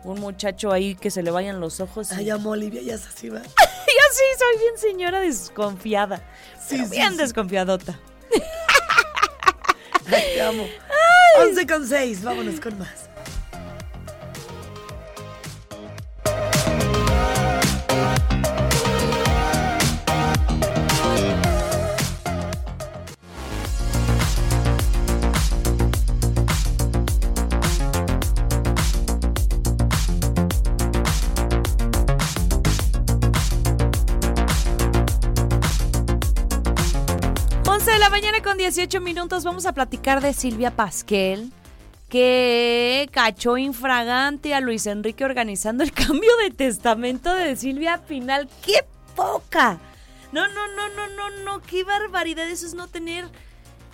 un 0.04 0.18
muchacho 0.20 0.72
ahí 0.72 0.94
que 0.94 1.10
se 1.10 1.22
le 1.22 1.30
vayan 1.30 1.60
los 1.60 1.80
ojos. 1.80 2.10
y- 2.12 2.14
Ay, 2.14 2.30
amo 2.30 2.50
Olivia, 2.52 2.80
ya 2.80 2.94
es 2.94 3.06
así, 3.06 3.28
va. 3.28 3.42
Yo 3.42 4.02
sí 4.12 4.24
soy 4.38 4.58
bien 4.62 4.78
señora 4.78 5.20
desconfiada. 5.20 6.22
Sí, 6.66 6.78
sí, 6.84 6.90
bien 6.90 7.10
sí. 7.12 7.18
desconfiadota. 7.18 7.98
Te 10.08 10.40
amo. 10.40 10.68
11 11.38 11.66
con 11.66 11.86
6, 11.86 12.22
vámonos 12.22 12.60
con 12.60 12.78
más. 12.78 13.05
Con 38.56 38.62
18 38.62 39.02
minutos 39.02 39.44
vamos 39.44 39.66
a 39.66 39.72
platicar 39.72 40.22
de 40.22 40.32
Silvia 40.32 40.70
Pasquel, 40.70 41.52
que 42.08 43.06
cachó 43.12 43.58
infragante 43.58 44.54
a 44.54 44.62
Luis 44.62 44.86
Enrique 44.86 45.26
organizando 45.26 45.84
el 45.84 45.92
cambio 45.92 46.34
de 46.38 46.50
testamento 46.52 47.34
de 47.34 47.54
Silvia 47.56 48.02
Pinal. 48.08 48.48
¡Qué 48.64 48.82
poca! 49.14 49.78
No, 50.32 50.48
no, 50.48 50.68
no, 50.68 50.88
no, 50.88 51.06
no, 51.08 51.30
no, 51.44 51.60
qué 51.60 51.84
barbaridad. 51.84 52.48
Eso 52.48 52.66
es 52.66 52.72
no 52.72 52.88
tener, 52.88 53.28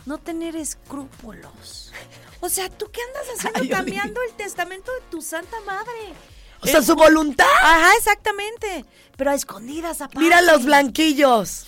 no 0.06 0.18
tener 0.18 0.54
escrúpulos. 0.54 1.92
O 2.40 2.48
sea, 2.48 2.70
¿tú 2.70 2.88
qué 2.92 3.00
andas 3.02 3.36
haciendo 3.36 3.62
Ay, 3.62 3.68
cambiando 3.68 4.20
el 4.22 4.32
testamento 4.36 4.92
de 4.92 5.00
tu 5.10 5.22
santa 5.22 5.56
madre? 5.66 6.14
O 6.60 6.68
sea, 6.68 6.82
su 6.82 6.94
voluntad. 6.94 7.46
Ajá, 7.62 7.90
exactamente. 7.98 8.84
Pero 9.16 9.32
a 9.32 9.34
escondidas, 9.34 10.02
aparte. 10.02 10.20
Mira 10.20 10.40
los 10.40 10.64
blanquillos. 10.64 11.66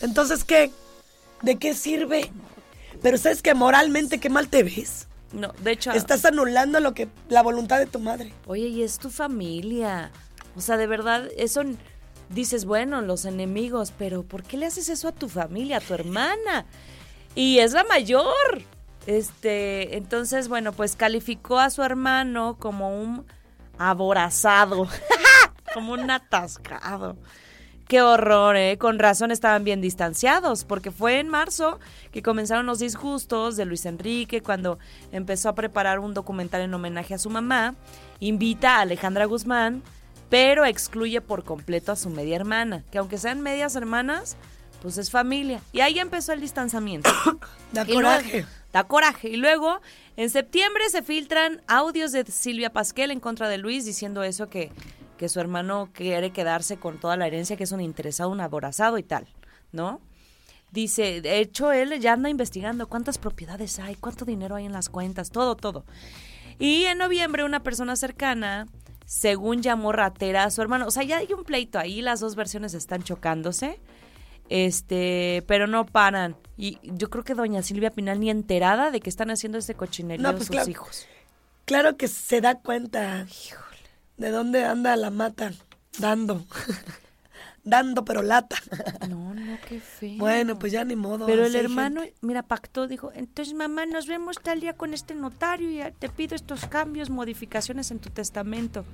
Entonces, 0.00 0.44
¿qué? 0.44 0.72
¿De 1.42 1.56
qué 1.56 1.74
sirve? 1.74 2.30
Pero 3.02 3.18
sabes 3.18 3.42
que 3.42 3.54
moralmente 3.54 4.18
qué 4.18 4.30
mal 4.30 4.48
te 4.48 4.62
ves. 4.62 5.08
No, 5.32 5.52
de 5.62 5.72
hecho. 5.72 5.92
Estás 5.92 6.24
anulando 6.24 6.78
lo 6.80 6.94
que 6.94 7.08
la 7.28 7.42
voluntad 7.42 7.78
de 7.78 7.86
tu 7.86 7.98
madre. 7.98 8.32
Oye, 8.46 8.68
y 8.68 8.82
es 8.82 8.98
tu 8.98 9.10
familia. 9.10 10.10
O 10.56 10.60
sea, 10.60 10.76
de 10.76 10.86
verdad, 10.86 11.28
eso 11.36 11.62
dices, 12.28 12.64
bueno, 12.64 13.00
los 13.00 13.24
enemigos, 13.24 13.92
pero 13.96 14.22
¿por 14.22 14.42
qué 14.42 14.56
le 14.56 14.66
haces 14.66 14.88
eso 14.88 15.08
a 15.08 15.12
tu 15.12 15.28
familia, 15.28 15.78
a 15.78 15.80
tu 15.80 15.94
hermana? 15.94 16.66
Y 17.34 17.58
es 17.58 17.72
la 17.72 17.84
mayor. 17.84 18.62
Este, 19.06 19.96
entonces, 19.96 20.48
bueno, 20.48 20.72
pues 20.72 20.96
calificó 20.96 21.58
a 21.58 21.70
su 21.70 21.82
hermano 21.82 22.56
como 22.58 23.00
un 23.00 23.26
aborazado, 23.78 24.86
como 25.74 25.94
un 25.94 26.10
atascado. 26.10 27.16
Qué 27.92 28.00
horror, 28.00 28.56
¿eh? 28.56 28.78
Con 28.78 28.98
razón 28.98 29.30
estaban 29.32 29.64
bien 29.64 29.82
distanciados, 29.82 30.64
porque 30.64 30.90
fue 30.90 31.18
en 31.20 31.28
marzo 31.28 31.78
que 32.10 32.22
comenzaron 32.22 32.64
los 32.64 32.78
disgustos 32.78 33.54
de 33.58 33.66
Luis 33.66 33.84
Enrique 33.84 34.40
cuando 34.40 34.78
empezó 35.12 35.50
a 35.50 35.54
preparar 35.54 35.98
un 35.98 36.14
documental 36.14 36.62
en 36.62 36.72
homenaje 36.72 37.12
a 37.12 37.18
su 37.18 37.28
mamá. 37.28 37.74
Invita 38.18 38.76
a 38.76 38.80
Alejandra 38.80 39.26
Guzmán, 39.26 39.82
pero 40.30 40.64
excluye 40.64 41.20
por 41.20 41.44
completo 41.44 41.92
a 41.92 41.96
su 41.96 42.08
media 42.08 42.36
hermana, 42.36 42.82
que 42.90 42.96
aunque 42.96 43.18
sean 43.18 43.42
medias 43.42 43.76
hermanas, 43.76 44.38
pues 44.80 44.96
es 44.96 45.10
familia. 45.10 45.60
Y 45.72 45.80
ahí 45.80 45.98
empezó 45.98 46.32
el 46.32 46.40
distanciamiento. 46.40 47.10
Da 47.72 47.84
Y 47.86 47.92
coraje. 47.92 48.30
luego- 48.32 48.48
da 48.72 48.84
coraje. 48.84 49.28
Y 49.28 49.36
luego, 49.36 49.82
en 50.16 50.30
septiembre 50.30 50.88
se 50.88 51.02
filtran 51.02 51.60
audios 51.68 52.12
de 52.12 52.24
Silvia 52.24 52.70
Pasquel 52.72 53.10
en 53.10 53.20
contra 53.20 53.50
de 53.50 53.58
Luis 53.58 53.84
diciendo 53.84 54.22
eso 54.22 54.48
que, 54.48 54.72
que 55.22 55.28
su 55.28 55.38
hermano 55.38 55.88
quiere 55.92 56.32
quedarse 56.32 56.78
con 56.78 56.98
toda 56.98 57.16
la 57.16 57.28
herencia, 57.28 57.56
que 57.56 57.62
es 57.62 57.70
un 57.70 57.80
interesado, 57.80 58.28
un 58.28 58.40
aborazado 58.40 58.98
y 58.98 59.04
tal, 59.04 59.28
¿no? 59.70 60.00
Dice, 60.72 61.20
de 61.20 61.38
hecho, 61.38 61.70
él 61.70 62.00
ya 62.00 62.14
anda 62.14 62.28
investigando 62.28 62.88
cuántas 62.88 63.18
propiedades 63.18 63.78
hay, 63.78 63.94
cuánto 63.94 64.24
dinero 64.24 64.56
hay 64.56 64.66
en 64.66 64.72
las 64.72 64.88
cuentas, 64.88 65.30
todo, 65.30 65.54
todo. 65.54 65.84
Y 66.58 66.86
en 66.86 66.98
noviembre 66.98 67.44
una 67.44 67.62
persona 67.62 67.94
cercana, 67.94 68.66
según 69.06 69.62
llamó 69.62 69.92
ratera 69.92 70.42
a 70.42 70.50
su 70.50 70.60
hermano, 70.60 70.88
o 70.88 70.90
sea, 70.90 71.04
ya 71.04 71.18
hay 71.18 71.32
un 71.32 71.44
pleito 71.44 71.78
ahí, 71.78 72.02
las 72.02 72.18
dos 72.18 72.34
versiones 72.34 72.74
están 72.74 73.04
chocándose, 73.04 73.78
este, 74.48 75.44
pero 75.46 75.68
no 75.68 75.86
paran. 75.86 76.34
Y 76.56 76.80
yo 76.82 77.10
creo 77.10 77.22
que 77.22 77.34
doña 77.34 77.62
Silvia 77.62 77.92
Pinal 77.92 78.18
ni 78.18 78.28
enterada 78.28 78.90
de 78.90 78.98
que 78.98 79.08
están 79.08 79.30
haciendo 79.30 79.58
este 79.58 79.74
cochinerío 79.74 80.20
No, 80.20 80.32
pues 80.32 80.48
sus 80.48 80.50
claro. 80.56 80.68
hijos. 80.68 81.06
Claro 81.64 81.96
que 81.96 82.08
se 82.08 82.40
da 82.40 82.58
cuenta 82.58 83.24
de 84.16 84.30
dónde 84.30 84.64
anda 84.64 84.96
la 84.96 85.10
mata 85.10 85.52
dando. 85.98 86.44
dando, 87.64 88.04
pero 88.04 88.22
lata. 88.22 88.56
No, 89.08 89.34
no, 89.34 89.58
qué 89.68 89.80
feo. 89.80 90.18
bueno, 90.18 90.58
pues 90.58 90.72
ya 90.72 90.84
ni 90.84 90.96
modo. 90.96 91.26
Pero 91.26 91.44
el 91.44 91.54
hermano, 91.54 92.02
gente. 92.02 92.16
mira, 92.20 92.42
pactó, 92.42 92.88
dijo, 92.88 93.12
entonces 93.14 93.54
mamá, 93.54 93.86
nos 93.86 94.06
vemos 94.06 94.36
tal 94.42 94.60
día 94.60 94.74
con 94.74 94.94
este 94.94 95.14
notario 95.14 95.70
y 95.70 95.92
te 95.92 96.08
pido 96.08 96.34
estos 96.34 96.66
cambios, 96.66 97.10
modificaciones 97.10 97.90
en 97.90 97.98
tu 97.98 98.10
testamento. 98.10 98.84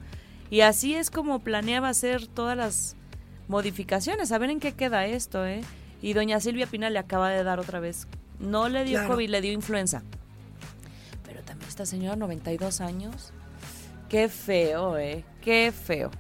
Y 0.51 0.63
así 0.63 0.95
es 0.95 1.11
como 1.11 1.41
planeaba 1.41 1.89
hacer 1.89 2.27
todas 2.27 2.57
las 2.57 2.97
modificaciones. 3.49 4.33
A 4.33 4.39
ver 4.39 4.51
en 4.51 4.61
qué 4.61 4.73
queda 4.73 5.07
esto, 5.07 5.47
¿eh? 5.47 5.63
Y 6.01 6.13
doña 6.13 6.41
Silvia 6.41 6.67
Pina 6.67 6.91
le 6.91 6.99
acaba 6.99 7.31
de 7.31 7.43
dar 7.43 7.61
otra 7.61 7.81
vez. 7.81 8.07
No 8.39 8.69
le 8.69 8.85
dio 8.85 8.99
Claro. 8.99 9.15
COVID, 9.15 9.29
le 9.31 9.41
dio 9.41 9.53
influenza. 9.53 10.03
Pero 11.25 11.43
también 11.43 11.69
esta 11.69 11.85
señora, 11.87 12.17
92 12.17 12.81
años. 12.81 13.33
Qué 14.09 14.29
feo, 14.29 14.97
¿eh? 14.97 15.25
Qué 15.41 15.73
feo. 15.73 16.11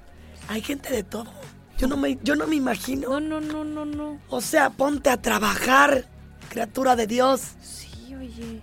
Hay 0.49 0.61
gente 0.63 0.93
de 0.93 1.03
todo. 1.03 1.31
Yo 1.79 1.87
no 1.87 1.97
me, 1.97 2.19
yo 2.23 2.35
no 2.37 2.47
me 2.47 2.57
imagino. 2.57 3.09
No, 3.09 3.21
no, 3.21 3.41
no, 3.41 3.65
no, 3.65 3.85
no. 3.85 4.19
O 4.29 4.41
sea, 4.41 4.71
ponte 4.71 5.11
a 5.11 5.21
trabajar, 5.23 6.07
criatura 6.49 6.97
de 6.97 7.07
Dios. 7.07 7.41
Sí, 7.61 8.15
oye, 8.15 8.61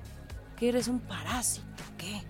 que 0.57 0.69
eres 0.69 0.87
un 0.87 0.99
parásito, 0.99 1.83
¿qué? 1.97 2.21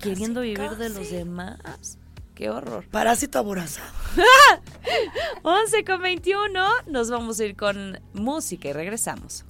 Queriendo 0.00 0.40
vivir 0.40 0.70
de 0.72 0.88
los 0.88 1.10
demás. 1.10 1.98
Qué 2.34 2.50
horror. 2.50 2.88
Parásito 2.90 3.38
aborazado. 3.38 3.92
11 5.42 5.84
con 5.84 6.02
21, 6.02 6.64
nos 6.86 7.10
vamos 7.10 7.38
a 7.38 7.44
ir 7.44 7.56
con 7.56 8.00
música 8.12 8.68
y 8.68 8.72
regresamos. 8.72 9.44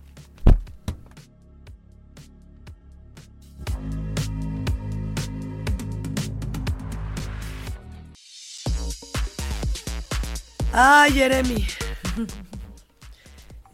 Ay, 10.73 11.13
Jeremy. 11.13 11.67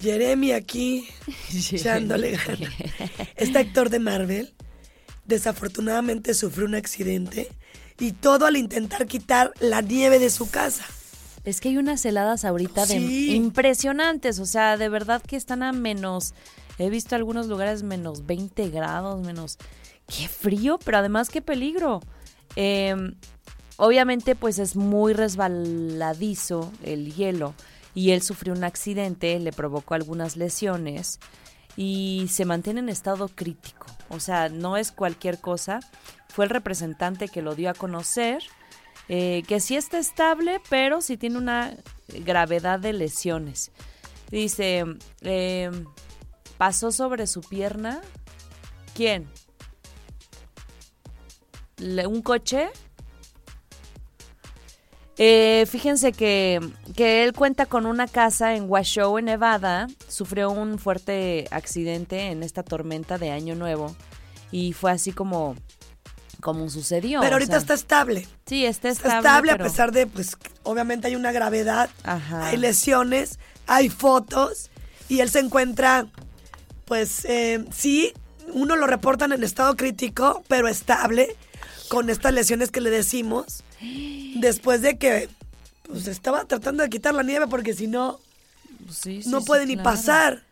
Jeremy 0.00 0.52
aquí, 0.52 1.08
echándole 1.72 2.32
ganas. 2.32 2.70
Este 3.36 3.58
actor 3.58 3.90
de 3.90 3.98
Marvel 3.98 4.54
desafortunadamente 5.24 6.34
sufrió 6.34 6.66
un 6.66 6.74
accidente 6.74 7.48
y 7.98 8.12
todo 8.12 8.46
al 8.46 8.56
intentar 8.56 9.06
quitar 9.06 9.52
la 9.60 9.80
nieve 9.82 10.18
de 10.18 10.30
su 10.30 10.50
casa. 10.50 10.84
Es 11.44 11.60
que 11.60 11.68
hay 11.70 11.76
unas 11.78 12.04
heladas 12.04 12.44
ahorita 12.44 12.86
de 12.86 12.98
Sí. 12.98 13.34
impresionantes, 13.34 14.38
o 14.38 14.46
sea, 14.46 14.76
de 14.76 14.88
verdad 14.88 15.22
que 15.22 15.36
están 15.36 15.62
a 15.62 15.72
menos, 15.72 16.34
he 16.78 16.90
visto 16.90 17.14
algunos 17.16 17.46
lugares 17.46 17.82
menos 17.82 18.26
20 18.26 18.68
grados, 18.70 19.20
menos, 19.24 19.58
qué 20.06 20.28
frío, 20.28 20.78
pero 20.84 20.98
además 20.98 21.28
qué 21.28 21.42
peligro. 21.42 22.00
Eh, 22.56 22.94
obviamente 23.78 24.34
pues 24.34 24.58
es 24.58 24.76
muy 24.76 25.14
resbaladizo 25.14 26.70
el 26.82 27.14
hielo 27.14 27.54
y 27.94 28.10
él 28.10 28.20
sufrió 28.20 28.52
un 28.52 28.64
accidente, 28.64 29.38
le 29.40 29.52
provocó 29.52 29.94
algunas 29.94 30.36
lesiones 30.36 31.18
y 31.76 32.26
se 32.30 32.44
mantiene 32.44 32.80
en 32.80 32.90
estado 32.90 33.28
crítico, 33.28 33.86
o 34.10 34.20
sea, 34.20 34.50
no 34.50 34.76
es 34.76 34.92
cualquier 34.92 35.40
cosa. 35.40 35.80
Fue 36.28 36.44
el 36.44 36.50
representante 36.50 37.28
que 37.28 37.40
lo 37.40 37.54
dio 37.54 37.70
a 37.70 37.74
conocer 37.74 38.42
eh, 39.08 39.42
que 39.48 39.58
sí 39.60 39.74
está 39.74 39.98
estable, 39.98 40.60
pero 40.68 41.00
sí 41.00 41.16
tiene 41.16 41.38
una 41.38 41.74
gravedad 42.08 42.78
de 42.78 42.92
lesiones. 42.92 43.70
Dice, 44.30 44.84
eh, 45.22 45.70
pasó 46.58 46.92
sobre 46.92 47.26
su 47.26 47.40
pierna. 47.40 48.02
¿Quién? 48.94 49.26
¿Un 51.80 52.20
coche? 52.20 52.68
Eh, 55.20 55.66
fíjense 55.68 56.12
que, 56.12 56.60
que 56.94 57.24
él 57.24 57.32
cuenta 57.32 57.66
con 57.66 57.86
una 57.86 58.06
casa 58.06 58.54
en 58.54 58.70
Washoe, 58.70 59.18
en 59.18 59.24
Nevada. 59.26 59.88
Sufrió 60.08 60.50
un 60.50 60.78
fuerte 60.78 61.48
accidente 61.50 62.26
en 62.28 62.42
esta 62.44 62.62
tormenta 62.62 63.18
de 63.18 63.32
Año 63.32 63.54
Nuevo. 63.56 63.96
Y 64.52 64.72
fue 64.74 64.92
así 64.92 65.10
como, 65.12 65.56
como 66.40 66.70
sucedió. 66.70 67.20
Pero 67.20 67.32
o 67.32 67.34
ahorita 67.34 67.52
sea. 67.52 67.58
está 67.58 67.74
estable. 67.74 68.28
Sí, 68.46 68.64
está 68.64 68.88
Está 68.90 69.08
estable. 69.08 69.28
estable, 69.28 69.52
pero- 69.52 69.64
a 69.64 69.68
pesar 69.68 69.92
de, 69.92 70.06
pues, 70.06 70.36
obviamente 70.62 71.08
hay 71.08 71.16
una 71.16 71.32
gravedad, 71.32 71.90
Ajá. 72.04 72.46
hay 72.46 72.56
lesiones, 72.56 73.38
hay 73.66 73.88
fotos 73.88 74.70
y 75.08 75.18
él 75.20 75.30
se 75.30 75.40
encuentra, 75.40 76.06
pues, 76.84 77.24
eh, 77.24 77.64
sí, 77.74 78.12
uno 78.54 78.76
lo 78.76 78.86
reportan 78.86 79.32
en 79.32 79.42
estado 79.42 79.76
crítico, 79.76 80.42
pero 80.48 80.68
estable, 80.68 81.36
con 81.88 82.08
estas 82.08 82.32
lesiones 82.32 82.70
que 82.70 82.80
le 82.80 82.88
decimos, 82.90 83.62
después 83.80 84.82
de 84.82 84.98
que, 84.98 85.28
pues, 85.86 86.06
estaba 86.08 86.44
tratando 86.44 86.82
de 86.82 86.90
quitar 86.90 87.14
la 87.14 87.22
nieve 87.22 87.46
porque 87.48 87.74
si 87.74 87.86
no, 87.86 88.18
Sí, 88.90 89.22
sí, 89.22 89.30
no 89.30 89.40
sí, 89.40 89.46
puede 89.46 89.66
ni 89.66 89.74
claro. 89.74 89.84
pasar. 89.84 90.42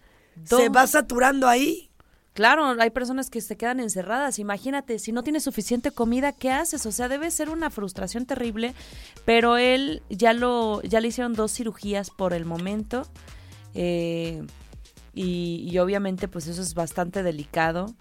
Se 0.45 0.69
va 0.69 0.87
saturando 0.87 1.49
ahí. 1.49 1.89
Claro, 2.35 2.77
hay 2.79 2.91
personas 2.91 3.31
que 3.31 3.41
se 3.41 3.57
quedan 3.57 3.81
encerradas. 3.81 4.39
Imagínate, 4.39 4.99
si 4.99 5.11
no 5.11 5.23
tienes 5.23 5.43
suficiente 5.45 5.91
comida, 5.91 6.33
¿qué 6.33 6.51
haces? 6.51 6.85
O 6.85 6.93
sea, 6.93 7.09
debe 7.09 7.31
ser 7.31 7.49
una 7.49 7.71
frustración 7.71 8.27
terrible. 8.27 8.75
Pero 9.25 9.57
él 9.57 10.03
ya 10.11 10.35
lo, 10.35 10.83
ya 10.83 11.01
le 11.01 11.09
hicieron 11.09 11.33
dos 11.33 11.53
cirugías 11.53 12.11
por 12.11 12.35
el 12.35 12.45
momento. 12.45 13.09
eh, 13.75 14.45
y, 15.15 15.67
y 15.71 15.79
obviamente, 15.79 16.29
pues 16.29 16.47
eso 16.47 16.61
es 16.61 16.75
bastante 16.75 17.23
delicado. 17.23 17.95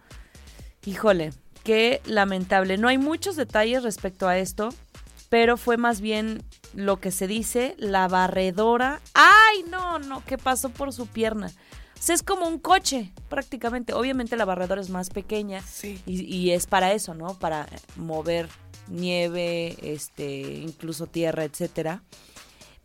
Híjole, 0.86 1.32
qué 1.63 2.01
lamentable. 2.05 2.78
No 2.78 2.89
hay 2.89 2.97
muchos 2.97 3.38
detalles 3.38 3.84
respecto 3.84 4.28
a 4.28 4.38
esto, 4.38 4.73
pero 5.36 5.57
fue 5.57 5.75
más 5.75 5.99
bien 5.99 6.45
lo 6.73 7.01
que 7.01 7.11
se 7.11 7.27
dice, 7.27 7.75
la 7.77 8.07
barredora. 8.07 9.01
¡Ay, 9.13 9.65
no, 9.69 9.99
no! 9.99 10.23
¿Qué 10.23 10.38
pasó 10.38 10.69
por 10.69 10.93
su 10.93 11.07
pierna? 11.07 11.47
O 11.47 12.01
sea, 12.01 12.15
es 12.15 12.23
como 12.23 12.47
un 12.47 12.57
coche, 12.57 13.11
prácticamente. 13.27 13.91
Obviamente 13.91 14.38
la 14.38 14.45
barredora 14.45 14.79
es 14.79 14.89
más 14.89 15.09
pequeña. 15.09 15.61
Sí. 15.61 16.01
Y, 16.05 16.21
y 16.33 16.51
es 16.51 16.67
para 16.67 16.93
eso, 16.93 17.15
¿no? 17.15 17.38
Para 17.38 17.67
mover 17.97 18.47
nieve, 18.88 19.75
este, 19.81 20.39
incluso 20.39 21.05
tierra, 21.05 21.43
etcétera. 21.43 22.01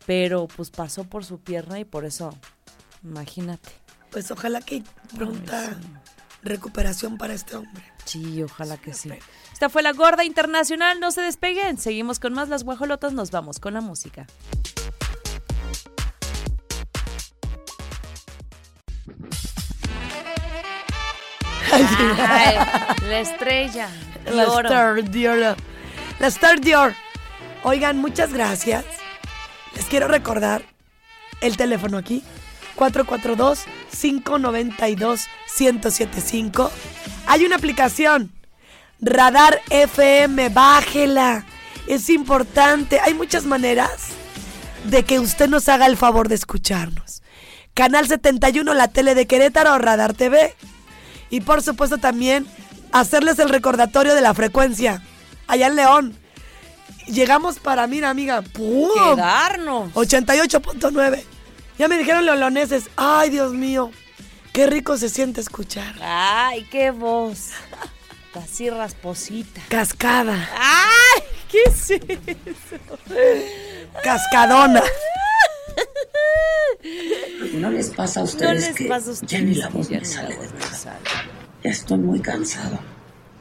Pero 0.05 0.49
pues 0.53 0.71
pasó 0.71 1.05
por 1.05 1.23
su 1.23 1.39
pierna 1.39 1.79
y 1.79 1.85
por 1.85 2.03
eso, 2.03 2.37
imagínate. 3.01 3.69
Pues 4.09 4.29
ojalá 4.29 4.59
que 4.59 4.83
pronta 5.15 5.79
recuperación 6.43 7.17
para 7.17 7.33
este 7.33 7.55
hombre. 7.55 7.83
Sí, 8.05 8.43
ojalá 8.43 8.77
que 8.77 8.93
sí. 8.93 9.11
Esta 9.53 9.69
fue 9.69 9.83
la 9.83 9.93
gorda 9.93 10.23
internacional, 10.23 10.99
no 10.99 11.11
se 11.11 11.21
despeguen. 11.21 11.77
Seguimos 11.77 12.19
con 12.19 12.33
más 12.33 12.49
las 12.49 12.63
guajolotas, 12.63 13.13
nos 13.13 13.31
vamos 13.31 13.59
con 13.59 13.73
la 13.73 13.81
música. 13.81 14.25
Ay, 21.71 22.57
la 23.07 23.19
estrella. 23.19 23.89
La 24.25 24.49
oro. 24.49 24.67
Star 24.67 25.09
Dior. 25.09 25.55
La 26.19 26.27
Star 26.27 26.59
Dior. 26.59 26.93
Oigan, 27.63 27.97
muchas 27.97 28.33
gracias. 28.33 28.83
Les 29.75 29.85
quiero 29.85 30.07
recordar 30.07 30.63
el 31.41 31.55
teléfono 31.57 31.97
aquí. 31.97 32.23
442-592-1075. 35.57 36.69
Hay 37.27 37.45
una 37.45 37.55
aplicación. 37.55 38.31
Radar 38.99 39.61
FM, 39.69 40.49
bájela. 40.49 41.45
Es 41.87 42.09
importante. 42.09 42.99
Hay 42.99 43.13
muchas 43.13 43.45
maneras 43.45 44.09
de 44.85 45.03
que 45.03 45.19
usted 45.19 45.47
nos 45.49 45.67
haga 45.69 45.85
el 45.85 45.97
favor 45.97 46.29
de 46.29 46.35
escucharnos. 46.35 47.21
Canal 47.73 48.07
71, 48.07 48.73
la 48.73 48.89
tele 48.89 49.15
de 49.15 49.27
Querétaro, 49.27 49.77
Radar 49.77 50.13
TV. 50.13 50.55
Y 51.29 51.41
por 51.41 51.61
supuesto 51.61 51.97
también 51.97 52.45
hacerles 52.91 53.39
el 53.39 53.49
recordatorio 53.49 54.15
de 54.15 54.21
la 54.21 54.33
frecuencia. 54.33 55.01
Allá 55.47 55.67
en 55.67 55.75
León. 55.75 56.17
Llegamos 57.07 57.59
para, 57.59 57.87
mira 57.87 58.09
amiga, 58.09 58.41
¡pum! 58.41 59.15
Quedarnos. 59.15 59.93
88.9. 59.93 61.23
Ya 61.79 61.87
me 61.87 61.97
dijeron 61.97 62.25
leoneses, 62.25 62.89
ay 62.95 63.31
Dios 63.31 63.53
mío, 63.53 63.91
qué 64.53 64.67
rico 64.67 64.97
se 64.97 65.09
siente 65.09 65.41
escuchar. 65.41 65.95
Ay, 66.01 66.65
qué 66.71 66.91
voz. 66.91 67.49
Así 68.33 68.69
rasposita. 68.69 69.61
Cascada, 69.69 70.49
¡Ay! 70.57 71.23
¿Qué 71.49 71.59
es 71.67 71.91
eso? 71.91 72.07
cascadona. 74.03 74.81
¿No 77.53 77.69
les 77.69 77.89
pasa 77.89 78.21
a 78.21 78.23
No 78.23 78.29
ustedes 78.29 78.67
les 78.67 78.75
que 78.75 78.85
pasa 78.85 79.09
a 79.09 79.13
ustedes 79.13 79.31
ya 79.31 79.41
ni 79.41 79.55
la 79.55 79.69
voz 79.69 79.89
me 79.89 79.97
ni 79.97 80.03
la 80.03 80.09
sale 80.09 80.35
voz 80.35 80.45
de 80.47 80.53
verdad? 80.53 80.77
sale. 80.77 80.99
Ya 81.63 81.69
estoy 81.71 81.97
muy 81.97 82.19
cansado. 82.21 82.79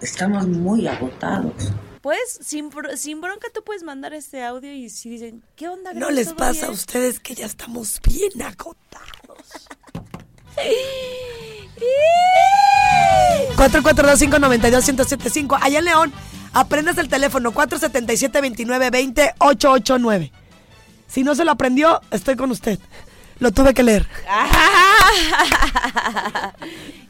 Estamos 0.00 0.46
muy 0.48 0.86
agotados. 0.88 1.54
Pues, 2.02 2.38
sin, 2.42 2.70
bro- 2.70 2.96
sin 2.96 3.20
bronca, 3.20 3.48
tú 3.54 3.62
puedes 3.62 3.82
mandar 3.82 4.14
este 4.14 4.42
audio 4.42 4.72
y 4.72 4.88
si 4.90 5.10
dicen, 5.10 5.44
¿qué 5.54 5.68
onda? 5.68 5.92
No 5.92 6.10
les 6.10 6.28
¿Todo 6.28 6.36
pasa 6.36 6.50
a 6.50 6.68
bien?" 6.68 6.72
ustedes 6.72 7.20
que 7.20 7.34
ya 7.34 7.46
estamos 7.46 8.00
bien 8.04 8.42
agotados. 8.42 9.68
442-592-1075. 13.56 15.58
Allá 15.60 15.80
en 15.80 15.84
León, 15.84 16.12
aprendas 16.52 16.96
el 16.98 17.08
teléfono 17.08 17.52
477-2920-889. 17.52 20.30
Si 21.06 21.22
no 21.24 21.34
se 21.34 21.44
lo 21.44 21.50
aprendió, 21.50 22.00
estoy 22.10 22.36
con 22.36 22.50
usted. 22.50 22.78
Lo 23.38 23.52
tuve 23.52 23.74
que 23.74 23.82
leer. 23.82 24.06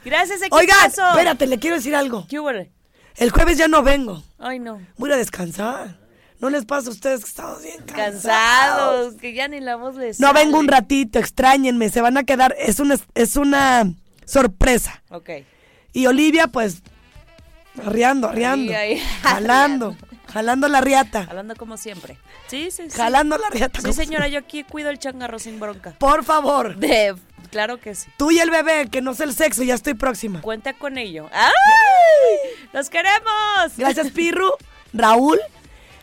Gracias, 0.05 0.42
equipazo. 0.42 1.07
espérate, 1.09 1.46
le 1.46 1.59
quiero 1.59 1.76
decir 1.76 1.94
algo. 1.94 2.26
¿Qué 2.28 2.40
hubo? 2.40 2.51
El 2.51 3.30
jueves 3.30 3.59
ya 3.59 3.68
no 3.68 3.82
vengo. 3.82 4.22
Ay, 4.38 4.59
no. 4.59 4.80
Voy 4.96 5.12
a 5.12 5.16
descansar. 5.16 5.99
¿No 6.41 6.49
les 6.51 6.64
pasa 6.64 6.88
a 6.88 6.93
ustedes 6.93 7.20
que 7.24 7.28
estamos 7.28 7.62
bien 7.62 7.76
cansados? 7.84 8.22
Cansados, 8.24 9.14
que 9.16 9.34
ya 9.34 9.47
ni 9.49 9.61
la 9.61 9.76
voz 9.76 9.95
les 9.97 10.18
No 10.20 10.28
sale. 10.28 10.41
vengo 10.45 10.59
un 10.59 10.68
ratito, 10.68 11.18
extrañenme, 11.18 11.91
se 11.91 12.01
van 12.01 12.16
a 12.16 12.24
quedar. 12.24 12.55
Es 12.59 12.80
una, 12.80 12.97
es 13.14 13.36
una 13.36 13.93
sorpresa. 14.24 15.03
Ok. 15.11 15.30
Y 15.93 16.07
Olivia, 16.07 16.47
pues, 16.47 16.82
arriando, 17.84 18.28
arriando. 18.28 18.72
Ahí, 18.72 18.95
ahí. 18.95 19.03
jalando, 19.22 19.97
jalando 20.32 20.68
la 20.68 20.80
riata. 20.80 21.26
Hablando 21.28 21.55
como 21.57 21.76
siempre. 21.76 22.16
Sí, 22.47 22.70
sí, 22.70 22.84
sí. 22.91 22.97
Jalando 22.97 23.36
la 23.36 23.51
riata. 23.51 23.80
Sí, 23.82 23.93
señora, 23.93 24.28
yo 24.28 24.38
aquí 24.38 24.64
cuido 24.64 24.88
el 24.91 24.99
changarro 24.99 25.38
sin 25.38 25.61
bronca. 25.61 25.95
Por 25.99 26.24
favor, 26.24 26.76
De, 26.76 27.14
claro 27.51 27.78
que 27.78 27.95
sí. 27.95 28.11
tú 28.16 28.30
y 28.30 28.38
el 28.38 28.51
bebé, 28.51 28.88
que 28.91 29.03
no 29.03 29.12
sé 29.14 29.24
el 29.24 29.34
sexo, 29.34 29.62
ya 29.62 29.74
estoy 29.74 29.95
próxima. 29.95 30.41
Cuenta 30.41 30.72
con 30.72 30.97
ello. 30.97 31.28
¡Ay! 31.32 31.51
¡Los 32.72 32.88
queremos! 32.88 33.76
Gracias, 33.76 34.11
Pirru, 34.11 34.51
Raúl, 34.93 35.38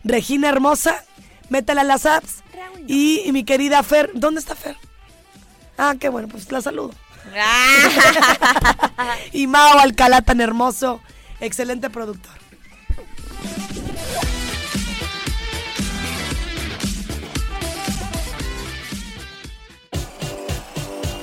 Regina 0.03 0.49
Hermosa, 0.49 1.03
métela 1.49 1.81
a 1.81 1.83
las 1.83 2.05
apps. 2.05 2.43
Y, 2.87 3.21
y 3.25 3.31
mi 3.31 3.43
querida 3.43 3.83
Fer, 3.83 4.11
¿dónde 4.13 4.39
está 4.39 4.55
Fer? 4.55 4.77
Ah, 5.77 5.95
qué 5.99 6.09
bueno, 6.09 6.27
pues 6.27 6.51
la 6.51 6.61
saludo. 6.61 6.91
Ah. 7.35 9.17
Y 9.33 9.47
Mao 9.47 9.79
Alcalá, 9.79 10.21
tan 10.21 10.41
hermoso, 10.41 11.01
excelente 11.39 11.89
productor. 11.89 12.33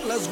Las. 0.06 0.28